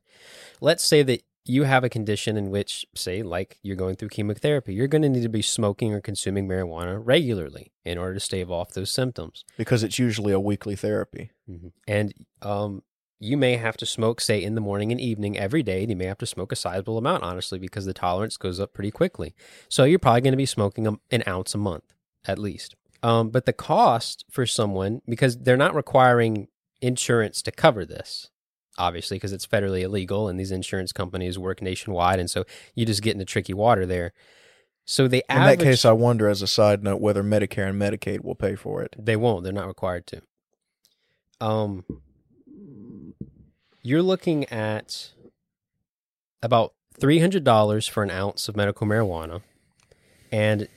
Let's 0.59 0.83
say 0.83 1.03
that 1.03 1.21
you 1.49 1.63
have 1.63 1.83
a 1.83 1.89
condition 1.89 2.37
in 2.37 2.51
which, 2.51 2.85
say, 2.95 3.23
like 3.23 3.57
you're 3.63 3.75
going 3.75 3.95
through 3.95 4.09
chemotherapy, 4.09 4.73
you're 4.73 4.87
going 4.87 5.01
to 5.01 5.09
need 5.09 5.23
to 5.23 5.29
be 5.29 5.41
smoking 5.41 5.93
or 5.93 5.99
consuming 5.99 6.47
marijuana 6.47 7.01
regularly 7.03 7.71
in 7.83 7.97
order 7.97 8.13
to 8.13 8.19
stave 8.19 8.51
off 8.51 8.71
those 8.73 8.91
symptoms. 8.91 9.43
because 9.57 9.81
it's 9.83 9.97
usually 9.97 10.31
a 10.31 10.39
weekly 10.39 10.75
therapy. 10.75 11.31
And 11.87 12.13
um, 12.43 12.83
you 13.19 13.35
may 13.35 13.57
have 13.57 13.77
to 13.77 13.85
smoke, 13.87 14.21
say, 14.21 14.43
in 14.43 14.53
the 14.53 14.61
morning 14.61 14.91
and 14.91 15.01
evening 15.01 15.39
every 15.39 15.63
day. 15.63 15.81
And 15.81 15.89
you 15.89 15.95
may 15.95 16.05
have 16.05 16.19
to 16.19 16.27
smoke 16.27 16.51
a 16.51 16.55
sizable 16.55 16.99
amount, 16.99 17.23
honestly, 17.23 17.57
because 17.57 17.85
the 17.85 17.93
tolerance 17.93 18.37
goes 18.37 18.59
up 18.59 18.71
pretty 18.73 18.91
quickly. 18.91 19.33
So 19.69 19.85
you're 19.85 19.97
probably 19.97 20.21
going 20.21 20.33
to 20.33 20.37
be 20.37 20.45
smoking 20.45 20.85
a, 20.85 20.93
an 21.09 21.23
ounce 21.27 21.55
a 21.55 21.57
month 21.57 21.95
at 22.25 22.37
least. 22.37 22.75
Um, 23.01 23.29
but 23.29 23.45
the 23.47 23.53
cost 23.53 24.23
for 24.29 24.45
someone, 24.45 25.01
because 25.07 25.37
they're 25.39 25.57
not 25.57 25.73
requiring 25.73 26.47
insurance 26.79 27.41
to 27.41 27.51
cover 27.51 27.85
this, 27.85 28.29
obviously, 28.79 29.17
because 29.17 29.33
it's 29.33 29.45
federally 29.45 29.81
illegal 29.81 30.27
and 30.27 30.39
these 30.39 30.51
insurance 30.51 30.91
companies 30.91 31.37
work 31.37 31.61
nationwide. 31.61 32.19
And 32.19 32.29
so 32.29 32.45
you 32.73 32.85
just 32.85 33.03
get 33.03 33.13
into 33.13 33.25
tricky 33.25 33.53
water 33.53 33.85
there. 33.85 34.13
So 34.85 35.07
the 35.07 35.23
In 35.29 35.37
that 35.37 35.59
case, 35.59 35.85
I 35.85 35.91
wonder, 35.91 36.27
as 36.27 36.41
a 36.41 36.47
side 36.47 36.83
note, 36.83 36.99
whether 36.99 37.21
Medicare 37.21 37.69
and 37.69 37.79
Medicaid 37.79 38.23
will 38.23 38.33
pay 38.33 38.55
for 38.55 38.81
it. 38.81 38.95
They 38.97 39.15
won't. 39.15 39.43
They're 39.43 39.53
not 39.53 39.67
required 39.67 40.07
to. 40.07 40.21
Um, 41.39 41.85
you're 43.83 44.01
looking 44.01 44.45
at 44.45 45.11
about 46.41 46.73
three 46.99 47.19
hundred 47.19 47.43
dollars 47.43 47.87
for 47.87 48.01
an 48.01 48.09
ounce 48.09 48.49
of 48.49 48.57
medical 48.57 48.87
marijuana, 48.87 49.41
and 50.31 50.67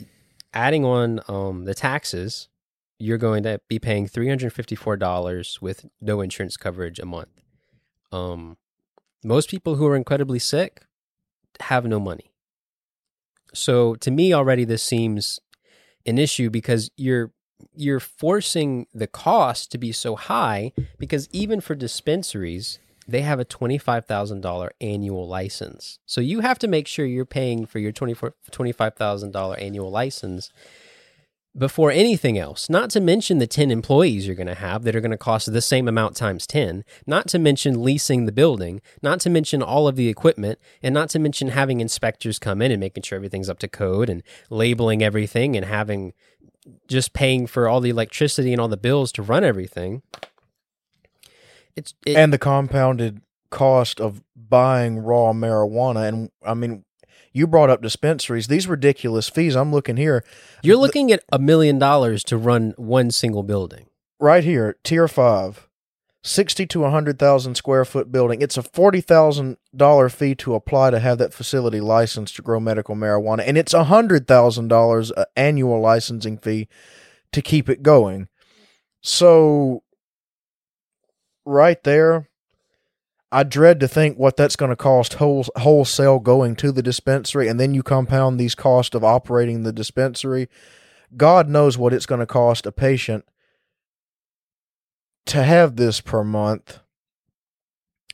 adding 0.53 0.85
on 0.85 1.21
um, 1.27 1.65
the 1.65 1.75
taxes, 1.75 2.49
you're 2.99 3.19
going 3.19 3.43
to 3.45 3.61
be 3.69 3.79
paying 3.79 4.07
three 4.07 4.29
hundred 4.29 4.53
fifty-four 4.53 4.99
dollars 4.99 5.61
with 5.63 5.87
no 6.01 6.21
insurance 6.21 6.57
coverage 6.57 6.99
a 6.99 7.07
month. 7.07 7.42
Um, 8.13 8.57
most 9.25 9.49
people 9.49 9.77
who 9.77 9.87
are 9.87 9.97
incredibly 9.97 10.39
sick 10.39 10.85
have 11.61 11.85
no 11.87 11.99
money. 11.99 12.33
So 13.55 13.95
to 13.97 14.11
me, 14.11 14.33
already 14.33 14.65
this 14.65 14.83
seems 14.83 15.41
an 16.07 16.19
issue 16.19 16.51
because 16.51 16.91
you're 16.97 17.33
you're 17.77 18.01
forcing 18.01 18.87
the 18.93 19.07
cost 19.07 19.71
to 19.71 19.79
be 19.79 19.93
so 19.93 20.17
high 20.17 20.73
because 20.99 21.29
even 21.33 21.61
for 21.61 21.77
dispensaries 21.77 22.81
they 23.07 23.23
have 23.23 23.41
a 23.41 23.45
$25,000 23.45 24.71
annual 24.81 25.29
license. 25.29 25.99
So 26.07 26.21
you 26.21 26.41
have 26.41 26.59
to 26.61 26.69
make 26.69 26.87
sure 26.87 27.05
you're 27.05 27.25
paying 27.25 27.67
for 27.67 27.79
your 27.79 27.93
$24 27.93 28.33
$25,000 28.51 29.63
annual 29.63 29.91
license 29.91 30.51
before 31.57 31.91
anything 31.91 32.39
else. 32.39 32.71
Not 32.71 32.91
to 32.91 33.01
mention 33.01 33.39
the 33.39 33.47
10 33.47 33.71
employees 33.71 34.27
you're 34.27 34.37
going 34.37 34.47
to 34.47 34.55
have 34.55 34.85
that 34.85 34.97
are 34.97 35.01
going 35.01 35.11
to 35.11 35.19
cost 35.19 35.53
the 35.53 35.61
same 35.61 35.87
amount 35.87 36.17
times 36.17 36.47
10. 36.47 36.85
Not 37.07 37.29
to 37.29 37.39
mention 37.39 37.83
leasing 37.83 38.25
the 38.25 38.33
building. 38.33 38.81
Not 39.03 39.21
to 39.21 39.31
mention 39.31 39.63
all 39.63 39.87
of 39.87 39.97
the 39.97 40.09
equipment. 40.09 40.59
And 40.83 40.95
not 40.95 41.11
to 41.11 41.19
mention 41.19 41.49
having 41.49 41.81
inspectors 41.81 42.39
come 42.39 42.63
in 42.63 42.71
and 42.71 42.81
making 42.81 43.03
sure 43.03 43.17
everything's 43.17 43.51
up 43.51 43.59
to 43.61 43.69
code 43.69 44.09
and 44.09 44.23
labeling 44.49 45.03
everything 45.03 45.57
and 45.57 45.67
having 45.67 46.15
just 46.89 47.13
paying 47.13 47.47
for 47.47 47.69
all 47.69 47.81
the 47.81 47.91
electricity 47.91 48.53
and 48.53 48.61
all 48.61 48.69
the 48.69 48.77
bills 48.77 49.13
to 49.13 49.23
run 49.23 49.45
everything. 49.45 50.03
It's 51.75 51.95
it, 52.07 52.17
and 52.17 52.33
the 52.33 52.39
compounded 52.39 53.21
cost 53.51 54.01
of 54.01 54.23
buying 54.37 54.99
raw 54.99 55.33
marijuana. 55.33 56.09
And 56.09 56.31
I 56.45 56.55
mean, 56.55 56.85
you 57.33 57.47
brought 57.47 57.71
up 57.71 57.83
dispensaries. 57.83 58.47
These 58.49 58.67
ridiculous 58.69 59.29
fees. 59.29 59.55
I'm 59.57 59.73
looking 59.73 59.97
here, 59.97 60.25
you're 60.63 60.77
looking 60.77 61.11
at 61.13 61.25
a 61.33 61.39
million 61.39 61.79
dollars 61.79 62.23
to 62.25 62.37
run 62.37 62.75
one 62.77 63.11
single 63.11 63.43
building. 63.43 63.87
right 64.21 64.45
here, 64.45 64.77
tier 64.85 65.09
five, 65.09 65.69
sixty 66.23 66.67
to 66.67 66.85
hundred 66.85 67.19
thousand 67.19 67.57
square 67.57 67.85
foot 67.85 68.13
building. 68.13 68.41
It's 68.43 68.57
a 68.57 68.63
forty 68.63 69.01
thousand 69.01 69.57
dollar 69.75 70.09
fee 70.09 70.35
to 70.37 70.55
apply 70.55 70.91
to 70.91 70.99
have 71.01 71.19
that 71.19 71.35
facility 71.35 71.81
licensed 71.81 72.37
to 72.37 72.43
grow 72.43 72.61
medical 72.61 72.95
marijuana, 72.95 73.43
and 73.47 73.59
it's 73.59 73.75
a 73.75 73.85
hundred 73.85 74.29
thousand 74.29 74.69
dollars 74.69 75.11
uh, 75.13 75.25
annual 75.37 75.81
licensing 75.81 76.39
fee 76.39 76.69
to 77.33 77.43
keep 77.43 77.69
it 77.69 77.83
going. 77.83 78.29
So, 79.01 79.83
right 81.45 81.83
there, 81.83 82.29
I 83.33 83.45
dread 83.45 83.81
to 83.81 83.89
think 83.89 84.19
what 84.19 84.37
that's 84.37 84.57
going 84.57 84.69
to 84.69 84.77
cost 84.77 85.15
whole, 85.15 85.47
wholesale 85.57 86.19
going 86.19 86.55
to 86.57 86.71
the 86.71 86.83
dispensary, 86.83 87.49
and 87.49 87.59
then 87.59 87.73
you 87.73 87.83
compound 87.83 88.39
these 88.39 88.55
costs 88.55 88.95
of 88.95 89.03
operating 89.03 89.63
the 89.63 89.73
dispensary. 89.73 90.49
God 91.17 91.49
knows 91.49 91.79
what 91.79 91.95
it's 91.95 92.05
going 92.05 92.21
to 92.21 92.27
cost 92.27 92.67
a 92.67 92.73
patient 92.73 93.25
to 95.27 95.43
have 95.43 95.77
this 95.77 96.03
per 96.03 96.23
month. 96.23 96.81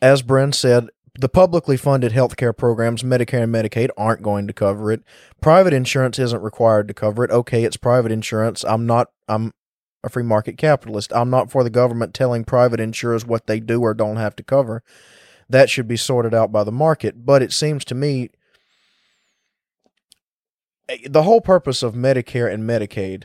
As 0.01 0.23
Bren 0.23 0.55
said, 0.55 0.89
the 1.19 1.29
publicly 1.29 1.77
funded 1.77 2.13
healthcare 2.13 2.57
programs, 2.57 3.03
Medicare 3.03 3.43
and 3.43 3.53
Medicaid, 3.53 3.91
aren't 3.99 4.23
going 4.23 4.47
to 4.47 4.53
cover 4.53 4.93
it. 4.93 5.03
Private 5.41 5.73
insurance 5.73 6.21
isn't 6.21 6.43
required 6.43 6.87
to 6.87 6.95
cover 6.95 7.25
it. 7.25 7.33
Okay, 7.33 7.65
it's 7.65 7.77
private 7.77 8.13
insurance. 8.13 8.65
I'm 8.65 8.87
not. 8.87 9.09
I'm 9.27 9.53
a 10.05 10.09
free 10.09 10.23
market 10.23 10.57
capitalist. 10.57 11.13
I'm 11.15 11.31
not 11.31 11.51
for 11.51 11.65
the 11.65 11.71
government 11.71 12.15
telling 12.15 12.45
private 12.45 12.81
insurers 12.81 13.27
what 13.27 13.47
they 13.47 13.61
do 13.61 13.83
or 13.83 13.95
don't 13.95 14.17
have 14.17 14.37
to 14.37 14.43
cover. 14.43 14.83
That 15.49 15.71
should 15.71 15.89
be 15.89 15.97
sorted 15.97 16.35
out 16.35 16.53
by 16.53 16.65
the 16.65 16.73
market. 16.73 17.25
But 17.25 17.43
it 17.43 17.53
seems 17.53 17.85
to 17.87 17.95
me 17.95 18.31
eh, 20.89 20.99
the 21.09 21.23
whole 21.23 21.41
purpose 21.41 21.83
of 21.83 21.95
Medicare 21.95 22.53
and 22.53 22.69
Medicaid 22.69 23.25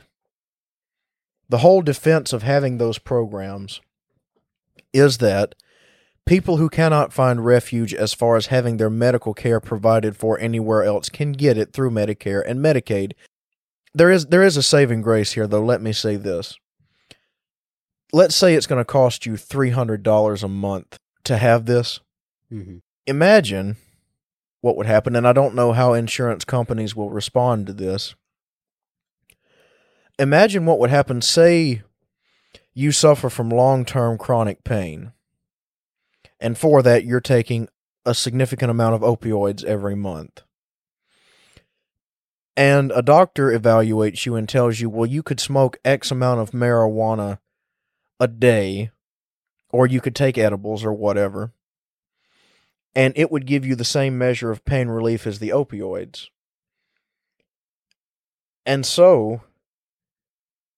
the 1.54 1.60
whole 1.60 1.84
defense 1.84 2.34
of 2.34 2.42
having 2.42 2.80
those 2.80 2.98
programs 2.98 3.80
is 4.92 5.20
that 5.20 5.54
people 6.26 6.58
who 6.58 6.68
cannot 6.68 7.14
find 7.14 7.46
refuge 7.46 7.94
as 7.94 8.12
far 8.12 8.36
as 8.36 8.48
having 8.48 8.78
their 8.78 8.90
medical 8.90 9.36
care 9.36 9.60
provided 9.60 10.16
for 10.16 10.40
anywhere 10.40 10.84
else 10.84 11.10
can 11.10 11.32
get 11.32 11.56
it 11.56 11.72
through 11.72 11.92
Medicare 11.92 12.44
and 12.44 12.60
Medicaid. 12.60 13.14
There 13.94 14.10
is 14.10 14.28
there 14.28 14.42
is 14.42 14.58
a 14.58 14.64
saving 14.64 15.02
grace 15.02 15.34
here 15.34 15.46
though, 15.46 15.64
let 15.64 15.80
me 15.82 15.94
say 15.94 16.16
this. 16.16 16.58
Let's 18.16 18.36
say 18.36 18.54
it's 18.54 18.68
going 18.68 18.80
to 18.80 18.86
cost 18.86 19.26
you 19.26 19.34
$300 19.34 20.44
a 20.44 20.48
month 20.48 20.98
to 21.24 21.38
have 21.38 21.66
this. 21.66 22.00
Mm-hmm. 22.52 22.78
Imagine 23.08 23.78
what 24.62 24.78
would 24.78 24.86
happen 24.86 25.16
and 25.16 25.28
I 25.28 25.34
don't 25.34 25.56
know 25.56 25.74
how 25.74 25.94
insurance 25.94 26.46
companies 26.46 26.96
will 26.96 27.10
respond 27.10 27.68
to 27.68 27.74
this. 27.74 28.16
Imagine 30.20 30.66
what 30.66 30.80
would 30.80 30.92
happen 30.92 31.22
say 31.22 31.82
you 32.74 32.92
suffer 32.92 33.30
from 33.30 33.50
long-term 33.50 34.20
chronic 34.20 34.64
pain 34.64 35.12
and 36.40 36.58
for 36.58 36.84
that 36.84 37.06
you're 37.06 37.20
taking 37.20 37.68
a 38.06 38.14
significant 38.14 38.70
amount 38.70 38.96
of 38.96 39.02
opioids 39.02 39.64
every 39.64 39.96
month. 39.96 40.44
And 42.56 42.92
a 42.92 43.02
doctor 43.02 43.48
evaluates 43.48 44.26
you 44.28 44.36
and 44.36 44.48
tells 44.48 44.80
you, 44.80 44.90
well, 44.90 45.08
you 45.08 45.24
could 45.24 45.40
smoke 45.40 45.78
X 45.84 46.12
amount 46.12 46.42
of 46.42 46.52
marijuana 46.52 47.40
a 48.24 48.28
day, 48.28 48.90
or 49.70 49.86
you 49.86 50.00
could 50.00 50.16
take 50.16 50.38
edibles 50.38 50.86
or 50.86 50.94
whatever, 50.94 51.52
and 52.96 53.14
it 53.18 53.30
would 53.30 53.46
give 53.46 53.66
you 53.66 53.76
the 53.76 53.84
same 53.84 54.18
measure 54.18 54.50
of 54.50 54.64
pain 54.64 54.88
relief 54.88 55.28
as 55.28 55.40
the 55.40 55.50
opioids. 55.50 56.30
And 58.66 58.86
so 58.86 59.42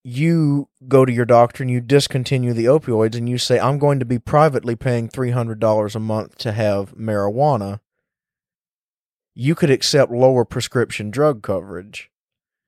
you 0.04 0.70
go 0.88 1.06
to 1.06 1.14
your 1.14 1.26
doctor 1.26 1.62
and 1.62 1.70
you 1.70 1.82
discontinue 1.82 2.54
the 2.54 2.66
opioids 2.66 3.16
and 3.16 3.30
you 3.30 3.38
say, 3.38 3.60
I'm 3.60 3.78
going 3.78 4.00
to 4.00 4.06
be 4.06 4.18
privately 4.18 4.76
paying 4.76 5.08
$300 5.08 5.96
a 5.96 6.00
month 6.00 6.38
to 6.40 6.52
have 6.52 6.96
marijuana, 6.96 7.80
you 9.36 9.54
could 9.54 9.70
accept 9.70 10.12
lower 10.12 10.46
prescription 10.46 11.12
drug 11.12 11.44
coverage. 11.44 12.10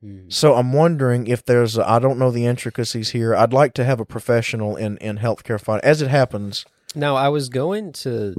Mm. 0.03 0.31
So 0.31 0.55
I'm 0.55 0.73
wondering 0.73 1.27
if 1.27 1.43
there's, 1.43 1.77
I 1.77 1.99
don't 1.99 2.19
know 2.19 2.31
the 2.31 2.45
intricacies 2.45 3.09
here. 3.09 3.35
I'd 3.35 3.53
like 3.53 3.73
to 3.75 3.83
have 3.83 3.99
a 3.99 4.05
professional 4.05 4.75
in, 4.75 4.97
in 4.97 5.17
healthcare 5.17 5.59
fund. 5.59 5.83
As 5.83 6.01
it 6.01 6.09
happens, 6.09 6.65
Now, 6.95 7.15
I 7.15 7.29
was 7.29 7.49
going 7.49 7.93
to. 7.93 8.35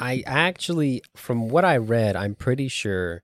I 0.00 0.24
actually, 0.26 1.02
from 1.14 1.48
what 1.48 1.64
I 1.64 1.76
read, 1.76 2.16
I'm 2.16 2.34
pretty 2.34 2.66
sure 2.66 3.22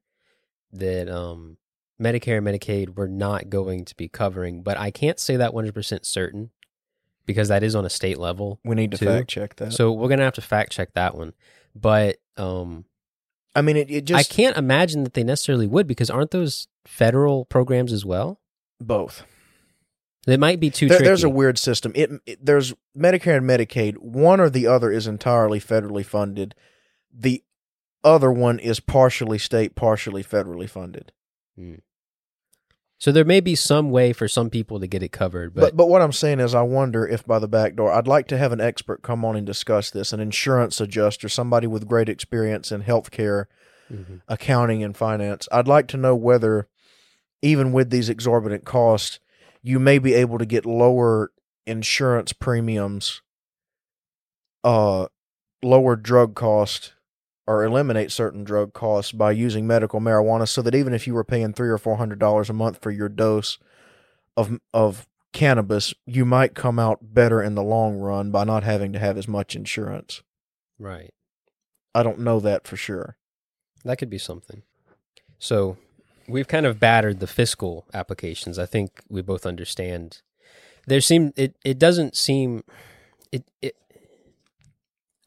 that 0.72 1.09
um, 1.09 1.57
Medicare 2.01 2.38
and 2.38 2.47
Medicaid 2.47 2.97
were 2.97 3.09
not 3.09 3.51
going 3.51 3.84
to 3.86 3.97
be 3.97 4.09
covering, 4.09 4.62
but 4.62 4.78
I 4.78 4.91
can't 4.93 5.18
say 5.18 5.36
that 5.36 5.53
100% 5.53 6.07
certain 6.07 6.51
because 7.26 7.49
that 7.49 7.62
is 7.62 7.74
on 7.74 7.84
a 7.84 7.91
state 7.91 8.18
level. 8.18 8.61
we 8.64 8.74
need 8.76 8.93
to 8.93 8.99
Two. 8.99 9.07
fact 9.07 9.28
check 9.28 9.57
that. 9.57 9.72
So 9.72 9.93
we're 9.93 10.09
going 10.09 10.18
to 10.18 10.24
have 10.24 10.34
to 10.34 10.41
fact 10.41 10.72
check 10.72 10.95
that 10.95 11.16
one. 11.16 11.32
But 11.74 12.18
um, 12.36 12.84
I 13.55 13.62
mean, 13.62 13.76
it, 13.76 13.91
it 13.91 14.05
just, 14.05 14.18
I 14.18 14.34
can't 14.34 14.57
imagine 14.57 15.05
that 15.05 15.14
they 15.14 15.24
necessarily 15.24 15.66
would 15.66 15.86
because 15.86 16.11
aren't 16.11 16.30
those 16.30 16.68
federal 16.86 17.44
programs 17.44 17.92
as 17.92 18.04
well? 18.04 18.40
both. 18.80 19.24
They 20.26 20.36
might 20.36 20.60
be 20.60 20.70
too 20.70 20.86
There, 20.88 20.98
tricky. 20.98 21.08
there's 21.08 21.24
a 21.24 21.30
weird 21.30 21.58
system. 21.58 21.92
It, 21.94 22.10
it 22.26 22.44
there's 22.44 22.74
Medicare 22.96 23.38
and 23.38 23.48
Medicaid. 23.48 23.96
One 23.98 24.38
or 24.40 24.50
the 24.50 24.66
other 24.66 24.90
is 24.90 25.06
entirely 25.06 25.58
federally 25.60 26.04
funded. 26.04 26.54
The 27.12 27.42
other 28.04 28.30
one 28.30 28.58
is 28.58 28.80
partially 28.80 29.38
state, 29.38 29.74
partially 29.74 30.22
federally 30.22 30.68
funded. 30.68 31.12
Mm. 31.58 31.80
so 32.98 33.12
there 33.12 33.24
may 33.24 33.40
be 33.40 33.54
some 33.54 33.90
way 33.90 34.12
for 34.12 34.28
some 34.28 34.48
people 34.50 34.78
to 34.80 34.86
get 34.86 35.02
it 35.02 35.10
covered, 35.12 35.52
But, 35.54 35.60
but, 35.60 35.76
but 35.76 35.88
what 35.88 36.00
I'm 36.00 36.12
saying 36.12 36.40
is, 36.40 36.54
I 36.54 36.62
wonder 36.62 37.06
if 37.06 37.26
by 37.26 37.38
the 37.38 37.48
back 37.48 37.74
door, 37.76 37.90
I'd 37.92 38.06
like 38.06 38.26
to 38.28 38.38
have 38.38 38.52
an 38.52 38.60
expert 38.60 39.02
come 39.02 39.24
on 39.24 39.36
and 39.36 39.46
discuss 39.46 39.90
this, 39.90 40.12
an 40.12 40.20
insurance 40.20 40.80
adjuster, 40.80 41.28
somebody 41.28 41.66
with 41.66 41.88
great 41.88 42.08
experience 42.08 42.70
in 42.72 42.82
healthcare, 42.82 43.46
Mhm. 43.91 44.22
accounting, 44.28 44.82
and 44.82 44.97
finance. 44.97 45.49
I'd 45.51 45.68
like 45.68 45.88
to 45.88 45.97
know 45.97 46.14
whether, 46.14 46.68
even 47.43 47.72
with 47.72 47.91
these 47.91 48.09
exorbitant 48.09 48.64
costs, 48.64 49.18
you 49.62 49.78
may 49.78 49.99
be 49.99 50.14
able 50.14 50.38
to 50.38 50.47
get 50.47 50.64
lower 50.64 51.32
insurance 51.66 52.32
premiums, 52.32 53.22
uh, 54.64 55.07
lower 55.62 55.97
drug 55.97 56.34
cost, 56.34 56.95
or 57.47 57.64
eliminate 57.64 58.12
certain 58.12 58.45
drug 58.45 58.72
costs 58.72 59.12
by 59.12 59.32
using 59.32 59.66
medical 59.66 60.01
marijuana, 60.01 60.47
so 60.47 60.62
that 60.62 60.74
even 60.74 60.93
if 60.95 61.07
you 61.07 61.14
were 61.14 61.24
paying 61.24 61.53
three 61.53 61.68
or 61.68 61.78
four 61.78 61.97
hundred 61.97 62.18
dollars 62.18 62.49
a 62.49 62.53
month 62.55 62.78
for 62.80 62.91
your 62.91 63.09
dose 63.09 63.59
of 64.36 64.59
of 64.72 65.07
cannabis, 65.32 65.95
you 66.07 66.24
might 66.24 66.55
come 66.55 66.78
out 66.78 66.99
better 67.14 67.43
in 67.43 67.55
the 67.55 67.62
long 67.62 67.97
run 67.97 68.30
by 68.30 68.45
not 68.45 68.62
having 68.62 68.93
to 68.93 68.99
have 68.99 69.16
as 69.18 69.28
much 69.28 69.55
insurance. 69.57 70.22
right. 70.78 71.12
I 71.93 72.05
don't 72.05 72.20
know 72.20 72.38
that 72.38 72.68
for 72.68 72.76
sure. 72.76 73.16
That 73.84 73.98
could 73.98 74.10
be 74.10 74.18
something. 74.18 74.62
So 75.38 75.76
we've 76.28 76.48
kind 76.48 76.66
of 76.66 76.78
battered 76.78 77.20
the 77.20 77.26
fiscal 77.26 77.86
applications. 77.92 78.58
I 78.58 78.66
think 78.66 79.02
we 79.08 79.22
both 79.22 79.46
understand. 79.46 80.22
There 80.86 81.00
seem 81.00 81.32
it 81.36 81.56
it 81.64 81.78
doesn't 81.78 82.16
seem 82.16 82.64
it 83.32 83.44
it 83.62 83.76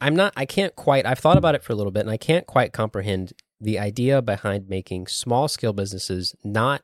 I'm 0.01 0.15
not 0.15 0.33
I 0.35 0.45
can't 0.45 0.75
quite 0.75 1.05
I've 1.05 1.19
thought 1.19 1.37
about 1.37 1.55
it 1.55 1.63
for 1.63 1.73
a 1.73 1.75
little 1.75 1.91
bit 1.91 2.01
and 2.01 2.09
I 2.09 2.17
can't 2.17 2.45
quite 2.45 2.73
comprehend 2.73 3.33
the 3.59 3.79
idea 3.79 4.21
behind 4.21 4.69
making 4.69 5.07
small 5.07 5.47
scale 5.47 5.73
businesses 5.73 6.35
not 6.43 6.81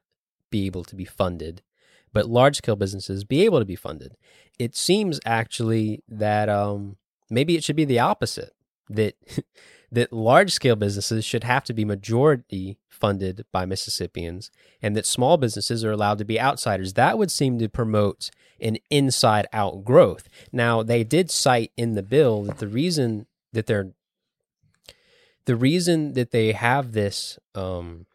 be 0.50 0.66
able 0.66 0.84
to 0.86 0.96
be 0.96 1.06
funded, 1.06 1.62
but 2.14 2.30
large 2.30 2.58
scale 2.58 2.76
businesses 2.76 3.24
be 3.24 3.44
able 3.44 3.60
to 3.60 3.66
be 3.66 3.76
funded. 3.76 4.16
It 4.58 4.76
seems 4.76 5.20
actually 5.26 6.04
that 6.08 6.50
um 6.50 6.98
maybe 7.30 7.56
it 7.56 7.64
should 7.64 7.76
be 7.76 7.86
the 7.86 8.00
opposite. 8.00 8.54
That 8.90 9.16
that 9.92 10.14
large 10.14 10.52
scale 10.52 10.76
businesses 10.76 11.26
should 11.26 11.44
have 11.44 11.64
to 11.66 11.74
be 11.74 11.86
majority 11.86 12.78
funded 12.90 13.46
by 13.52 13.66
Mississippians 13.66 14.52
and 14.82 14.96
that 14.96 15.06
small 15.06 15.38
businesses 15.38 15.84
are 15.84 15.92
allowed 15.92 16.18
to 16.18 16.26
be 16.26 16.40
outsiders. 16.40 16.94
That 16.94 17.18
would 17.18 17.32
seem 17.32 17.58
to 17.60 17.70
promote 17.70 18.30
an 18.60 18.78
inside 18.90 19.48
out 19.54 19.84
growth. 19.84 20.28
Now, 20.52 20.84
they 20.84 21.04
did 21.04 21.32
cite 21.32 21.72
in 21.78 21.96
the 21.96 22.04
bill 22.04 22.44
that 22.44 22.58
the 22.58 22.68
reason 22.68 23.26
that 23.54 23.66
they're 23.66 23.92
the 25.46 25.56
reason 25.56 26.14
that 26.14 26.30
they 26.30 26.52
have 26.52 26.92
this 26.92 27.40
um, 27.56 28.06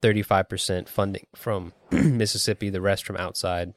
35% 0.00 0.88
funding 0.88 1.26
from 1.36 1.72
Mississippi, 1.92 2.70
the 2.70 2.80
rest 2.80 3.04
from 3.06 3.16
outside 3.16 3.74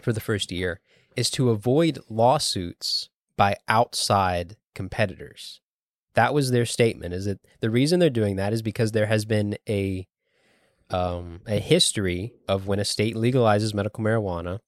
for 0.00 0.12
the 0.12 0.20
first 0.20 0.52
year, 0.52 0.78
is 1.16 1.30
to 1.30 1.50
avoid 1.50 1.98
lawsuits 2.08 3.08
by 3.36 3.56
outside 3.66 4.56
competitors 4.74 5.60
that 6.14 6.34
was 6.34 6.50
their 6.50 6.66
statement 6.66 7.14
is 7.14 7.26
that 7.26 7.38
the 7.60 7.70
reason 7.70 8.00
they're 8.00 8.10
doing 8.10 8.36
that 8.36 8.52
is 8.52 8.62
because 8.62 8.92
there 8.92 9.06
has 9.06 9.24
been 9.24 9.56
a 9.68 10.06
um, 10.90 11.40
a 11.46 11.58
history 11.58 12.32
of 12.48 12.66
when 12.66 12.78
a 12.78 12.84
state 12.84 13.14
legalizes 13.14 13.74
medical 13.74 14.02
marijuana 14.02 14.58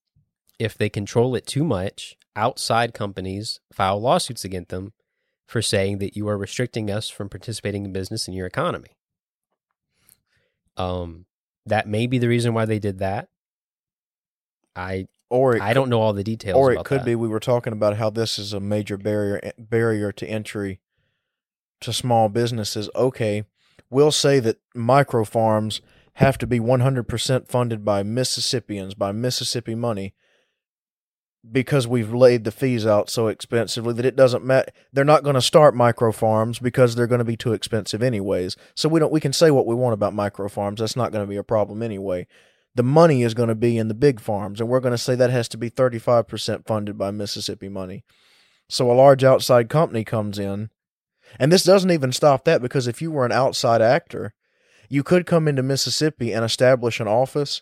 if 0.59 0.77
they 0.77 0.89
control 0.89 1.35
it 1.35 1.47
too 1.47 1.63
much 1.63 2.15
outside 2.35 2.93
companies 2.93 3.59
file 3.73 3.99
lawsuits 3.99 4.45
against 4.45 4.69
them 4.69 4.93
for 5.47 5.61
saying 5.61 5.97
that 5.97 6.15
you 6.15 6.27
are 6.29 6.37
restricting 6.37 6.89
us 6.91 7.09
from 7.09 7.27
participating 7.27 7.83
in 7.85 7.91
business 7.91 8.27
in 8.27 8.33
your 8.33 8.45
economy 8.47 8.95
um 10.77 11.25
that 11.65 11.87
may 11.87 12.07
be 12.07 12.17
the 12.17 12.27
reason 12.27 12.53
why 12.53 12.65
they 12.65 12.79
did 12.79 12.99
that 12.99 13.27
i 14.75 15.07
Or 15.29 15.61
i 15.61 15.73
don't 15.73 15.89
know 15.89 15.99
all 16.01 16.13
the 16.13 16.23
details 16.23 16.55
or 16.57 16.71
it 16.71 16.85
could 16.85 17.01
that. 17.01 17.05
be 17.05 17.15
we 17.15 17.27
were 17.27 17.39
talking 17.39 17.73
about 17.73 17.97
how 17.97 18.09
this 18.09 18.39
is 18.39 18.53
a 18.53 18.59
major 18.59 18.97
barrier 18.97 19.51
barrier 19.57 20.11
to 20.13 20.25
entry 20.27 20.79
to 21.81 21.93
small 21.93 22.29
businesses. 22.29 22.89
Okay, 22.95 23.43
we'll 23.89 24.11
say 24.11 24.39
that 24.39 24.59
micro 24.73 25.23
farms 25.23 25.81
have 26.15 26.37
to 26.39 26.47
be 26.47 26.59
100% 26.59 27.47
funded 27.47 27.85
by 27.85 28.03
Mississippians 28.03 28.93
by 28.93 29.11
Mississippi 29.11 29.75
money 29.75 30.13
because 31.49 31.87
we've 31.87 32.13
laid 32.13 32.43
the 32.43 32.51
fees 32.51 32.85
out 32.85 33.09
so 33.09 33.27
expensively 33.27 33.93
that 33.93 34.05
it 34.05 34.15
doesn't 34.15 34.45
matter. 34.45 34.71
They're 34.93 35.03
not 35.03 35.23
going 35.23 35.33
to 35.33 35.41
start 35.41 35.75
micro 35.75 36.11
farms 36.11 36.59
because 36.59 36.95
they're 36.95 37.07
going 37.07 37.19
to 37.19 37.25
be 37.25 37.37
too 37.37 37.53
expensive 37.53 38.03
anyways. 38.03 38.55
So 38.75 38.87
we 38.89 38.99
don't 38.99 39.11
we 39.11 39.19
can 39.19 39.33
say 39.33 39.49
what 39.49 39.65
we 39.65 39.73
want 39.73 39.93
about 39.93 40.13
micro 40.13 40.49
farms. 40.49 40.79
That's 40.79 40.95
not 40.95 41.11
going 41.11 41.23
to 41.23 41.29
be 41.29 41.37
a 41.37 41.43
problem 41.43 41.81
anyway. 41.81 42.27
The 42.75 42.83
money 42.83 43.23
is 43.23 43.33
going 43.33 43.49
to 43.49 43.55
be 43.55 43.77
in 43.77 43.87
the 43.87 43.93
big 43.93 44.19
farms 44.19 44.59
and 44.59 44.69
we're 44.69 44.79
going 44.79 44.93
to 44.93 44.97
say 44.97 45.15
that 45.15 45.29
has 45.29 45.47
to 45.49 45.57
be 45.57 45.69
35% 45.69 46.67
funded 46.67 46.97
by 46.97 47.11
Mississippi 47.11 47.69
money. 47.69 48.03
So 48.69 48.91
a 48.91 48.93
large 48.93 49.23
outside 49.23 49.67
company 49.67 50.03
comes 50.03 50.37
in 50.37 50.69
and 51.39 51.51
this 51.51 51.63
doesn't 51.63 51.91
even 51.91 52.11
stop 52.11 52.45
that 52.45 52.61
because 52.61 52.87
if 52.87 53.01
you 53.01 53.11
were 53.11 53.25
an 53.25 53.31
outside 53.31 53.81
actor, 53.81 54.33
you 54.89 55.03
could 55.03 55.25
come 55.25 55.47
into 55.47 55.63
Mississippi 55.63 56.33
and 56.33 56.43
establish 56.43 56.99
an 56.99 57.07
office 57.07 57.61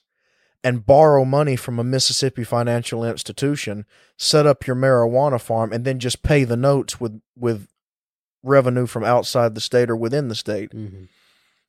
and 0.63 0.86
borrow 0.86 1.24
money 1.24 1.55
from 1.55 1.80
a 1.80 1.84
Mississippi 1.84 2.43
financial 2.43 3.05
institution, 3.05 3.86
set 4.17 4.45
up 4.45 4.67
your 4.67 4.76
marijuana 4.76 5.39
farm, 5.39 5.72
and 5.72 5.86
then 5.86 5.99
just 5.99 6.24
pay 6.24 6.43
the 6.43 6.57
notes 6.57 6.99
with 6.99 7.22
with 7.38 7.67
revenue 8.43 8.86
from 8.86 9.03
outside 9.03 9.53
the 9.55 9.61
state 9.61 9.89
or 9.89 9.95
within 9.95 10.28
the 10.28 10.36
state. 10.36 10.72
Mhm. 10.72 11.07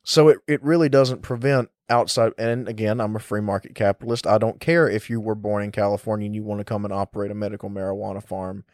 So 0.03 0.29
it, 0.29 0.39
it 0.47 0.63
really 0.63 0.89
doesn't 0.89 1.23
prevent 1.23 1.69
outside. 1.89 2.33
And 2.39 2.69
again, 2.69 3.01
I'm 3.01 3.17
a 3.17 3.21
free 3.21 3.41
market 3.41 3.75
capitalist. 3.75 4.27
I 4.27 4.39
don't 4.39 4.61
care 4.61 4.89
if 4.89 5.11
you 5.11 5.21
were 5.21 5.35
born 5.35 5.63
in 5.63 5.73
California 5.73 6.27
and 6.27 6.35
you 6.35 6.43
want 6.43 6.61
to 6.61 6.65
come 6.65 6.85
and 6.85 6.95
operate 6.95 7.31
a 7.31 7.35
medical 7.35 7.69
marijuana 7.69 8.23
farm 8.23 8.65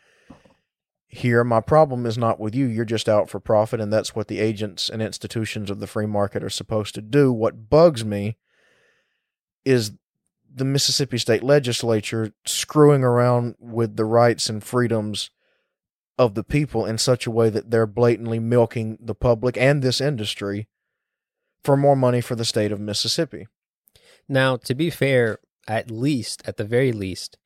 here. 1.08 1.44
My 1.44 1.60
problem 1.60 2.06
is 2.06 2.18
not 2.18 2.40
with 2.40 2.54
you. 2.54 2.66
You're 2.66 2.84
just 2.84 3.08
out 3.08 3.30
for 3.30 3.40
profit, 3.40 3.80
and 3.80 3.92
that's 3.92 4.14
what 4.14 4.28
the 4.28 4.40
agents 4.40 4.88
and 4.88 5.00
institutions 5.00 5.70
of 5.70 5.80
the 5.80 5.86
free 5.86 6.06
market 6.06 6.42
are 6.42 6.50
supposed 6.50 6.94
to 6.96 7.02
do. 7.02 7.32
What 7.32 7.70
bugs 7.70 8.04
me 8.04 8.36
is 9.64 9.92
the 10.52 10.64
Mississippi 10.64 11.18
state 11.18 11.42
legislature 11.42 12.32
screwing 12.46 13.04
around 13.04 13.56
with 13.58 13.96
the 13.96 14.04
rights 14.04 14.48
and 14.48 14.64
freedoms 14.64 15.30
of 16.18 16.34
the 16.34 16.44
people 16.44 16.86
in 16.86 16.96
such 16.96 17.26
a 17.26 17.30
way 17.30 17.50
that 17.50 17.70
they're 17.70 17.86
blatantly 17.86 18.38
milking 18.38 18.96
the 19.00 19.14
public 19.14 19.56
and 19.58 19.82
this 19.82 20.00
industry 20.00 20.66
for 21.62 21.76
more 21.76 21.96
money 21.96 22.20
for 22.20 22.34
the 22.34 22.44
state 22.44 22.72
of 22.72 22.80
Mississippi. 22.80 23.46
Now, 24.28 24.56
to 24.56 24.74
be 24.74 24.88
fair, 24.88 25.38
at 25.68 25.90
least, 25.90 26.42
at 26.46 26.56
the 26.56 26.64
very 26.64 26.92
least, 26.92 27.36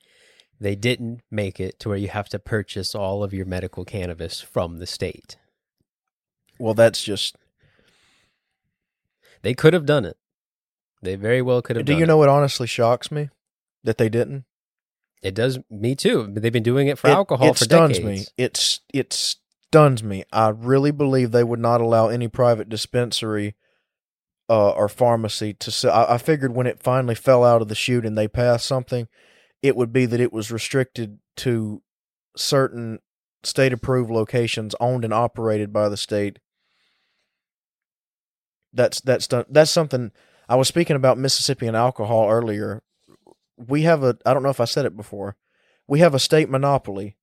they 0.60 0.76
didn't 0.76 1.22
make 1.30 1.58
it 1.58 1.80
to 1.80 1.88
where 1.88 1.98
you 1.98 2.08
have 2.08 2.28
to 2.28 2.38
purchase 2.38 2.94
all 2.94 3.24
of 3.24 3.32
your 3.32 3.46
medical 3.46 3.84
cannabis 3.84 4.40
from 4.40 4.76
the 4.78 4.86
state. 4.86 5.36
Well, 6.58 6.74
that's 6.74 7.02
just. 7.02 7.36
They 9.42 9.54
could 9.54 9.72
have 9.72 9.86
done 9.86 10.04
it. 10.04 10.18
They 11.02 11.16
very 11.16 11.40
well 11.40 11.62
could 11.62 11.76
have 11.76 11.86
Do 11.86 11.94
you 11.94 12.04
it. 12.04 12.06
know 12.06 12.18
what 12.18 12.28
honestly 12.28 12.66
shocks 12.66 13.10
me? 13.10 13.30
That 13.84 13.96
they 13.96 14.10
didn't. 14.10 14.44
It 15.22 15.34
does 15.34 15.58
me 15.70 15.94
too. 15.94 16.28
They've 16.30 16.52
been 16.52 16.62
doing 16.62 16.88
it 16.88 16.98
for 16.98 17.08
it, 17.08 17.12
alcohol 17.12 17.48
it 17.48 17.58
for 17.58 17.64
stuns 17.64 17.98
decades. 17.98 18.20
me. 18.20 18.26
It's 18.36 18.80
it 18.92 19.12
stuns 19.12 20.02
me. 20.02 20.24
I 20.32 20.48
really 20.48 20.90
believe 20.90 21.30
they 21.30 21.44
would 21.44 21.58
not 21.58 21.80
allow 21.80 22.08
any 22.08 22.28
private 22.28 22.68
dispensary 22.68 23.54
uh, 24.50 24.70
or 24.70 24.88
pharmacy 24.88 25.54
to 25.54 25.70
sell. 25.70 25.92
I, 25.92 26.14
I 26.14 26.18
figured 26.18 26.54
when 26.54 26.66
it 26.66 26.82
finally 26.82 27.14
fell 27.14 27.44
out 27.44 27.62
of 27.62 27.68
the 27.68 27.74
chute 27.74 28.04
and 28.04 28.16
they 28.16 28.28
passed 28.28 28.66
something, 28.66 29.08
it 29.62 29.76
would 29.76 29.92
be 29.92 30.06
that 30.06 30.20
it 30.20 30.32
was 30.32 30.50
restricted 30.50 31.18
to 31.36 31.82
certain 32.36 33.00
state 33.42 33.72
approved 33.72 34.10
locations 34.10 34.74
owned 34.80 35.04
and 35.04 35.14
operated 35.14 35.72
by 35.72 35.88
the 35.88 35.96
state. 35.96 36.38
That's 38.72 39.00
that's. 39.00 39.28
That's 39.48 39.70
something 39.70 40.12
I 40.48 40.56
was 40.56 40.68
speaking 40.68 40.96
about 40.96 41.18
Mississippi 41.18 41.66
and 41.66 41.76
alcohol 41.76 42.30
earlier. 42.30 42.82
We 43.56 43.82
have 43.82 44.02
a 44.02 44.16
I 44.24 44.32
don't 44.32 44.42
know 44.42 44.50
if 44.50 44.60
I 44.60 44.64
said 44.64 44.86
it 44.86 44.96
before. 44.96 45.36
We 45.86 45.98
have 46.00 46.14
a 46.14 46.20
state 46.20 46.48
monopoly 46.48 47.16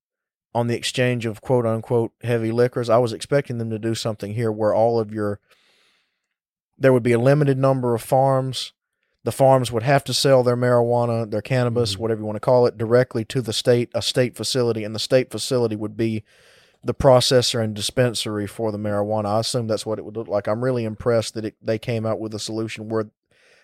on 0.54 0.68
the 0.68 0.76
exchange 0.76 1.26
of 1.26 1.42
quote 1.42 1.66
unquote 1.66 2.12
heavy 2.22 2.52
liquors. 2.52 2.90
I 2.90 2.98
was 2.98 3.14
expecting 3.14 3.60
them 3.60 3.70
to 3.70 3.80
do 3.80 3.96
something 3.96 4.34
here 4.34 4.52
where 4.52 4.74
all 4.74 5.00
of 5.00 5.14
your 5.14 5.40
there 6.78 6.94
would 6.94 7.04
be 7.04 7.14
a 7.14 7.20
limited 7.20 7.58
number 7.58 7.96
of 7.96 8.02
farms. 8.02 8.74
The 9.28 9.34
farms 9.34 9.74
would 9.74 9.84
have 9.84 10.06
to 10.06 10.14
sell 10.14 10.42
their 10.42 10.56
marijuana, 10.56 11.30
their 11.30 11.42
cannabis, 11.42 11.96
Mhm. 11.96 12.00
whatever 12.00 12.22
you 12.22 12.26
want 12.26 12.38
to 12.38 12.40
call 12.40 12.66
it, 12.66 12.78
directly 12.78 13.26
to 13.26 13.42
the 13.42 13.52
state, 13.52 13.90
a 13.94 14.02
state 14.02 14.38
facility, 14.38 14.86
and 14.86 14.96
the 14.96 15.00
state 15.00 15.30
facility 15.30 15.76
would 15.76 15.98
be 15.98 16.24
the 16.82 16.94
processor 16.94 17.62
and 17.62 17.76
dispensary 17.76 18.48
for 18.48 18.72
the 18.72 18.78
marijuana. 18.78 19.26
I 19.26 19.40
assume 19.42 19.68
that's 19.68 19.86
what 19.86 20.00
it 20.00 20.06
would 20.06 20.16
look 20.16 20.30
like. 20.30 20.48
I'm 20.48 20.64
really 20.64 20.86
impressed 20.86 21.34
that 21.34 21.44
it, 21.44 21.56
they 21.62 21.78
came 21.78 22.06
out 22.06 22.22
with 22.22 22.34
a 22.34 22.40
solution 22.40 22.88
where 22.88 23.08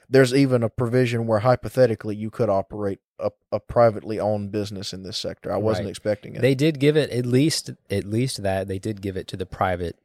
there's 0.09 0.33
even 0.33 0.63
a 0.63 0.69
provision 0.69 1.27
where 1.27 1.39
hypothetically 1.39 2.17
you 2.17 2.29
could 2.29 2.49
operate 2.49 2.99
a, 3.17 3.31
a 3.53 3.61
privately 3.61 4.19
owned 4.19 4.51
business 4.51 4.91
in 4.91 5.03
this 5.03 5.17
sector. 5.17 5.49
I 5.49 5.55
wasn't 5.55 5.85
Right. 5.85 5.91
expecting 5.91 6.35
it. 6.35 6.41
They 6.41 6.55
did 6.55 6.77
give 6.77 6.97
it 6.97 7.09
at 7.09 7.25
least 7.25 7.71
at 7.89 8.03
least 8.03 8.43
that 8.43 8.67
they 8.67 8.79
did 8.79 9.01
give 9.01 9.15
it 9.15 9.27
to 9.29 9.37
the 9.37 9.45
private 9.45 9.95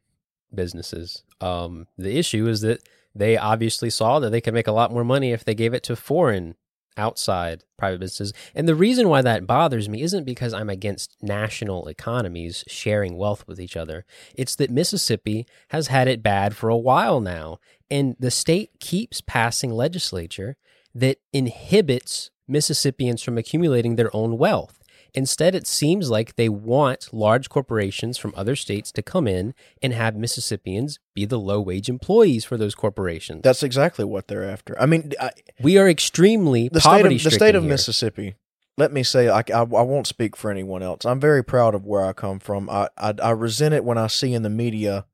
businesses. 0.55 1.25
Um, 1.41 1.89
the 1.99 2.17
issue 2.17 2.47
is 2.47 2.61
that 2.61 2.81
they 3.19 3.37
obviously 3.37 3.91
saw 3.91 4.19
that 4.21 4.31
they 4.31 4.41
could 4.41 4.55
make 4.55 4.67
a 4.67 4.73
lot 4.73 4.93
more 4.93 5.05
money 5.05 5.33
if 5.33 5.45
they 5.45 5.55
gave 5.55 5.75
it 5.75 5.83
to 5.85 5.97
foreign 5.97 6.55
outside 6.97 7.65
private 7.79 8.01
businesses. 8.01 8.33
And 8.55 8.69
the 8.69 8.75
reason 8.75 9.09
why 9.09 9.23
that 9.23 9.47
bothers 9.47 9.89
me 9.89 10.03
isn't 10.03 10.25
because 10.25 10.53
I'm 10.53 10.69
against 10.69 11.17
national 11.23 11.87
economies 11.89 12.65
sharing 12.67 13.17
wealth 13.17 13.47
with 13.47 13.61
each 13.61 13.77
other. 13.77 14.05
It's 14.35 14.57
that 14.57 14.71
Mississippi 14.71 15.47
has 15.69 15.87
had 15.87 16.09
it 16.09 16.23
bad 16.23 16.57
for 16.57 16.69
a 16.69 16.77
while 16.77 17.21
now, 17.21 17.61
and 17.91 18.17
the 18.19 18.31
state 18.31 18.81
keeps 18.81 19.21
passing 19.21 19.71
legislature 19.71 20.57
that 20.95 21.19
inhibits 21.33 22.31
Mississippians 22.49 23.23
from 23.23 23.39
accumulating 23.39 23.97
their 23.97 24.15
own 24.15 24.37
wealth. 24.37 24.83
Instead, 25.15 25.55
it 25.55 25.67
seems 25.67 26.11
like 26.11 26.37
they 26.37 26.49
want 26.49 27.09
large 27.13 27.49
corporations 27.49 28.19
from 28.19 28.35
other 28.37 28.55
states 28.55 28.93
to 28.93 29.03
come 29.03 29.27
in 29.27 29.55
and 29.83 29.93
have 29.93 30.17
Mississippians 30.17 30.99
be 31.15 31.25
the 31.25 31.39
low 31.39 31.61
wage 31.61 31.89
employees 31.89 32.45
for 32.45 32.57
those 32.57 32.75
corporations. 32.75 33.43
That's 33.43 33.63
exactly 33.63 34.05
what 34.05 34.29
they're 34.29 34.49
after. 34.49 34.81
I 34.81 34.87
mean, 34.87 35.13
I, 35.21 35.31
we 35.61 35.79
are 35.79 35.89
extremely 35.89 36.69
the 36.69 36.81
state 36.81 36.91
poverty 36.91 37.17
of 37.17 37.23
the 37.23 37.31
state 37.31 37.55
of 37.55 37.63
here. 37.63 37.71
Mississippi. 37.71 38.35
Let 38.77 38.93
me 38.93 39.03
say, 39.03 39.29
I, 39.29 39.41
I, 39.41 39.61
I 39.61 39.65
won't 39.65 40.07
speak 40.07 40.37
for 40.37 40.51
anyone 40.51 40.83
else. 40.83 41.05
I'm 41.05 41.19
very 41.19 41.43
proud 41.43 41.75
of 41.75 41.85
where 41.85 42.05
I 42.05 42.13
come 42.13 42.39
from. 42.39 42.71
I, 42.71 42.89
I 42.97 43.15
I 43.21 43.31
resent 43.31 43.75
it 43.75 43.85
when 43.85 43.99
I 43.99 44.07
see 44.07 44.35
in 44.35 44.43
the 44.43 44.51
media 44.51 45.07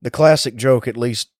the 0.00 0.10
classic 0.10 0.54
joke, 0.54 0.86
at 0.86 0.96
least 0.96 1.30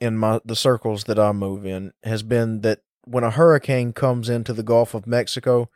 in 0.00 0.16
my 0.16 0.40
the 0.44 0.54
circles 0.54 1.04
that 1.04 1.18
I 1.18 1.32
move 1.32 1.66
in, 1.66 1.92
has 2.04 2.22
been 2.22 2.60
that 2.60 2.82
when 3.04 3.24
a 3.24 3.30
hurricane 3.32 3.92
comes 3.92 4.28
into 4.28 4.52
the 4.52 4.62
Gulf 4.62 4.94
of 4.94 5.06
Mexico, 5.08 5.68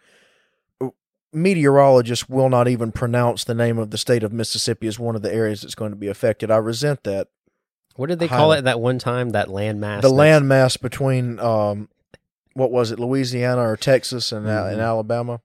meteorologists 1.34 2.28
will 2.28 2.48
not 2.48 2.68
even 2.68 2.92
pronounce 2.92 3.44
the 3.44 3.54
name 3.54 3.78
of 3.78 3.90
the 3.90 3.98
state 3.98 4.22
of 4.22 4.32
Mississippi 4.32 4.86
as 4.86 4.98
one 4.98 5.16
of 5.16 5.22
the 5.22 5.32
areas 5.34 5.62
that's 5.62 5.74
going 5.74 5.90
to 5.90 5.96
be 5.96 6.08
affected. 6.08 6.50
I 6.50 6.56
resent 6.56 7.02
that. 7.04 7.28
What 7.96 8.08
did 8.08 8.18
they 8.18 8.28
call 8.28 8.52
it 8.52 8.62
that 8.62 8.80
one 8.80 8.98
time? 8.98 9.30
That 9.30 9.48
landmass. 9.48 10.02
the 10.02 10.10
landmass 10.10 10.80
between 10.80 11.38
um, 11.38 11.88
what 12.54 12.70
was 12.72 12.90
it, 12.90 12.98
Louisiana 12.98 13.62
or 13.62 13.76
Texas 13.76 14.32
and 14.32 14.48
Al- 14.48 14.66
and 14.66 14.78
Mhm. 14.78 14.84
Alabama. 14.84 15.40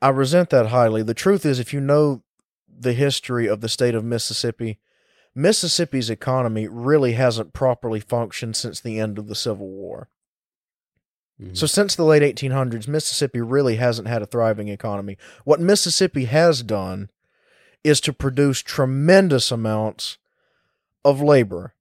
I 0.00 0.10
resent 0.10 0.50
that 0.50 0.66
highly. 0.66 1.02
The 1.02 1.14
truth 1.14 1.44
is, 1.44 1.58
if 1.58 1.72
you 1.72 1.80
know 1.80 2.22
the 2.68 2.92
history 2.92 3.48
of 3.48 3.60
the 3.60 3.68
state 3.68 3.96
of 3.96 4.04
Mississippi, 4.04 4.78
Mississippi's 5.34 6.10
economy 6.10 6.68
really 6.68 7.12
hasn't 7.12 7.52
properly 7.52 7.98
functioned 8.00 8.54
since 8.56 8.80
the 8.80 9.00
end 9.00 9.18
of 9.18 9.26
the 9.26 9.34
Civil 9.34 9.68
War. 9.68 10.08
So 11.52 11.66
since 11.66 11.94
the 11.94 12.04
late 12.04 12.22
1800s, 12.22 12.88
Mississippi 12.88 13.40
really 13.40 13.76
hasn't 13.76 14.08
had 14.08 14.22
a 14.22 14.26
thriving 14.26 14.68
economy. 14.68 15.16
What 15.44 15.60
Mississippi 15.60 16.24
has 16.24 16.62
done 16.62 17.10
is 17.84 18.00
to 18.02 18.12
produce 18.12 18.60
tremendous 18.60 19.52
amounts 19.52 20.18
of 21.04 21.22
labor. 21.22 21.74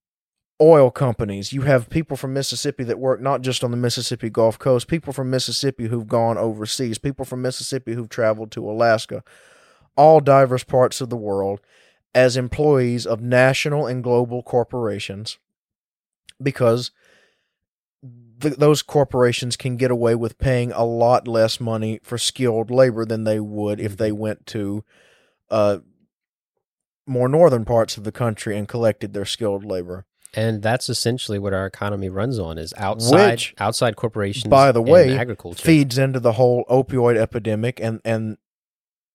Oil 0.61 0.89
companies. 0.89 1.53
You 1.53 1.61
have 1.61 1.89
people 1.89 2.17
from 2.17 2.33
Mississippi 2.33 2.83
that 2.83 2.99
work 2.99 3.21
not 3.21 3.41
just 3.41 3.63
on 3.63 3.71
the 3.71 3.77
Mississippi 3.77 4.29
Gulf 4.29 4.57
Coast, 4.57 4.87
people 4.87 5.13
from 5.13 5.29
Mississippi 5.29 5.87
who've 5.87 6.07
gone 6.07 6.37
overseas, 6.37 6.97
people 6.97 7.25
from 7.25 7.41
Mississippi 7.41 7.93
who've 7.93 8.09
traveled 8.09 8.51
to 8.51 8.69
Alaska, 8.69 9.23
all 9.95 10.19
diverse 10.19 10.63
parts 10.63 10.99
of 11.01 11.09
the 11.09 11.17
world 11.17 11.61
as 12.15 12.37
employees 12.37 13.05
of 13.05 13.21
national 13.21 13.85
and 13.85 14.03
global 14.03 14.41
corporations 14.41 15.37
because 16.41 16.91
th- 18.41 18.55
those 18.55 18.81
corporations 18.81 19.55
can 19.57 19.77
get 19.77 19.91
away 19.91 20.15
with 20.15 20.37
paying 20.37 20.71
a 20.71 20.83
lot 20.83 21.27
less 21.27 21.59
money 21.59 21.99
for 22.03 22.17
skilled 22.17 22.69
labor 22.71 23.05
than 23.05 23.23
they 23.23 23.39
would 23.39 23.79
if 23.79 23.97
they 23.97 24.11
went 24.11 24.45
to 24.47 24.83
uh, 25.49 25.77
more 27.05 27.29
northern 27.29 27.65
parts 27.65 27.97
of 27.97 28.03
the 28.03 28.11
country 28.11 28.57
and 28.57 28.67
collected 28.67 29.13
their 29.13 29.25
skilled 29.25 29.63
labor. 29.63 30.05
and 30.33 30.61
that's 30.61 30.89
essentially 30.89 31.39
what 31.39 31.53
our 31.53 31.65
economy 31.65 32.09
runs 32.09 32.37
on 32.37 32.57
is 32.57 32.73
outside 32.77 33.31
Which, 33.31 33.55
outside 33.59 33.95
corporations. 33.95 34.49
by 34.49 34.71
the 34.73 34.81
and 34.81 34.89
way, 34.91 35.17
agriculture. 35.17 35.63
Feeds 35.63 35.97
into 35.97 36.19
the 36.19 36.33
whole 36.33 36.65
opioid 36.69 37.15
epidemic 37.17 37.79
and 37.79 38.01
and 38.03 38.37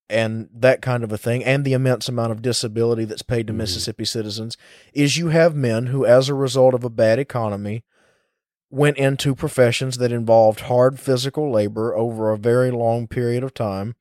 and 0.08 0.48
that 0.52 0.82
kind 0.82 1.04
of 1.04 1.12
a 1.12 1.16
thing, 1.18 1.42
and 1.44 1.64
the 1.64 1.72
immense 1.74 2.06
amount 2.08 2.32
of 2.32 2.42
disability 2.42 3.04
that's 3.06 3.22
paid 3.22 3.46
to 3.46 3.52
Mhm. 3.52 3.56
Mississippi 3.58 4.04
citizens. 4.04 4.56
Is 4.92 5.16
you 5.16 5.28
have 5.28 5.54
men 5.54 5.86
who, 5.86 6.04
as 6.04 6.28
a 6.28 6.34
result 6.34 6.74
of 6.74 6.84
a 6.84 6.90
bad 6.90 7.18
economy, 7.18 7.82
went 8.72 8.96
into 8.96 9.34
professions 9.34 9.98
that 9.98 10.10
involved 10.10 10.60
hard 10.60 10.98
physical 10.98 11.52
labor 11.52 11.94
over 11.94 12.32
a 12.32 12.38
very 12.38 12.70
long 12.70 13.06
period 13.06 13.44
of 13.44 13.52
time. 13.52 13.94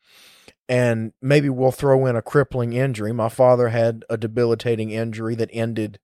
And 0.70 1.12
maybe 1.22 1.50
we'll 1.50 1.74
throw 1.74 2.06
in 2.06 2.16
a 2.16 2.22
crippling 2.22 2.72
injury. 2.72 3.12
My 3.12 3.28
father 3.28 3.68
had 3.68 4.06
a 4.10 4.16
debilitating 4.16 4.90
injury 4.90 5.36
that 5.36 5.50
ended 5.52 6.00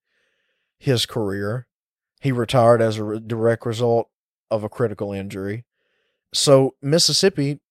his 0.77 1.05
career. 1.05 1.65
He 2.19 2.33
retired 2.33 2.81
as 2.81 2.97
a 2.97 3.05
re- 3.05 3.19
direct 3.25 3.65
result 3.65 4.09
of 4.51 4.65
a 4.65 4.69
critical 4.69 5.13
injury. 5.13 5.63
So, 6.33 6.75
Mississippi, 6.81 7.61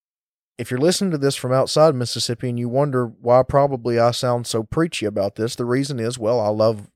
if 0.57 0.71
you're 0.71 0.81
listening 0.81 1.11
to 1.11 1.19
this 1.19 1.37
from 1.37 1.53
outside 1.53 1.95
Mississippi 1.95 2.49
and 2.49 2.59
you 2.59 2.71
wonder 2.71 3.07
why 3.07 3.43
probably 3.43 3.99
I 3.99 4.13
sound 4.13 4.47
so 4.47 4.63
preachy 4.63 5.05
about 5.05 5.35
this, 5.35 5.57
the 5.57 5.67
reason 5.67 6.01
is 6.01 6.19
well, 6.19 6.41
I 6.41 6.49
love 6.49 6.89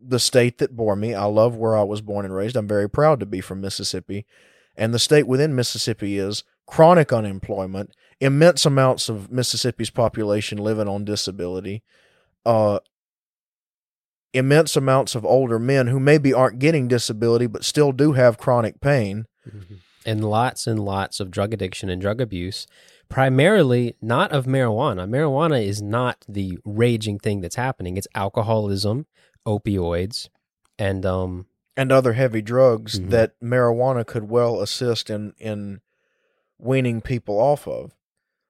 the 0.00 0.18
state 0.18 0.58
that 0.58 0.76
bore 0.76 0.96
me. 0.96 1.14
I 1.14 1.24
love 1.24 1.56
where 1.56 1.76
I 1.76 1.82
was 1.82 2.00
born 2.00 2.24
and 2.24 2.34
raised. 2.34 2.56
I'm 2.56 2.68
very 2.68 2.88
proud 2.88 3.20
to 3.20 3.26
be 3.26 3.40
from 3.40 3.60
Mississippi. 3.60 4.26
And 4.76 4.92
the 4.92 4.98
state 4.98 5.26
within 5.26 5.54
Mississippi 5.54 6.18
is 6.18 6.44
chronic 6.66 7.12
unemployment, 7.12 7.94
immense 8.20 8.66
amounts 8.66 9.08
of 9.08 9.30
Mississippi's 9.30 9.90
population 9.90 10.58
living 10.58 10.88
on 10.88 11.04
disability, 11.04 11.82
uh, 12.44 12.80
immense 14.32 14.76
amounts 14.76 15.14
of 15.14 15.24
older 15.24 15.58
men 15.58 15.86
who 15.86 16.00
maybe 16.00 16.34
aren't 16.34 16.58
getting 16.58 16.88
disability 16.88 17.46
but 17.46 17.64
still 17.64 17.92
do 17.92 18.12
have 18.12 18.36
chronic 18.38 18.80
pain. 18.80 19.26
And 20.06 20.22
lots 20.24 20.66
and 20.66 20.80
lots 20.80 21.20
of 21.20 21.30
drug 21.30 21.54
addiction 21.54 21.88
and 21.88 22.00
drug 22.00 22.20
abuse, 22.20 22.66
primarily 23.08 23.96
not 24.02 24.32
of 24.32 24.44
marijuana. 24.44 25.08
Marijuana 25.08 25.64
is 25.64 25.80
not 25.80 26.24
the 26.28 26.58
raging 26.64 27.18
thing 27.18 27.40
that's 27.40 27.54
happening. 27.56 27.96
It's 27.96 28.08
alcoholism, 28.14 29.06
opioids, 29.46 30.28
and 30.78 31.04
um 31.06 31.46
and 31.76 31.90
other 31.90 32.12
heavy 32.12 32.40
drugs 32.42 32.98
Mhm. 33.00 33.10
that 33.10 33.40
marijuana 33.40 34.06
could 34.06 34.28
well 34.28 34.60
assist 34.60 35.10
in 35.10 35.34
in 35.38 35.80
weaning 36.58 37.00
people 37.00 37.38
off 37.38 37.66
of. 37.66 37.92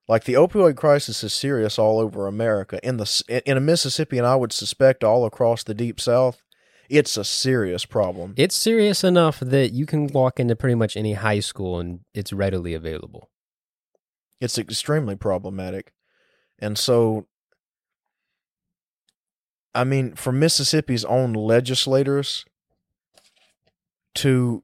Like 0.07 0.25
the 0.25 0.35
opioid 0.35 0.77
crisis 0.77 1.25
is 1.25 1.33
serious 1.33 1.79
all 1.79 1.99
over 1.99 2.27
America. 2.27 2.79
In 2.83 2.99
the 2.99 3.41
in 3.47 3.57
a 3.57 3.61
Mississippi, 3.61 4.19
and 4.19 4.27
I 4.27 4.37
would 4.37 4.53
suspect 4.53 5.03
all 5.03 5.25
across 5.25 5.65
the 5.65 5.73
deep 5.73 5.99
South, 5.99 6.43
it's 6.91 7.17
a 7.17 7.25
serious 7.25 7.87
problem. 7.87 8.35
it's 8.37 8.55
serious 8.55 9.03
enough 9.03 9.41
that 9.41 9.73
you 9.73 9.87
can 9.87 10.07
walk 10.09 10.39
into 10.39 10.55
pretty 10.55 10.75
much 10.75 10.95
any 10.99 11.15
high 11.15 11.41
school 11.41 11.81
and 11.81 12.01
it's 12.13 12.33
readily 12.35 12.75
available. 12.75 13.31
It's 14.41 14.59
extremely 14.59 15.17
problematic, 15.17 15.95
and 16.59 16.77
so, 16.77 17.27
I 19.75 19.85
mean, 19.85 20.15
for 20.15 20.33
Mississippi's 20.33 21.05
own 21.05 21.33
legislators 21.33 22.45
to 24.17 24.63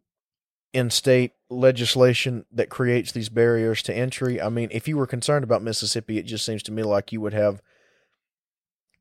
instate 0.73 1.33
legislation 1.49 2.45
that 2.53 2.69
creates 2.69 3.11
these 3.11 3.29
barriers 3.29 3.83
to 3.83 3.95
entry. 3.95 4.41
I 4.41 4.49
mean, 4.49 4.69
if 4.71 4.87
you 4.87 4.97
were 4.97 5.07
concerned 5.07 5.43
about 5.43 5.63
Mississippi, 5.63 6.19
it 6.19 6.27
just 6.27 6.45
seems 6.45 6.63
to 6.65 6.73
me 6.73 6.83
like 6.83 7.13
you 7.13 7.21
would 7.21 7.35
have 7.35 7.61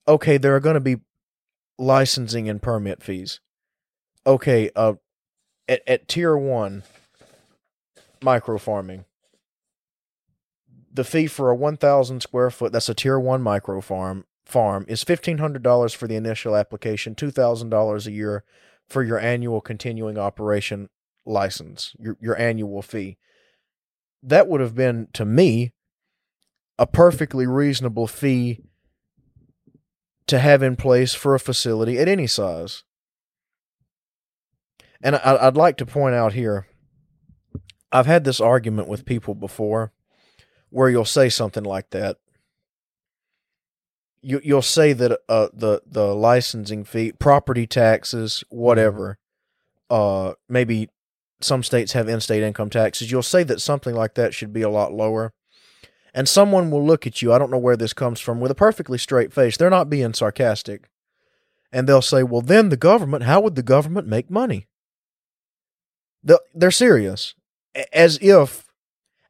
okay, 0.07 0.37
there 0.37 0.55
are 0.55 0.59
going 0.59 0.73
to 0.73 0.79
be 0.79 0.97
licensing 1.77 2.49
and 2.49 2.59
permit 2.61 3.03
fees. 3.03 3.39
Okay, 4.25 4.71
uh 4.75 4.93
at, 5.69 5.81
at 5.87 6.07
tier 6.07 6.35
1 6.35 6.83
micro 8.21 8.57
farming 8.57 9.05
the 10.91 11.03
fee 11.03 11.27
for 11.27 11.51
a 11.51 11.55
1000 11.55 12.21
square 12.21 12.49
foot 12.49 12.73
that's 12.73 12.89
a 12.89 12.93
tier 12.93 13.17
1 13.19 13.41
micro 13.41 13.79
farm 13.79 14.25
farm 14.49 14.85
is 14.87 15.03
$1500 15.03 15.95
for 15.95 16.07
the 16.07 16.15
initial 16.15 16.55
application 16.55 17.15
$2000 17.15 18.07
a 18.07 18.11
year 18.11 18.43
for 18.87 19.03
your 19.03 19.19
annual 19.19 19.61
continuing 19.61 20.17
operation 20.17 20.89
license, 21.25 21.95
your 21.99 22.17
your 22.19 22.37
annual 22.37 22.81
fee. 22.81 23.17
That 24.23 24.47
would 24.47 24.61
have 24.61 24.75
been 24.75 25.07
to 25.13 25.25
me 25.25 25.73
a 26.77 26.87
perfectly 26.87 27.45
reasonable 27.45 28.07
fee 28.07 28.61
to 30.27 30.39
have 30.39 30.63
in 30.63 30.75
place 30.75 31.13
for 31.13 31.35
a 31.35 31.39
facility 31.39 31.97
at 31.97 32.07
any 32.07 32.27
size. 32.27 32.83
And 35.01 35.15
I, 35.15 35.37
I'd 35.41 35.57
like 35.57 35.77
to 35.77 35.85
point 35.85 36.15
out 36.15 36.33
here, 36.33 36.67
I've 37.91 38.05
had 38.05 38.23
this 38.23 38.39
argument 38.39 38.87
with 38.87 39.05
people 39.05 39.33
before, 39.33 39.91
where 40.69 40.89
you'll 40.89 41.05
say 41.05 41.29
something 41.29 41.63
like 41.63 41.89
that. 41.91 42.17
You 44.21 44.41
you'll 44.43 44.61
say 44.61 44.93
that 44.93 45.19
uh 45.29 45.47
the 45.53 45.81
the 45.85 46.13
licensing 46.13 46.83
fee, 46.83 47.13
property 47.13 47.65
taxes, 47.65 48.43
whatever, 48.49 49.17
uh 49.89 50.33
maybe 50.47 50.89
some 51.41 51.63
states 51.63 51.93
have 51.93 52.09
in-state 52.09 52.43
income 52.43 52.69
taxes. 52.69 53.11
You'll 53.11 53.23
say 53.23 53.43
that 53.43 53.61
something 53.61 53.95
like 53.95 54.15
that 54.15 54.33
should 54.33 54.51
be 54.51 54.61
a 54.61 54.69
lot 54.69 54.91
lower. 54.91 55.33
And 56.13 56.27
someone 56.27 56.69
will 56.69 56.85
look 56.85 57.07
at 57.07 57.21
you, 57.21 57.31
I 57.31 57.37
don't 57.37 57.51
know 57.51 57.57
where 57.57 57.77
this 57.77 57.93
comes 57.93 58.19
from, 58.19 58.39
with 58.41 58.51
a 58.51 58.55
perfectly 58.55 58.97
straight 58.97 59.31
face. 59.31 59.55
They're 59.55 59.69
not 59.69 59.89
being 59.89 60.13
sarcastic. 60.13 60.89
And 61.71 61.87
they'll 61.87 62.01
say, 62.01 62.23
"Well, 62.23 62.41
then 62.41 62.69
the 62.69 62.77
government, 62.77 63.23
how 63.23 63.39
would 63.41 63.55
the 63.55 63.63
government 63.63 64.07
make 64.07 64.29
money?" 64.29 64.67
They're 66.53 66.71
serious. 66.71 67.35
As 67.93 68.17
if 68.21 68.65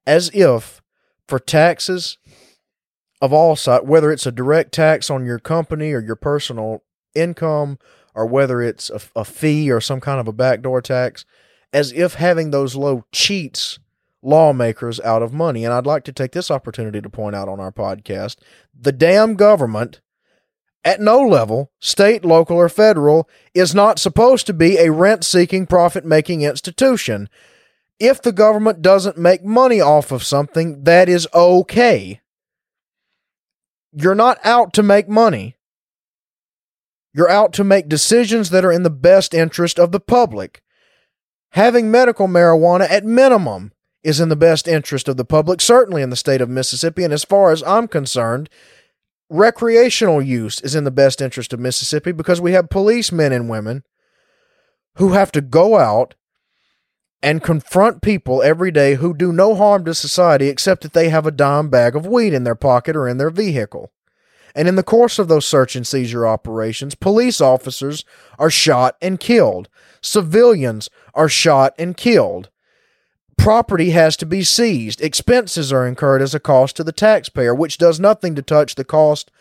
as 0.07 0.31
if 0.33 0.81
for 1.27 1.37
taxes 1.37 2.17
of 3.21 3.33
all 3.33 3.55
sides, 3.55 3.85
whether 3.85 4.11
it's 4.11 4.25
a 4.25 4.31
direct 4.31 4.71
tax 4.71 5.09
on 5.09 5.25
your 5.25 5.39
company 5.39 5.91
or 5.91 5.99
your 5.99 6.15
personal 6.15 6.83
income, 7.15 7.77
or 8.15 8.25
whether 8.25 8.61
it's 8.61 8.89
a, 8.89 8.99
a 9.15 9.25
fee 9.25 9.71
or 9.71 9.81
some 9.81 9.99
kind 9.99 10.19
of 10.19 10.27
a 10.27 10.33
backdoor 10.33 10.81
tax, 10.81 11.25
as 11.73 11.91
if 11.93 12.15
having 12.15 12.51
those 12.51 12.75
low 12.75 13.05
cheats 13.11 13.79
lawmakers 14.21 14.99
out 15.01 15.21
of 15.21 15.33
money. 15.33 15.63
And 15.63 15.73
I'd 15.73 15.85
like 15.85 16.03
to 16.05 16.11
take 16.11 16.31
this 16.31 16.51
opportunity 16.51 17.01
to 17.01 17.09
point 17.09 17.35
out 17.35 17.47
on 17.47 17.59
our 17.59 17.71
podcast 17.71 18.37
the 18.77 18.91
damn 18.91 19.35
government 19.35 20.01
at 20.83 21.01
no 21.01 21.19
level, 21.19 21.71
state, 21.79 22.23
local, 22.23 22.57
or 22.57 22.69
federal, 22.69 23.29
is 23.53 23.75
not 23.75 23.99
supposed 23.99 24.45
to 24.47 24.53
be 24.53 24.77
a 24.77 24.91
rent 24.91 25.25
seeking, 25.25 25.65
profit 25.67 26.05
making 26.05 26.41
institution. 26.41 27.29
If 27.99 28.21
the 28.21 28.31
government 28.31 28.81
doesn't 28.81 29.17
make 29.17 29.43
money 29.43 29.81
off 29.81 30.11
of 30.11 30.23
something, 30.23 30.83
that 30.85 31.09
is 31.09 31.27
okay. 31.33 32.21
You're 33.91 34.15
not 34.15 34.37
out 34.43 34.73
to 34.73 34.83
make 34.83 35.09
money. 35.09 35.55
You're 37.13 37.29
out 37.29 37.53
to 37.53 37.63
make 37.63 37.89
decisions 37.89 38.51
that 38.51 38.63
are 38.63 38.71
in 38.71 38.83
the 38.83 38.89
best 38.89 39.33
interest 39.33 39.79
of 39.79 39.91
the 39.91 39.99
public. 39.99 40.61
Having 41.51 41.89
medical 41.89 42.27
marijuana 42.27 42.89
at 42.89 43.03
minimum 43.03 43.71
is 44.03 44.19
in 44.19 44.29
the 44.29 44.35
best 44.35 44.67
interest 44.67 45.07
of 45.07 45.17
the 45.17 45.25
public, 45.25 45.59
certainly 45.59 46.01
in 46.01 46.09
the 46.09 46.15
state 46.15 46.41
of 46.41 46.49
Mississippi. 46.49 47.03
And 47.03 47.13
as 47.13 47.23
far 47.23 47.51
as 47.51 47.63
I'm 47.63 47.87
concerned, 47.87 48.49
recreational 49.29 50.21
use 50.21 50.61
is 50.61 50.75
in 50.75 50.83
the 50.83 50.91
best 50.91 51.21
interest 51.21 51.51
of 51.51 51.59
Mississippi 51.59 52.11
because 52.11 52.39
we 52.39 52.53
have 52.53 52.69
policemen 52.69 53.33
and 53.33 53.49
women 53.49 53.83
who 54.95 55.13
have 55.13 55.31
to 55.31 55.41
go 55.41 55.77
out 55.77 56.15
and 57.21 57.43
confront 57.43 58.01
people 58.01 58.41
every 58.41 58.71
day 58.71 58.95
who 58.95 59.13
do 59.13 59.31
no 59.31 59.55
harm 59.55 59.83
to 59.85 59.93
society 59.93 60.47
except 60.47 60.83
that 60.83 60.93
they 60.93 61.09
have 61.09 61.25
a 61.25 61.31
dime 61.31 61.69
bag 61.69 61.95
of 61.95 62.05
weed 62.05 62.33
in 62.33 62.43
their 62.43 62.55
pocket 62.55 62.95
or 62.95 63.07
in 63.07 63.17
their 63.17 63.29
vehicle. 63.29 63.91
And 64.55 64.67
in 64.67 64.75
the 64.75 64.83
course 64.83 65.19
of 65.19 65.27
those 65.27 65.45
search 65.45 65.75
and 65.75 65.85
seizure 65.85 66.25
operations, 66.25 66.95
police 66.95 67.39
officers 67.39 68.03
are 68.37 68.49
shot 68.49 68.95
and 69.01 69.19
killed. 69.19 69.69
Civilians 70.01 70.89
are 71.13 71.29
shot 71.29 71.73
and 71.77 71.95
killed. 71.95 72.49
Property 73.37 73.91
has 73.91 74.17
to 74.17 74.25
be 74.25 74.43
seized. 74.43 75.01
Expenses 75.01 75.71
are 75.71 75.87
incurred 75.87 76.21
as 76.21 76.33
a 76.33 76.39
cost 76.39 76.75
to 76.77 76.83
the 76.83 76.91
taxpayer, 76.91 77.53
which 77.53 77.77
does 77.77 77.99
nothing 77.99 78.35
to 78.35 78.41
touch 78.41 78.75
the 78.75 78.83
cost 78.83 79.31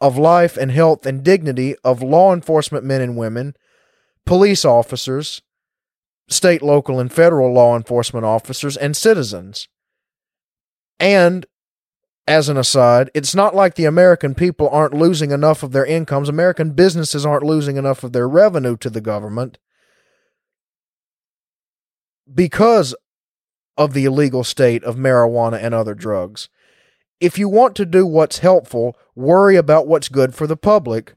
of 0.00 0.18
life 0.18 0.56
and 0.56 0.70
health 0.70 1.06
and 1.06 1.24
dignity 1.24 1.74
of 1.84 2.02
law 2.02 2.32
enforcement 2.32 2.84
men 2.84 3.00
and 3.00 3.16
women, 3.16 3.56
police 4.26 4.64
officers, 4.64 5.42
state, 6.32 6.62
local, 6.62 6.98
and 6.98 7.12
federal 7.12 7.52
law 7.52 7.76
enforcement 7.76 8.24
officers, 8.24 8.76
and 8.76 8.96
citizens. 8.96 9.68
And 10.98 11.46
as 12.26 12.48
an 12.48 12.56
aside, 12.56 13.10
it's 13.14 13.34
not 13.34 13.54
like 13.54 13.74
the 13.74 13.84
American 13.84 14.34
people 14.34 14.68
aren't 14.68 14.94
losing 14.94 15.32
enough 15.32 15.62
of 15.62 15.72
their 15.72 15.84
incomes. 15.84 16.28
American 16.28 16.70
businesses 16.70 17.26
aren't 17.26 17.42
losing 17.42 17.76
enough 17.76 18.04
of 18.04 18.12
their 18.12 18.28
revenue 18.28 18.76
to 18.76 18.88
the 18.88 19.00
government 19.00 19.58
because 22.32 22.94
of 23.76 23.92
the 23.92 24.04
illegal 24.04 24.44
state 24.44 24.84
of 24.84 24.96
marijuana 24.96 25.58
and 25.60 25.74
other 25.74 25.94
drugs. 25.94 26.48
If 27.20 27.38
you 27.38 27.48
want 27.48 27.74
to 27.76 27.86
do 27.86 28.06
what's 28.06 28.38
helpful, 28.38 28.96
worry 29.14 29.56
about 29.56 29.86
what's 29.86 30.08
good 30.08 30.34
for 30.34 30.46
the 30.46 30.56
public. 30.56 31.14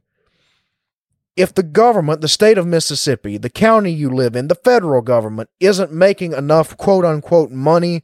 If 1.36 1.54
the 1.54 1.64
government, 1.64 2.22
the 2.22 2.28
state 2.28 2.58
of 2.58 2.66
Mississippi, 2.66 3.38
the 3.38 3.50
county 3.50 3.92
you 3.92 4.10
live 4.10 4.36
in, 4.36 4.48
the 4.48 4.56
federal 4.56 5.02
government 5.02 5.50
isn't 5.60 5.92
making 5.92 6.34
enough 6.34 6.78
quote 6.78 7.04
unquote 7.04 7.52
money 7.52 8.04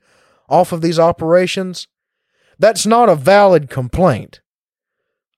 off 0.49 0.71
of 0.73 0.81
these 0.81 0.99
operations, 0.99 1.87
that's 2.59 2.85
not 2.85 3.09
a 3.09 3.15
valid 3.15 3.69
complaint. 3.69 4.41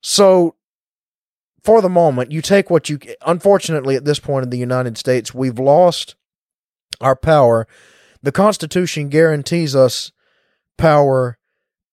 So, 0.01 0.55
for 1.63 1.81
the 1.81 1.89
moment, 1.89 2.31
you 2.31 2.41
take 2.41 2.69
what 2.69 2.89
you. 2.89 2.99
Unfortunately, 3.25 3.95
at 3.95 4.03
this 4.03 4.19
point 4.19 4.43
in 4.43 4.49
the 4.49 4.57
United 4.57 4.97
States, 4.97 5.33
we've 5.33 5.59
lost 5.59 6.15
our 6.99 7.15
power. 7.15 7.67
The 8.21 8.31
Constitution 8.31 9.07
guarantees 9.07 9.75
us 9.75 10.11
power 10.77 11.37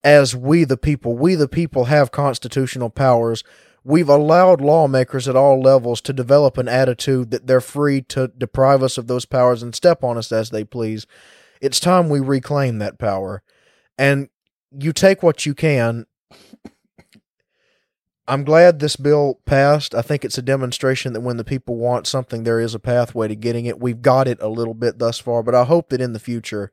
as 0.02 0.34
we 0.34 0.64
the 0.64 0.76
people. 0.76 1.16
We 1.16 1.34
the 1.34 1.46
people 1.46 1.84
have 1.84 2.10
constitutional 2.10 2.90
powers. 2.90 3.44
We've 3.82 4.08
allowed 4.08 4.60
lawmakers 4.60 5.26
at 5.26 5.36
all 5.36 5.60
levels 5.60 6.00
to 6.02 6.12
develop 6.12 6.58
an 6.58 6.68
attitude 6.68 7.30
that 7.30 7.46
they're 7.46 7.60
free 7.60 8.02
to 8.02 8.28
deprive 8.28 8.82
us 8.82 8.98
of 8.98 9.06
those 9.06 9.24
powers 9.24 9.62
and 9.62 9.74
step 9.74 10.04
on 10.04 10.18
us 10.18 10.30
as 10.30 10.50
they 10.50 10.64
please. 10.64 11.06
It's 11.60 11.80
time 11.80 12.08
we 12.08 12.20
reclaim 12.20 12.78
that 12.78 12.98
power. 12.98 13.42
And 13.96 14.28
you 14.70 14.92
take 14.92 15.22
what 15.22 15.46
you 15.46 15.54
can. 15.54 16.06
I'm 18.28 18.44
glad 18.44 18.78
this 18.78 18.96
bill 18.96 19.40
passed. 19.44 19.94
I 19.94 20.02
think 20.02 20.24
it's 20.24 20.38
a 20.38 20.42
demonstration 20.42 21.14
that 21.14 21.22
when 21.22 21.36
the 21.36 21.44
people 21.44 21.76
want 21.76 22.06
something, 22.06 22.44
there 22.44 22.60
is 22.60 22.74
a 22.74 22.78
pathway 22.78 23.28
to 23.28 23.34
getting 23.34 23.66
it. 23.66 23.80
We've 23.80 24.02
got 24.02 24.28
it 24.28 24.40
a 24.40 24.48
little 24.48 24.74
bit 24.74 24.98
thus 24.98 25.18
far, 25.18 25.42
but 25.42 25.54
I 25.54 25.64
hope 25.64 25.88
that 25.88 26.00
in 26.00 26.12
the 26.12 26.20
future, 26.20 26.70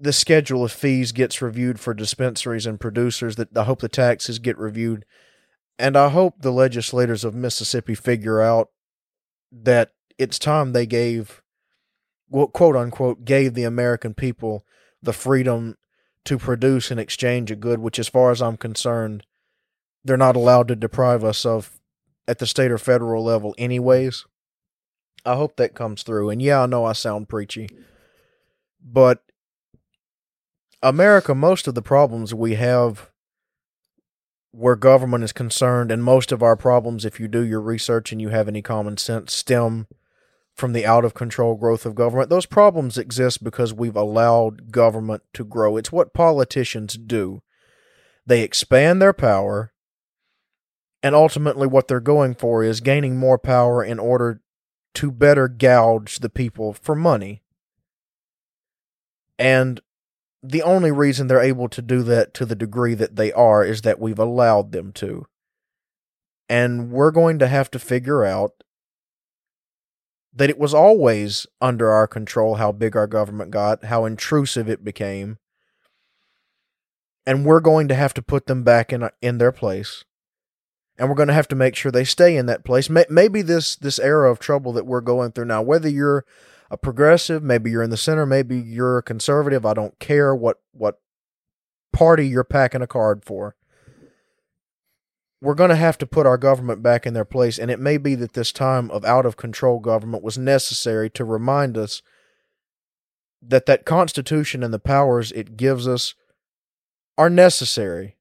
the 0.00 0.12
schedule 0.12 0.64
of 0.64 0.72
fees 0.72 1.12
gets 1.12 1.42
reviewed 1.42 1.80
for 1.80 1.94
dispensaries 1.94 2.66
and 2.66 2.80
producers. 2.80 3.36
That 3.36 3.56
I 3.56 3.64
hope 3.64 3.80
the 3.80 3.88
taxes 3.88 4.38
get 4.38 4.58
reviewed. 4.58 5.04
And 5.78 5.96
I 5.96 6.08
hope 6.08 6.40
the 6.40 6.52
legislators 6.52 7.24
of 7.24 7.34
Mississippi 7.34 7.94
figure 7.94 8.40
out 8.40 8.70
that 9.52 9.92
it's 10.18 10.38
time 10.38 10.72
they 10.72 10.86
gave, 10.86 11.42
well, 12.28 12.48
quote 12.48 12.76
unquote, 12.76 13.24
gave 13.24 13.54
the 13.54 13.64
American 13.64 14.14
people 14.14 14.64
the 15.02 15.12
freedom 15.12 15.76
to 16.24 16.38
produce 16.38 16.90
and 16.90 16.98
exchange 16.98 17.50
a 17.50 17.56
good, 17.56 17.78
which, 17.78 17.98
as 17.98 18.08
far 18.08 18.30
as 18.30 18.42
I'm 18.42 18.56
concerned, 18.56 19.24
they're 20.04 20.16
not 20.16 20.36
allowed 20.36 20.68
to 20.68 20.76
deprive 20.76 21.24
us 21.24 21.46
of 21.46 21.80
at 22.26 22.38
the 22.38 22.46
state 22.46 22.70
or 22.70 22.78
federal 22.78 23.24
level, 23.24 23.54
anyways. 23.56 24.26
I 25.24 25.36
hope 25.36 25.56
that 25.56 25.74
comes 25.74 26.02
through. 26.02 26.30
And 26.30 26.42
yeah, 26.42 26.62
I 26.62 26.66
know 26.66 26.84
I 26.84 26.92
sound 26.92 27.28
preachy, 27.28 27.68
but 28.82 29.22
America, 30.82 31.34
most 31.34 31.66
of 31.66 31.74
the 31.74 31.82
problems 31.82 32.34
we 32.34 32.54
have 32.54 33.10
where 34.50 34.76
government 34.76 35.24
is 35.24 35.32
concerned, 35.32 35.90
and 35.90 36.02
most 36.02 36.32
of 36.32 36.42
our 36.42 36.56
problems, 36.56 37.04
if 37.04 37.20
you 37.20 37.28
do 37.28 37.44
your 37.44 37.60
research 37.60 38.12
and 38.12 38.20
you 38.20 38.30
have 38.30 38.48
any 38.48 38.62
common 38.62 38.96
sense, 38.96 39.32
stem 39.32 39.86
from 40.54 40.72
the 40.72 40.86
out 40.86 41.04
of 41.04 41.14
control 41.14 41.54
growth 41.54 41.86
of 41.86 41.94
government. 41.94 42.30
Those 42.30 42.46
problems 42.46 42.98
exist 42.98 43.44
because 43.44 43.72
we've 43.72 43.96
allowed 43.96 44.72
government 44.72 45.22
to 45.34 45.44
grow. 45.44 45.76
It's 45.76 45.92
what 45.92 46.14
politicians 46.14 46.94
do. 46.94 47.42
They 48.26 48.42
expand 48.42 49.00
their 49.00 49.12
power, 49.12 49.72
and 51.02 51.14
ultimately, 51.14 51.66
what 51.66 51.86
they're 51.86 52.00
going 52.00 52.34
for 52.34 52.64
is 52.64 52.80
gaining 52.80 53.16
more 53.16 53.38
power 53.38 53.84
in 53.84 53.98
order 53.98 54.40
to 54.94 55.12
better 55.12 55.46
gouge 55.46 56.18
the 56.18 56.28
people 56.28 56.72
for 56.72 56.96
money. 56.96 57.42
And 59.38 59.80
the 60.42 60.62
only 60.62 60.90
reason 60.90 61.26
they're 61.26 61.40
able 61.40 61.68
to 61.68 61.82
do 61.82 62.02
that 62.04 62.32
to 62.34 62.46
the 62.46 62.54
degree 62.54 62.94
that 62.94 63.16
they 63.16 63.32
are 63.32 63.64
is 63.64 63.82
that 63.82 63.98
we've 63.98 64.18
allowed 64.18 64.72
them 64.72 64.92
to. 64.92 65.26
And 66.48 66.90
we're 66.90 67.10
going 67.10 67.38
to 67.40 67.48
have 67.48 67.70
to 67.72 67.78
figure 67.78 68.24
out 68.24 68.52
that 70.32 70.50
it 70.50 70.58
was 70.58 70.72
always 70.72 71.46
under 71.60 71.90
our 71.90 72.06
control 72.06 72.54
how 72.54 72.70
big 72.72 72.96
our 72.96 73.06
government 73.06 73.50
got, 73.50 73.84
how 73.84 74.04
intrusive 74.04 74.68
it 74.68 74.84
became. 74.84 75.38
And 77.26 77.44
we're 77.44 77.60
going 77.60 77.88
to 77.88 77.94
have 77.94 78.14
to 78.14 78.22
put 78.22 78.46
them 78.46 78.62
back 78.62 78.92
in 78.92 79.08
in 79.20 79.38
their 79.38 79.52
place. 79.52 80.04
And 80.96 81.08
we're 81.08 81.16
going 81.16 81.28
to 81.28 81.34
have 81.34 81.48
to 81.48 81.56
make 81.56 81.76
sure 81.76 81.92
they 81.92 82.04
stay 82.04 82.36
in 82.36 82.46
that 82.46 82.64
place. 82.64 82.88
Maybe 82.88 83.42
this 83.42 83.76
this 83.76 83.98
era 83.98 84.30
of 84.30 84.38
trouble 84.38 84.72
that 84.72 84.86
we're 84.86 85.00
going 85.00 85.32
through 85.32 85.44
now, 85.46 85.60
whether 85.60 85.88
you're 85.88 86.24
a 86.70 86.76
progressive, 86.76 87.42
maybe 87.42 87.70
you're 87.70 87.82
in 87.82 87.90
the 87.90 87.96
center, 87.96 88.26
maybe 88.26 88.58
you're 88.58 88.98
a 88.98 89.02
conservative. 89.02 89.64
I 89.64 89.74
don't 89.74 89.98
care 89.98 90.34
what 90.34 90.60
what 90.72 91.00
party 91.92 92.28
you're 92.28 92.44
packing 92.44 92.82
a 92.82 92.86
card 92.86 93.24
for. 93.24 93.56
We're 95.40 95.54
going 95.54 95.70
to 95.70 95.76
have 95.76 95.98
to 95.98 96.06
put 96.06 96.26
our 96.26 96.36
government 96.36 96.82
back 96.82 97.06
in 97.06 97.14
their 97.14 97.24
place, 97.24 97.58
and 97.58 97.70
it 97.70 97.78
may 97.78 97.96
be 97.96 98.14
that 98.16 98.32
this 98.32 98.52
time 98.52 98.90
of 98.90 99.04
out 99.04 99.24
of 99.24 99.36
control 99.36 99.78
government 99.78 100.22
was 100.22 100.36
necessary 100.36 101.08
to 101.10 101.24
remind 101.24 101.78
us 101.78 102.02
that 103.40 103.66
that 103.66 103.84
Constitution 103.84 104.64
and 104.64 104.74
the 104.74 104.80
powers 104.80 105.30
it 105.32 105.56
gives 105.56 105.86
us 105.86 106.14
are 107.16 107.30
necessary. 107.30 108.16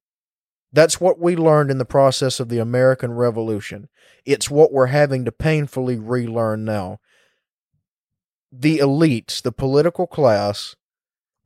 That's 0.72 1.02
what 1.02 1.20
we 1.20 1.36
learned 1.36 1.72
in 1.72 1.80
the 1.80 1.86
process 1.86 2.40
of 2.40 2.50
the 2.50 2.60
American 2.60 3.14
Revolution. 3.14 3.90
It's 4.26 4.50
what 4.50 4.72
we're 4.72 4.88
having 4.88 5.26
to 5.26 5.32
painfully 5.32 5.98
relearn 5.98 6.66
now 6.66 7.00
the 8.52 8.80
elites, 8.80 9.42
the 9.42 9.52
political 9.52 10.08
class, 10.08 10.76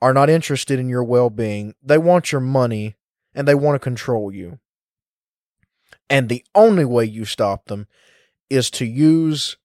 are 0.02 0.14
not 0.14 0.30
interested 0.30 0.80
in 0.80 0.90
your 0.90 1.04
well 1.04 1.30
being. 1.30 1.76
They 1.82 1.98
want 1.98 2.32
your 2.32 2.42
money 2.42 2.96
and 3.34 3.48
they 3.48 3.56
want 3.56 3.76
to 3.76 3.80
control 3.80 4.34
you. 4.34 4.60
And 6.10 6.28
the 6.28 6.44
only 6.54 6.86
way 6.86 7.06
you 7.06 7.24
stop 7.26 7.66
them 7.66 7.88
is 8.50 8.70
to 8.72 8.86
use 8.86 9.58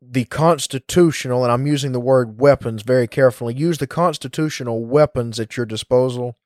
the 0.00 0.26
constitutional, 0.26 1.42
and 1.42 1.52
I'm 1.52 1.66
using 1.66 1.92
the 1.92 2.00
word 2.00 2.40
weapons 2.40 2.82
very 2.82 3.08
carefully, 3.08 3.54
use 3.54 3.78
the 3.78 3.86
constitutional 3.86 4.84
weapons 4.84 5.40
at 5.40 5.56
your 5.56 5.66
disposal 5.66 6.36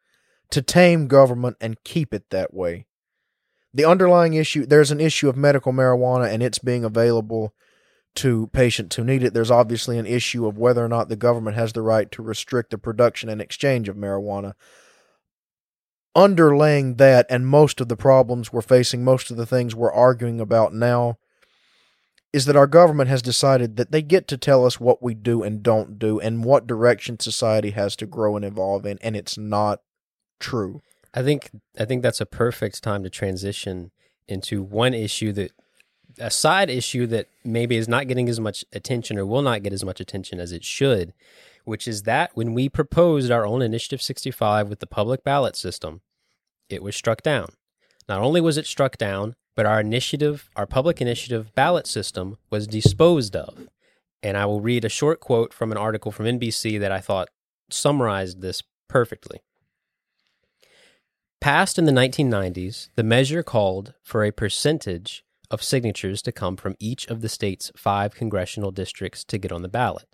to 0.51 0.62
tame 0.62 1.09
government 1.09 1.57
and 1.61 1.82
keep 1.84 2.14
it 2.14 2.30
that 2.30 2.55
way. 2.55 2.86
The 3.74 3.84
underlying 3.84 4.34
issue 4.34 4.66
there's 4.66 4.90
an 4.90 5.01
issue 5.01 5.28
of 5.28 5.36
medical 5.36 5.72
marijuana 5.72 6.30
and 6.32 6.43
it's 6.43 6.59
being 6.59 6.84
available 6.84 7.55
to 8.15 8.49
patients 8.49 8.97
who 8.97 9.05
need 9.05 9.23
it. 9.23 9.35
There's 9.35 9.51
obviously 9.51 9.99
an 9.99 10.07
issue 10.07 10.47
of 10.47 10.59
whether 10.59 10.85
or 10.85 10.89
not 10.89 11.09
the 11.09 11.17
government 11.17 11.57
has 11.57 11.73
the 11.73 11.83
right 11.83 12.11
to 12.13 12.23
restrict 12.23 12.71
the 12.71 12.79
production 12.79 13.29
and 13.29 13.41
exchange 13.41 13.89
of 13.89 13.97
marijuana. 13.97 14.55
Underlaying 16.17 16.99
that, 16.99 17.27
and 17.31 17.47
most 17.47 17.81
of 17.81 17.89
the 17.89 17.97
problems 17.97 18.53
we're 18.53 18.61
facing, 18.61 19.03
most 19.03 19.31
of 19.31 19.39
the 19.39 19.47
things 19.47 19.75
we're 19.75 19.93
arguing 19.93 20.41
about 20.41 20.75
now, 20.75 21.17
is 22.33 22.45
that 22.47 22.57
our 22.57 22.67
government 22.67 23.09
has 23.11 23.23
decided 23.23 23.77
that 23.77 23.93
they 23.93 24.03
get 24.03 24.27
to 24.29 24.37
tell 24.37 24.65
us 24.65 24.81
what 24.81 25.03
we 25.03 25.15
do 25.15 25.43
and 25.43 25.63
don't 25.63 25.99
do 25.99 26.19
and 26.19 26.45
what 26.45 26.67
direction 26.67 27.19
society 27.19 27.71
has 27.71 27.95
to 27.97 28.07
grow 28.07 28.37
and 28.37 28.45
evolve 28.45 28.85
in, 28.87 28.99
and 29.03 29.17
it's 29.17 29.39
not 29.39 29.81
true. 30.39 30.81
I 31.15 31.23
think 31.23 31.51
I 31.79 31.85
think 31.85 32.03
that's 32.03 32.21
a 32.21 32.27
perfect 32.27 32.83
time 32.83 33.03
to 33.05 33.11
transition 33.11 33.91
into 34.29 34.63
one 34.63 34.95
issue 34.95 35.33
that 35.33 35.53
a 36.19 36.31
side 36.31 36.71
issue 36.71 37.07
that 37.09 37.29
maybe 37.45 37.77
is 37.77 37.89
not 37.89 38.09
getting 38.09 38.29
as 38.29 38.41
much 38.41 38.65
attention 38.73 39.19
or 39.19 39.27
will 39.27 39.43
not 39.43 39.63
get 39.63 39.73
as 39.73 39.85
much 39.85 40.01
attention 40.01 40.41
as 40.41 40.53
it 40.53 40.65
should, 40.65 41.13
which 41.65 41.87
is 41.87 42.03
that 42.03 42.31
when 42.35 42.55
we 42.55 42.69
proposed 42.69 43.31
our 43.31 43.47
own 43.47 43.63
Initiative 43.63 44.03
65 44.03 44.69
with 44.69 44.81
the 44.81 44.87
public 44.87 45.25
ballot 45.25 45.57
system, 45.57 46.01
it 46.69 46.83
was 46.83 46.97
struck 46.97 47.23
down. 47.23 47.49
Not 48.09 48.21
only 48.21 48.41
was 48.41 48.57
it 48.57 48.67
struck 48.67 48.97
down, 48.97 49.35
but 49.55 49.67
our 49.67 49.81
initiative, 49.81 50.49
our 50.57 50.67
public 50.67 51.01
initiative 51.01 51.55
ballot 51.55 51.87
system 51.87 52.39
was 52.51 52.67
disposed 52.67 53.37
of. 53.37 53.69
And 54.23 54.37
I 54.37 54.47
will 54.47 54.61
read 54.61 54.85
a 54.85 54.89
short 54.89 55.21
quote 55.21 55.53
from 55.53 55.73
an 55.73 55.79
article 55.79 56.13
from 56.13 56.27
NBC 56.27 56.81
that 56.81 56.93
I 56.93 57.01
thought 57.01 57.29
summarized 57.71 58.41
this 58.41 58.63
perfectly. 58.89 59.41
Passed 61.41 61.79
in 61.79 61.87
the 61.87 61.93
1990s, 61.93 62.89
the 62.95 63.03
measure 63.03 63.43
called 63.43 63.95
for 64.03 64.25
a 64.25 64.31
percentage 64.31 65.25
of 65.53 65.62
signatures 65.62 66.22
to 66.22 66.32
come 66.32 66.57
from 66.57 66.74
each 66.80 67.07
of 67.07 67.20
the 67.20 67.28
state's 67.28 67.70
five 67.76 68.14
congressional 68.14 68.72
districts 68.72 69.22
to 69.24 69.38
get 69.38 69.53
on 69.53 69.62
the 69.62 69.68
ballot. 69.68 70.09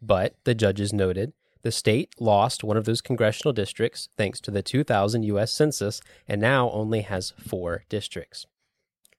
But, 0.00 0.34
the 0.44 0.54
judges 0.54 0.92
noted, 0.92 1.34
the 1.62 1.70
state 1.70 2.14
lost 2.18 2.64
one 2.64 2.76
of 2.76 2.86
those 2.86 3.00
congressional 3.00 3.52
districts 3.52 4.08
thanks 4.16 4.40
to 4.40 4.50
the 4.50 4.62
2000 4.62 5.24
U.S. 5.24 5.52
Census 5.52 6.00
and 6.26 6.40
now 6.40 6.70
only 6.70 7.02
has 7.02 7.34
four 7.38 7.84
districts. 7.88 8.46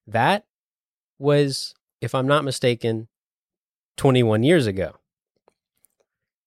That 0.08 0.46
was, 1.20 1.76
if 2.02 2.16
I'm 2.16 2.28
not 2.28 2.44
mistaken, 2.44 3.08
21 3.98 4.44
years 4.44 4.66
ago. 4.66 4.96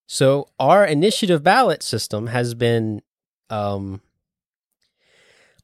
So 0.06 0.48
our 0.58 0.84
initiative 0.84 1.42
ballot 1.42 1.82
system 1.82 2.28
has 2.28 2.54
been 2.54 3.02
um, 3.50 4.00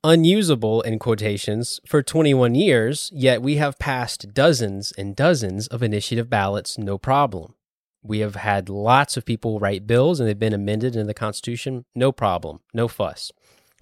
unusable 0.05 0.81
in 0.83 0.99
quotations 0.99 1.81
for 1.87 2.03
21 2.03 2.55
years, 2.55 3.11
yet 3.15 3.43
we 3.43 3.57
have 3.57 3.79
passed 3.79 4.33
dozens 4.33 4.93
and 4.93 5.17
dozens 5.17 5.67
of 5.69 5.83
initiative 5.83 6.31
ballots 6.31 6.79
no 6.79 6.99
problem. 6.99 7.55
We 8.03 8.21
have 8.21 8.37
had 8.37 8.69
lots 8.69 9.17
of 9.17 9.25
people 9.25 9.59
write 9.59 9.87
bills 9.87 10.21
and 10.21 10.29
they've 10.29 10.39
been 10.39 10.53
amended 10.53 10.95
in 10.95 11.07
the 11.07 11.15
Constitution, 11.15 11.85
no 11.95 12.13
problem, 12.13 12.61
no 12.73 12.87
fuss. 12.87 13.33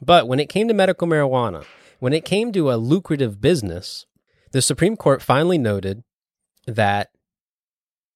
But 0.01 0.27
when 0.27 0.41
it 0.41 0.49
came 0.49 0.69
to 0.69 0.75
medical 0.75 1.07
marijuana, 1.07 1.65
when 2.01 2.13
it 2.13 2.25
came 2.25 2.53
to 2.53 2.73
a 2.73 2.77
lucrative 2.77 3.41
business, 3.41 4.07
the 4.53 4.63
Supreme 4.63 4.97
Court 4.97 5.23
finally 5.23 5.59
noted 5.59 6.03
that 6.67 7.11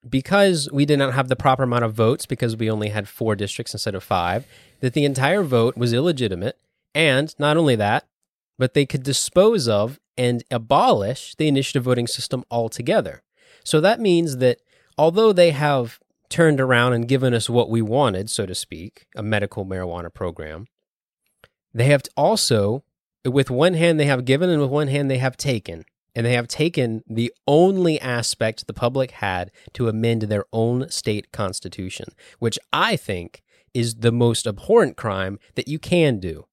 because 0.08 0.68
we 0.72 0.86
did 0.86 0.98
not 0.98 1.12
have 1.12 1.28
the 1.28 1.36
proper 1.36 1.64
amount 1.64 1.84
of 1.84 1.92
votes, 1.92 2.24
because 2.24 2.56
we 2.56 2.70
only 2.70 2.88
had 2.88 3.06
four 3.06 3.36
districts 3.36 3.74
instead 3.74 3.94
of 3.94 4.02
five, 4.02 4.46
that 4.80 4.94
the 4.94 5.04
entire 5.04 5.42
vote 5.42 5.76
was 5.76 5.92
illegitimate 5.92 6.56
and 6.94 7.34
not 7.38 7.56
only 7.56 7.76
that, 7.76 8.06
but 8.58 8.74
they 8.74 8.86
could 8.86 9.02
dispose 9.02 9.68
of 9.68 9.98
and 10.16 10.44
abolish 10.50 11.34
the 11.36 11.48
initiative 11.48 11.84
voting 11.84 12.06
system 12.06 12.44
altogether. 12.50 13.22
So 13.64 13.80
that 13.80 14.00
means 14.00 14.36
that 14.38 14.58
although 14.98 15.32
they 15.32 15.50
have 15.50 15.98
turned 16.28 16.60
around 16.60 16.92
and 16.92 17.08
given 17.08 17.34
us 17.34 17.50
what 17.50 17.70
we 17.70 17.82
wanted, 17.82 18.30
so 18.30 18.46
to 18.46 18.54
speak, 18.54 19.06
a 19.16 19.22
medical 19.22 19.64
marijuana 19.64 20.12
program, 20.12 20.66
they 21.72 21.84
have 21.84 22.02
also, 22.16 22.84
with 23.24 23.50
one 23.50 23.74
hand, 23.74 23.98
they 23.98 24.06
have 24.06 24.24
given, 24.24 24.50
and 24.50 24.60
with 24.60 24.70
one 24.70 24.88
hand, 24.88 25.10
they 25.10 25.18
have 25.18 25.36
taken. 25.36 25.84
And 26.14 26.26
they 26.26 26.34
have 26.34 26.48
taken 26.48 27.04
the 27.08 27.32
only 27.46 28.00
aspect 28.00 28.66
the 28.66 28.74
public 28.74 29.12
had 29.12 29.52
to 29.74 29.88
amend 29.88 30.22
their 30.22 30.44
own 30.52 30.90
state 30.90 31.30
constitution, 31.32 32.08
which 32.40 32.58
I 32.72 32.96
think 32.96 33.42
is 33.72 33.96
the 33.96 34.10
most 34.12 34.46
abhorrent 34.46 34.96
crime 34.96 35.38
that 35.54 35.68
you 35.68 35.78
can 35.78 36.18
do. 36.18 36.46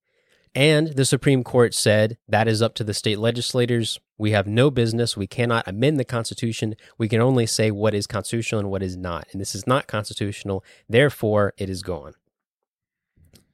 And 0.57 0.87
the 0.87 1.05
Supreme 1.05 1.43
Court 1.43 1.75
said 1.75 2.17
that 2.27 2.47
is 2.47 2.63
up 2.63 2.73
to 2.75 2.83
the 2.83 2.95
state 2.95 3.19
legislators. 3.19 3.99
We 4.17 4.31
have 4.31 4.47
no 4.47 4.71
business. 4.71 5.15
We 5.15 5.27
cannot 5.27 5.67
amend 5.67 5.99
the 5.99 6.03
Constitution. 6.03 6.73
We 6.97 7.07
can 7.07 7.21
only 7.21 7.45
say 7.45 7.69
what 7.69 7.93
is 7.93 8.07
constitutional 8.07 8.61
and 8.61 8.71
what 8.71 8.81
is 8.81 8.97
not. 8.97 9.27
And 9.31 9.39
this 9.39 9.53
is 9.53 9.67
not 9.67 9.85
constitutional. 9.85 10.65
Therefore, 10.89 11.53
it 11.59 11.69
is 11.69 11.83
gone. 11.83 12.15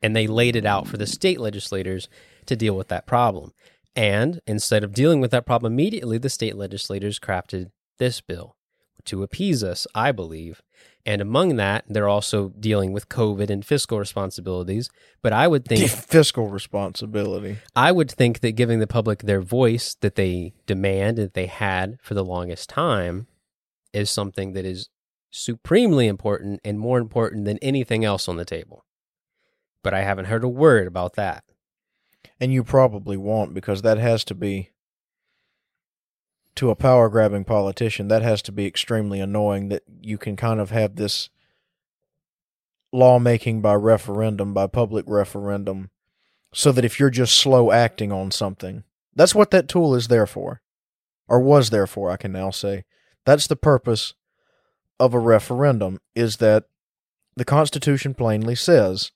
And 0.01 0.15
they 0.15 0.27
laid 0.27 0.55
it 0.55 0.65
out 0.65 0.87
for 0.87 0.95
the 0.95 1.05
state 1.05 1.41
legislators 1.41 2.07
to 2.45 2.55
deal 2.55 2.77
with 2.77 2.87
that 2.87 3.05
problem. 3.05 3.51
And 3.97 4.39
instead 4.47 4.85
of 4.85 4.93
dealing 4.93 5.19
with 5.19 5.31
that 5.31 5.45
problem 5.45 5.73
immediately, 5.73 6.17
the 6.17 6.29
state 6.29 6.55
legislators 6.55 7.19
crafted 7.19 7.71
this 7.99 8.21
bill 8.21 8.55
to 9.05 9.23
appease 9.23 9.63
us, 9.63 9.87
I 9.93 10.11
believe. 10.11 10.61
And 11.05 11.21
among 11.21 11.57
that, 11.57 11.83
they're 11.87 12.07
also 12.07 12.49
dealing 12.59 12.93
with 12.93 13.09
COVID 13.09 13.49
and 13.49 13.65
fiscal 13.65 13.99
responsibilities. 13.99 14.89
But 15.21 15.33
I 15.33 15.47
would 15.47 15.65
think 15.65 15.89
fiscal 15.89 16.47
responsibility. 16.47 17.57
I 17.75 17.91
would 17.91 18.09
think 18.09 18.39
that 18.39 18.53
giving 18.53 18.79
the 18.79 18.87
public 18.87 19.23
their 19.23 19.41
voice 19.41 19.95
that 20.01 20.15
they 20.15 20.53
demand 20.65 21.17
that 21.17 21.33
they 21.33 21.47
had 21.47 21.97
for 22.01 22.13
the 22.13 22.23
longest 22.23 22.69
time 22.69 23.27
is 23.91 24.09
something 24.09 24.53
that 24.53 24.65
is 24.65 24.89
supremely 25.29 26.07
important 26.07 26.61
and 26.63 26.79
more 26.79 26.99
important 26.99 27.45
than 27.45 27.57
anything 27.57 28.05
else 28.05 28.29
on 28.29 28.37
the 28.37 28.45
table. 28.45 28.85
But 29.83 29.93
I 29.93 30.01
haven't 30.01 30.25
heard 30.25 30.43
a 30.43 30.49
word 30.49 30.87
about 30.87 31.15
that. 31.15 31.43
And 32.39 32.53
you 32.53 32.63
probably 32.63 33.17
won't 33.17 33.53
because 33.53 33.81
that 33.81 33.97
has 33.97 34.23
to 34.25 34.35
be 34.35 34.69
to 36.55 36.69
a 36.69 36.75
power 36.75 37.09
grabbing 37.09 37.43
politician, 37.43 38.07
that 38.07 38.21
has 38.21 38.41
to 38.43 38.51
be 38.51 38.65
extremely 38.65 39.19
annoying 39.19 39.69
that 39.69 39.83
you 40.01 40.17
can 40.17 40.35
kind 40.35 40.59
of 40.59 40.71
have 40.71 40.95
this 40.95 41.29
lawmaking 42.91 43.61
by 43.61 43.73
referendum, 43.73 44.53
by 44.53 44.67
public 44.67 45.05
referendum, 45.07 45.89
so 46.53 46.71
that 46.71 46.85
if 46.85 46.99
you're 46.99 47.09
just 47.09 47.35
slow 47.35 47.71
acting 47.71 48.11
on 48.11 48.29
something, 48.29 48.83
that's 49.15 49.33
what 49.33 49.51
that 49.51 49.67
tool 49.67 49.95
is 49.95 50.07
there 50.07 50.27
for, 50.27 50.61
or 51.27 51.39
was 51.39 51.71
there 51.71 51.87
for, 51.87 52.11
I 52.11 52.17
can 52.17 52.31
now 52.31 52.51
say. 52.51 52.85
That's 53.25 53.47
the 53.47 53.55
purpose 53.55 54.13
of 54.99 55.13
a 55.13 55.19
referendum, 55.19 55.99
is 56.13 56.37
that 56.37 56.65
the 57.35 57.45
Constitution 57.45 58.13
plainly 58.13 58.55
says 58.55 59.11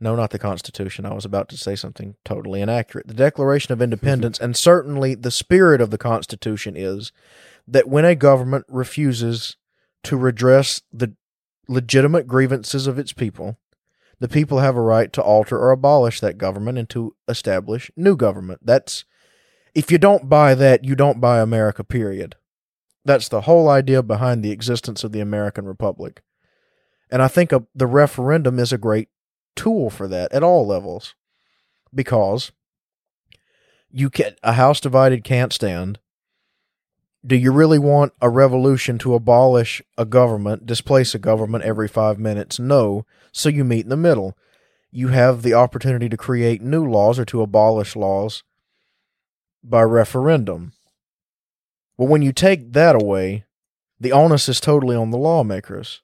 no, 0.00 0.14
not 0.14 0.30
the 0.30 0.38
Constitution. 0.38 1.06
I 1.06 1.14
was 1.14 1.24
about 1.24 1.48
to 1.50 1.56
say 1.56 1.76
something 1.76 2.16
totally 2.24 2.60
inaccurate. 2.60 3.06
The 3.06 3.14
Declaration 3.14 3.72
of 3.72 3.82
Independence, 3.82 4.38
and 4.38 4.56
certainly 4.56 5.14
the 5.14 5.30
spirit 5.30 5.80
of 5.80 5.90
the 5.90 5.98
Constitution 5.98 6.76
is 6.76 7.12
that 7.66 7.88
when 7.88 8.04
a 8.04 8.14
government 8.14 8.66
refuses 8.68 9.56
to 10.04 10.16
redress 10.16 10.82
the 10.92 11.14
legitimate 11.68 12.26
grievances 12.26 12.86
of 12.86 12.98
its 12.98 13.12
people, 13.12 13.58
the 14.18 14.28
people 14.28 14.60
have 14.60 14.76
a 14.76 14.80
right 14.80 15.12
to 15.12 15.22
alter 15.22 15.58
or 15.58 15.70
abolish 15.70 16.20
that 16.20 16.38
government 16.38 16.78
and 16.78 16.88
to 16.90 17.14
establish 17.28 17.90
new 17.96 18.16
government. 18.16 18.60
That's 18.64 19.04
if 19.74 19.90
you 19.90 19.98
don't 19.98 20.28
buy 20.28 20.54
that, 20.54 20.84
you 20.84 20.94
don't 20.94 21.20
buy 21.20 21.40
America, 21.40 21.84
period. 21.84 22.36
That's 23.04 23.28
the 23.28 23.42
whole 23.42 23.68
idea 23.68 24.02
behind 24.02 24.42
the 24.42 24.50
existence 24.50 25.04
of 25.04 25.12
the 25.12 25.20
American 25.20 25.66
Republic. 25.66 26.22
And 27.10 27.22
I 27.22 27.28
think 27.28 27.52
a, 27.52 27.64
the 27.74 27.86
referendum 27.86 28.58
is 28.58 28.72
a 28.72 28.78
great 28.78 29.08
tool 29.56 29.90
for 29.90 30.06
that 30.08 30.32
at 30.32 30.42
all 30.42 30.66
levels. 30.66 31.14
Because 31.94 32.52
you 33.90 34.10
can 34.10 34.36
a 34.42 34.52
house 34.52 34.80
divided 34.80 35.24
can't 35.24 35.52
stand. 35.52 35.98
Do 37.24 37.34
you 37.34 37.50
really 37.50 37.78
want 37.78 38.12
a 38.20 38.28
revolution 38.28 38.98
to 38.98 39.14
abolish 39.14 39.82
a 39.98 40.04
government 40.04 40.66
displace 40.66 41.14
a 41.14 41.18
government 41.18 41.64
every 41.64 41.88
5 41.88 42.18
minutes? 42.18 42.60
No. 42.60 43.04
So 43.32 43.48
you 43.48 43.64
meet 43.64 43.86
in 43.86 43.88
the 43.88 43.96
middle. 43.96 44.36
You 44.92 45.08
have 45.08 45.42
the 45.42 45.54
opportunity 45.54 46.08
to 46.08 46.16
create 46.16 46.62
new 46.62 46.88
laws 46.88 47.18
or 47.18 47.24
to 47.24 47.42
abolish 47.42 47.96
laws 47.96 48.44
by 49.64 49.82
referendum. 49.82 50.72
Well 51.96 52.08
when 52.08 52.22
you 52.22 52.32
take 52.32 52.72
that 52.74 52.94
away 52.94 53.44
the 53.98 54.12
onus 54.12 54.48
is 54.48 54.60
totally 54.60 54.94
on 54.94 55.10
the 55.10 55.18
lawmakers 55.18 56.02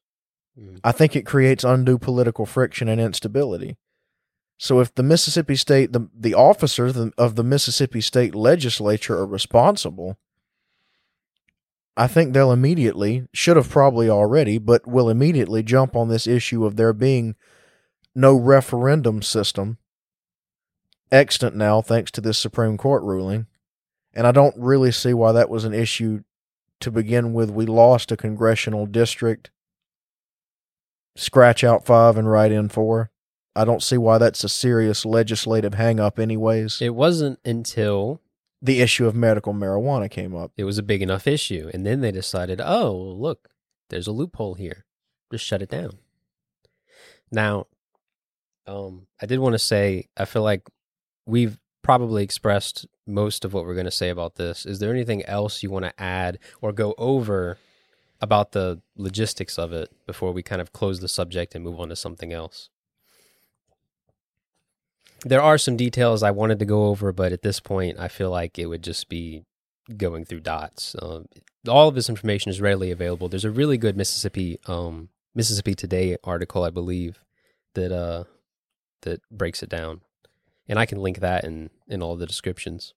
Mm. 0.59 0.81
I 0.85 0.93
think 0.93 1.17
it 1.17 1.27
creates 1.27 1.65
undue 1.65 1.99
political 1.99 2.47
friction 2.47 2.89
and 2.89 3.01
instability. 3.01 3.77
So 4.59 4.81
if 4.81 4.95
the 4.95 5.03
Mississippi 5.03 5.57
State, 5.57 5.93
the, 5.93 6.09
the 6.17 6.35
officers 6.35 6.97
of 7.19 7.35
the 7.35 7.45
Mississippi 7.45 8.01
State 8.01 8.35
legislature 8.35 9.19
are 9.19 9.27
responsible, 9.27 10.19
I 11.97 12.07
think 12.07 12.33
they'll 12.33 12.53
immediately, 12.53 13.27
should 13.33 13.57
have 13.57 13.69
probably 13.69 14.09
already, 14.09 14.59
but 14.59 14.87
will 14.87 15.11
immediately 15.11 15.63
jump 15.63 15.97
on 15.97 16.09
this 16.09 16.27
issue 16.27 16.65
of 16.65 16.77
there 16.77 16.93
being 16.93 17.35
no 18.15 18.35
referendum 18.35 19.23
system 19.23 19.79
extant 21.13 21.55
now 21.55 21.83
thanks 21.83 22.11
to 22.11 22.21
this 22.21 22.39
Supreme 22.39 22.79
Court 22.79 23.03
ruling. 23.03 23.47
And 24.15 24.27
I 24.27 24.33
don't 24.33 24.57
really 24.59 24.91
see 24.91 25.15
why 25.15 25.33
that 25.33 25.51
was 25.51 25.65
an 25.65 25.75
issue 25.75 26.23
to 26.81 26.91
begin 26.91 27.33
with. 27.33 27.51
We 27.51 27.67
lost 27.67 28.11
a 28.11 28.17
congressional 28.17 28.87
district 28.87 29.51
scratch 31.17 31.65
out 31.65 31.85
five 31.85 32.17
and 32.17 32.31
write 32.31 32.53
in 32.53 32.69
four. 32.69 33.11
I 33.55 33.65
don't 33.65 33.83
see 33.83 33.99
why 33.99 34.19
that's 34.19 34.45
a 34.45 34.49
serious 34.49 35.05
legislative 35.05 35.75
hangup, 35.75 36.19
anyways. 36.19 36.81
It 36.81 36.95
wasn't 36.95 37.39
until 37.45 38.23
the 38.63 38.81
issue 38.81 39.07
of 39.07 39.15
medical 39.15 39.53
marijuana 39.53 40.11
came 40.11 40.35
up. 40.35 40.53
It 40.57 40.65
was 40.65 40.79
a 40.79 40.83
big 40.83 41.03
enough 41.03 41.27
issue. 41.27 41.71
And 41.75 41.85
then 41.85 42.01
they 42.01 42.13
decided, 42.13 42.61
oh, 42.61 42.93
look, 42.93 43.51
there's 43.91 44.07
a 44.07 44.13
loophole 44.13 44.55
here. 44.55 44.87
Just 45.31 45.45
shut 45.45 45.63
it 45.63 45.69
down. 45.69 45.99
Now, 47.31 47.67
um, 48.67 49.07
I 49.21 49.27
did 49.27 49.41
want 49.41 49.55
to 49.55 49.59
say, 49.59 50.09
I 50.17 50.25
feel 50.25 50.43
like 50.43 50.69
we've 51.27 51.59
probably 51.83 52.23
expressed 52.23 52.87
most 53.07 53.45
of 53.45 53.53
what 53.53 53.65
we're 53.65 53.75
going 53.75 53.85
to 53.85 53.91
say 53.91 54.09
about 54.09 54.37
this. 54.37 54.65
Is 54.65 54.79
there 54.79 54.93
anything 54.93 55.25
else 55.25 55.63
you 55.63 55.71
want 55.71 55.85
to 55.85 56.01
add 56.01 56.39
or 56.61 56.73
go 56.73 56.95
over 56.97 57.59
about 58.23 58.53
the 58.53 58.81
logistics 58.97 59.59
of 59.59 59.73
it 59.73 59.91
before 60.07 60.33
we 60.33 60.43
kind 60.43 60.63
of 60.63 60.73
close 60.73 61.01
the 61.01 61.09
subject 61.09 61.55
and 61.55 61.65
move 61.65 61.81
on 61.81 61.89
to 61.89 61.97
something 61.97 62.33
else. 62.33 62.71
There 65.25 65.43
are 65.43 65.59
some 65.59 65.77
details 65.77 66.23
I 66.23 66.31
wanted 66.31 66.61
to 66.61 66.65
go 66.65 66.87
over, 66.87 67.13
but 67.13 67.33
at 67.33 67.43
this 67.43 67.61
point, 67.61 67.99
I 67.99 68.09
feel 68.09 68.31
like 68.31 68.59
it 68.59 68.67
would 68.67 68.83
just 68.83 69.09
be 69.09 69.45
going 69.97 70.25
through 70.25 70.41
dots. 70.41 70.97
Um, 71.01 71.27
all 71.69 71.89
of 71.89 71.95
this 71.95 72.09
information 72.09 72.51
is 72.51 72.61
readily 72.61 72.91
available. 72.91 73.29
There's 73.29 73.45
a 73.45 73.51
really 73.51 73.77
good 73.77 73.97
Mississippi 73.97 74.59
um, 74.67 75.09
Mississippi 75.35 75.75
Today 75.75 76.17
article, 76.25 76.63
I 76.65 76.71
believe, 76.71 77.25
that 77.75 77.93
uh, 77.93 78.25
that 79.03 79.21
breaks 79.31 79.63
it 79.63 79.69
down, 79.69 80.01
and 80.69 80.79
I 80.79 80.87
can 80.87 80.99
link 80.99 81.21
that 81.21 81.45
in 81.45 81.71
in 81.89 82.03
all 82.03 82.17
the 82.17 82.27
descriptions 82.27 82.95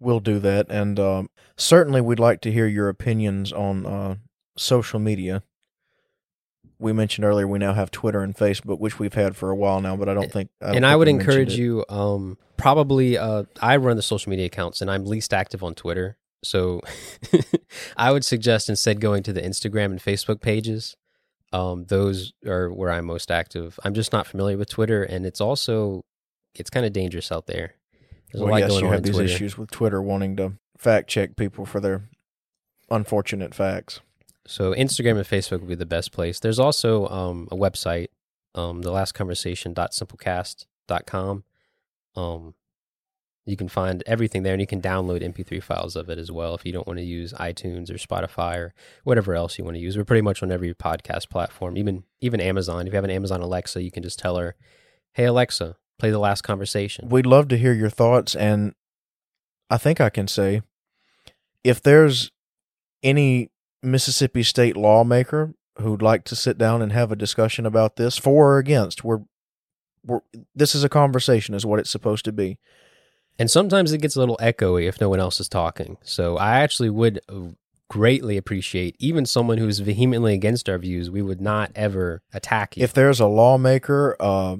we'll 0.00 0.20
do 0.20 0.38
that. 0.40 0.66
And 0.68 0.98
um, 0.98 1.30
certainly, 1.56 2.00
we'd 2.00 2.18
like 2.18 2.40
to 2.42 2.52
hear 2.52 2.66
your 2.66 2.88
opinions 2.88 3.52
on 3.52 3.86
uh, 3.86 4.14
social 4.56 4.98
media. 4.98 5.42
We 6.78 6.94
mentioned 6.94 7.26
earlier 7.26 7.46
we 7.46 7.58
now 7.58 7.74
have 7.74 7.90
Twitter 7.90 8.22
and 8.22 8.34
Facebook, 8.34 8.78
which 8.78 8.98
we've 8.98 9.12
had 9.12 9.36
for 9.36 9.50
a 9.50 9.56
while 9.56 9.82
now, 9.82 9.96
but 9.96 10.08
I 10.08 10.14
don't 10.14 10.32
think. 10.32 10.48
I 10.60 10.66
don't 10.66 10.76
and 10.76 10.84
think 10.84 10.92
I 10.92 10.96
would 10.96 11.08
encourage 11.08 11.54
you. 11.54 11.84
Um, 11.90 12.38
probably, 12.56 13.18
uh, 13.18 13.44
I 13.60 13.76
run 13.76 13.96
the 13.96 14.02
social 14.02 14.30
media 14.30 14.46
accounts, 14.46 14.80
and 14.80 14.90
I'm 14.90 15.04
least 15.04 15.34
active 15.34 15.62
on 15.62 15.74
Twitter. 15.74 16.16
So, 16.42 16.80
I 17.98 18.10
would 18.12 18.24
suggest 18.24 18.70
instead 18.70 18.98
going 18.98 19.22
to 19.24 19.32
the 19.34 19.42
Instagram 19.42 19.86
and 19.86 20.00
Facebook 20.00 20.40
pages. 20.40 20.96
Um, 21.52 21.84
those 21.84 22.32
are 22.46 22.72
where 22.72 22.90
I'm 22.90 23.04
most 23.04 23.30
active. 23.30 23.78
I'm 23.84 23.92
just 23.92 24.12
not 24.12 24.26
familiar 24.26 24.56
with 24.56 24.70
Twitter, 24.70 25.02
and 25.02 25.26
it's 25.26 25.40
also 25.40 26.02
it's 26.54 26.70
kind 26.70 26.86
of 26.86 26.94
dangerous 26.94 27.30
out 27.30 27.46
there. 27.46 27.74
There's 28.32 28.42
well, 28.42 28.58
yes, 28.58 28.80
you 28.80 28.86
have 28.88 29.02
these 29.02 29.16
Twitter. 29.16 29.32
issues 29.32 29.58
with 29.58 29.70
Twitter 29.70 30.00
wanting 30.02 30.36
to 30.36 30.54
fact 30.78 31.08
check 31.08 31.36
people 31.36 31.66
for 31.66 31.80
their 31.80 32.08
unfortunate 32.90 33.54
facts. 33.54 34.00
So 34.46 34.72
Instagram 34.74 35.16
and 35.16 35.26
Facebook 35.26 35.60
would 35.60 35.68
be 35.68 35.74
the 35.74 35.86
best 35.86 36.12
place. 36.12 36.38
There's 36.40 36.58
also 36.58 37.06
um, 37.08 37.48
a 37.50 37.56
website, 37.56 38.08
um, 38.54 38.82
the 38.82 38.90
last 38.90 39.12
conversation.simplecast.com. 39.12 41.44
Um, 42.16 42.54
you 43.46 43.56
can 43.56 43.68
find 43.68 44.02
everything 44.06 44.42
there 44.42 44.52
and 44.52 44.60
you 44.60 44.66
can 44.66 44.82
download 44.82 45.22
MP3 45.22 45.62
files 45.62 45.96
of 45.96 46.10
it 46.10 46.18
as 46.18 46.30
well 46.30 46.54
if 46.54 46.64
you 46.64 46.72
don't 46.72 46.86
want 46.86 46.98
to 46.98 47.04
use 47.04 47.32
iTunes 47.34 47.90
or 47.90 47.94
Spotify 47.94 48.56
or 48.56 48.74
whatever 49.04 49.34
else 49.34 49.58
you 49.58 49.64
want 49.64 49.76
to 49.76 49.80
use. 49.80 49.96
We're 49.96 50.04
pretty 50.04 50.22
much 50.22 50.42
on 50.42 50.52
every 50.52 50.74
podcast 50.74 51.30
platform, 51.30 51.76
even 51.76 52.04
even 52.20 52.40
Amazon. 52.40 52.86
If 52.86 52.92
you 52.92 52.96
have 52.96 53.04
an 53.04 53.10
Amazon 53.10 53.40
Alexa, 53.40 53.82
you 53.82 53.90
can 53.90 54.02
just 54.02 54.18
tell 54.18 54.36
her, 54.36 54.54
"Hey 55.12 55.24
Alexa, 55.24 55.76
play 56.00 56.10
the 56.10 56.18
last 56.18 56.42
conversation. 56.42 57.08
We'd 57.08 57.26
love 57.26 57.48
to 57.48 57.58
hear 57.58 57.72
your 57.72 57.90
thoughts, 57.90 58.34
and 58.34 58.74
I 59.68 59.78
think 59.78 60.00
I 60.00 60.10
can 60.10 60.26
say 60.26 60.62
if 61.62 61.82
there's 61.82 62.32
any 63.02 63.50
Mississippi 63.82 64.42
State 64.42 64.76
lawmaker 64.76 65.54
who'd 65.78 66.02
like 66.02 66.24
to 66.24 66.36
sit 66.36 66.58
down 66.58 66.82
and 66.82 66.92
have 66.92 67.12
a 67.12 67.16
discussion 67.16 67.64
about 67.66 67.96
this, 67.96 68.18
for 68.18 68.54
or 68.54 68.58
against, 68.58 69.04
we're, 69.04 69.20
we're 70.04 70.20
this 70.54 70.74
is 70.74 70.84
a 70.84 70.88
conversation, 70.88 71.54
is 71.54 71.64
what 71.64 71.78
it's 71.78 71.90
supposed 71.90 72.24
to 72.24 72.32
be. 72.32 72.58
And 73.38 73.50
sometimes 73.50 73.92
it 73.92 74.02
gets 74.02 74.16
a 74.16 74.18
little 74.18 74.38
echoey 74.42 74.86
if 74.86 75.00
no 75.00 75.08
one 75.08 75.20
else 75.20 75.40
is 75.40 75.48
talking. 75.48 75.96
So 76.02 76.36
I 76.36 76.60
actually 76.60 76.90
would 76.90 77.20
greatly 77.88 78.36
appreciate 78.36 78.96
even 78.98 79.24
someone 79.24 79.58
who's 79.58 79.78
vehemently 79.78 80.34
against 80.34 80.68
our 80.68 80.78
views. 80.78 81.10
We 81.10 81.22
would 81.22 81.40
not 81.40 81.72
ever 81.74 82.22
attack 82.34 82.76
you. 82.76 82.84
If 82.84 82.92
there's 82.92 83.18
a 83.18 83.26
lawmaker, 83.26 84.16
uh, 84.20 84.56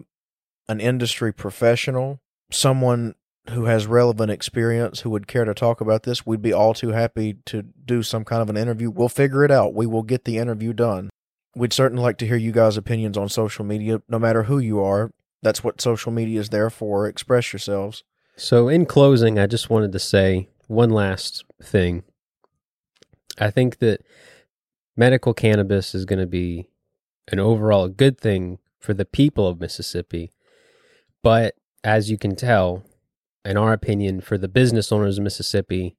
an 0.70 0.80
industry 0.80 1.32
professional, 1.32 2.20
someone 2.52 3.16
who 3.50 3.64
has 3.64 3.88
relevant 3.88 4.30
experience 4.30 5.00
who 5.00 5.10
would 5.10 5.26
care 5.26 5.44
to 5.44 5.52
talk 5.52 5.80
about 5.80 6.04
this, 6.04 6.24
we'd 6.24 6.40
be 6.40 6.52
all 6.52 6.74
too 6.74 6.90
happy 6.90 7.34
to 7.44 7.62
do 7.62 8.04
some 8.04 8.24
kind 8.24 8.40
of 8.40 8.48
an 8.48 8.56
interview. 8.56 8.88
We'll 8.88 9.08
figure 9.08 9.44
it 9.44 9.50
out. 9.50 9.74
We 9.74 9.86
will 9.86 10.04
get 10.04 10.24
the 10.24 10.38
interview 10.38 10.72
done. 10.72 11.10
We'd 11.56 11.72
certainly 11.72 12.04
like 12.04 12.18
to 12.18 12.26
hear 12.26 12.36
you 12.36 12.52
guys' 12.52 12.76
opinions 12.76 13.18
on 13.18 13.28
social 13.28 13.64
media, 13.64 14.00
no 14.08 14.20
matter 14.20 14.44
who 14.44 14.60
you 14.60 14.80
are. 14.80 15.10
That's 15.42 15.64
what 15.64 15.80
social 15.80 16.12
media 16.12 16.38
is 16.38 16.50
there 16.50 16.70
for. 16.70 17.08
Express 17.08 17.52
yourselves. 17.52 18.04
So, 18.36 18.68
in 18.68 18.86
closing, 18.86 19.40
I 19.40 19.48
just 19.48 19.70
wanted 19.70 19.90
to 19.90 19.98
say 19.98 20.50
one 20.68 20.90
last 20.90 21.44
thing. 21.60 22.04
I 23.38 23.50
think 23.50 23.78
that 23.78 24.02
medical 24.96 25.34
cannabis 25.34 25.96
is 25.96 26.04
going 26.04 26.20
to 26.20 26.26
be 26.26 26.68
an 27.26 27.40
overall 27.40 27.88
good 27.88 28.20
thing 28.20 28.58
for 28.78 28.94
the 28.94 29.04
people 29.04 29.48
of 29.48 29.60
Mississippi. 29.60 30.30
But 31.22 31.54
as 31.84 32.10
you 32.10 32.18
can 32.18 32.36
tell, 32.36 32.84
in 33.44 33.56
our 33.56 33.72
opinion, 33.72 34.20
for 34.20 34.38
the 34.38 34.48
business 34.48 34.92
owners 34.92 35.18
of 35.18 35.24
Mississippi, 35.24 35.96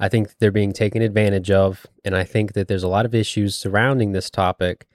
I 0.00 0.08
think 0.08 0.38
they're 0.38 0.52
being 0.52 0.72
taken 0.72 1.02
advantage 1.02 1.50
of. 1.50 1.86
And 2.04 2.16
I 2.16 2.24
think 2.24 2.52
that 2.52 2.68
there's 2.68 2.82
a 2.82 2.88
lot 2.88 3.06
of 3.06 3.14
issues 3.14 3.56
surrounding 3.56 4.12
this 4.12 4.30
topic 4.30 4.86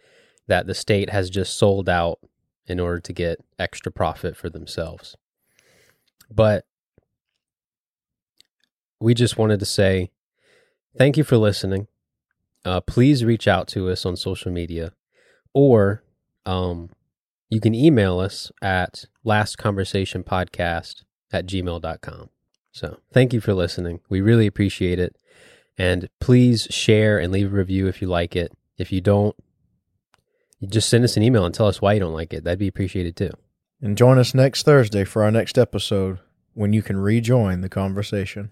that 0.47 0.67
the 0.67 0.73
state 0.73 1.09
has 1.09 1.29
just 1.29 1.57
sold 1.57 1.89
out 1.89 2.19
in 2.65 2.79
order 2.79 2.99
to 2.99 3.13
get 3.13 3.39
extra 3.59 3.91
profit 3.91 4.35
for 4.35 4.49
themselves. 4.49 5.15
But 6.29 6.65
we 8.99 9.13
just 9.13 9.37
wanted 9.37 9.59
to 9.59 9.65
say 9.65 10.11
thank 10.97 11.17
you 11.17 11.23
for 11.23 11.37
listening. 11.37 11.87
Uh, 12.63 12.79
please 12.79 13.25
reach 13.25 13.47
out 13.47 13.67
to 13.67 13.89
us 13.89 14.05
on 14.05 14.15
social 14.15 14.51
media 14.51 14.93
or 15.53 16.03
um, 16.45 16.89
you 17.49 17.59
can 17.59 17.75
email 17.75 18.19
us 18.19 18.51
at 18.61 19.05
lastconversationpodcast 19.25 21.03
at 21.31 21.45
gmail.com. 21.45 22.29
So 22.71 22.99
thank 23.11 23.33
you 23.33 23.41
for 23.41 23.53
listening. 23.53 23.99
We 24.09 24.21
really 24.21 24.47
appreciate 24.47 24.99
it. 24.99 25.15
And 25.77 26.09
please 26.19 26.67
share 26.69 27.19
and 27.19 27.31
leave 27.31 27.53
a 27.53 27.55
review 27.55 27.87
if 27.87 28.01
you 28.01 28.07
like 28.07 28.35
it. 28.35 28.51
If 28.77 28.91
you 28.91 29.01
don't, 29.01 29.35
just 30.67 30.89
send 30.89 31.03
us 31.03 31.17
an 31.17 31.23
email 31.23 31.45
and 31.45 31.53
tell 31.53 31.67
us 31.67 31.81
why 31.81 31.93
you 31.93 31.99
don't 31.99 32.13
like 32.13 32.33
it. 32.33 32.43
That'd 32.43 32.59
be 32.59 32.67
appreciated 32.67 33.15
too. 33.15 33.31
And 33.81 33.97
join 33.97 34.17
us 34.17 34.33
next 34.33 34.63
Thursday 34.63 35.03
for 35.03 35.23
our 35.23 35.31
next 35.31 35.57
episode 35.57 36.19
when 36.53 36.73
you 36.73 36.81
can 36.81 36.97
rejoin 36.97 37.61
the 37.61 37.69
conversation. 37.69 38.51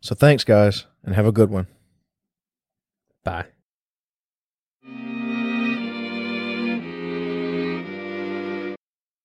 So 0.00 0.14
thanks, 0.14 0.44
guys, 0.44 0.86
and 1.02 1.14
have 1.14 1.26
a 1.26 1.32
good 1.32 1.50
one. 1.50 1.66
Bye. 3.24 3.53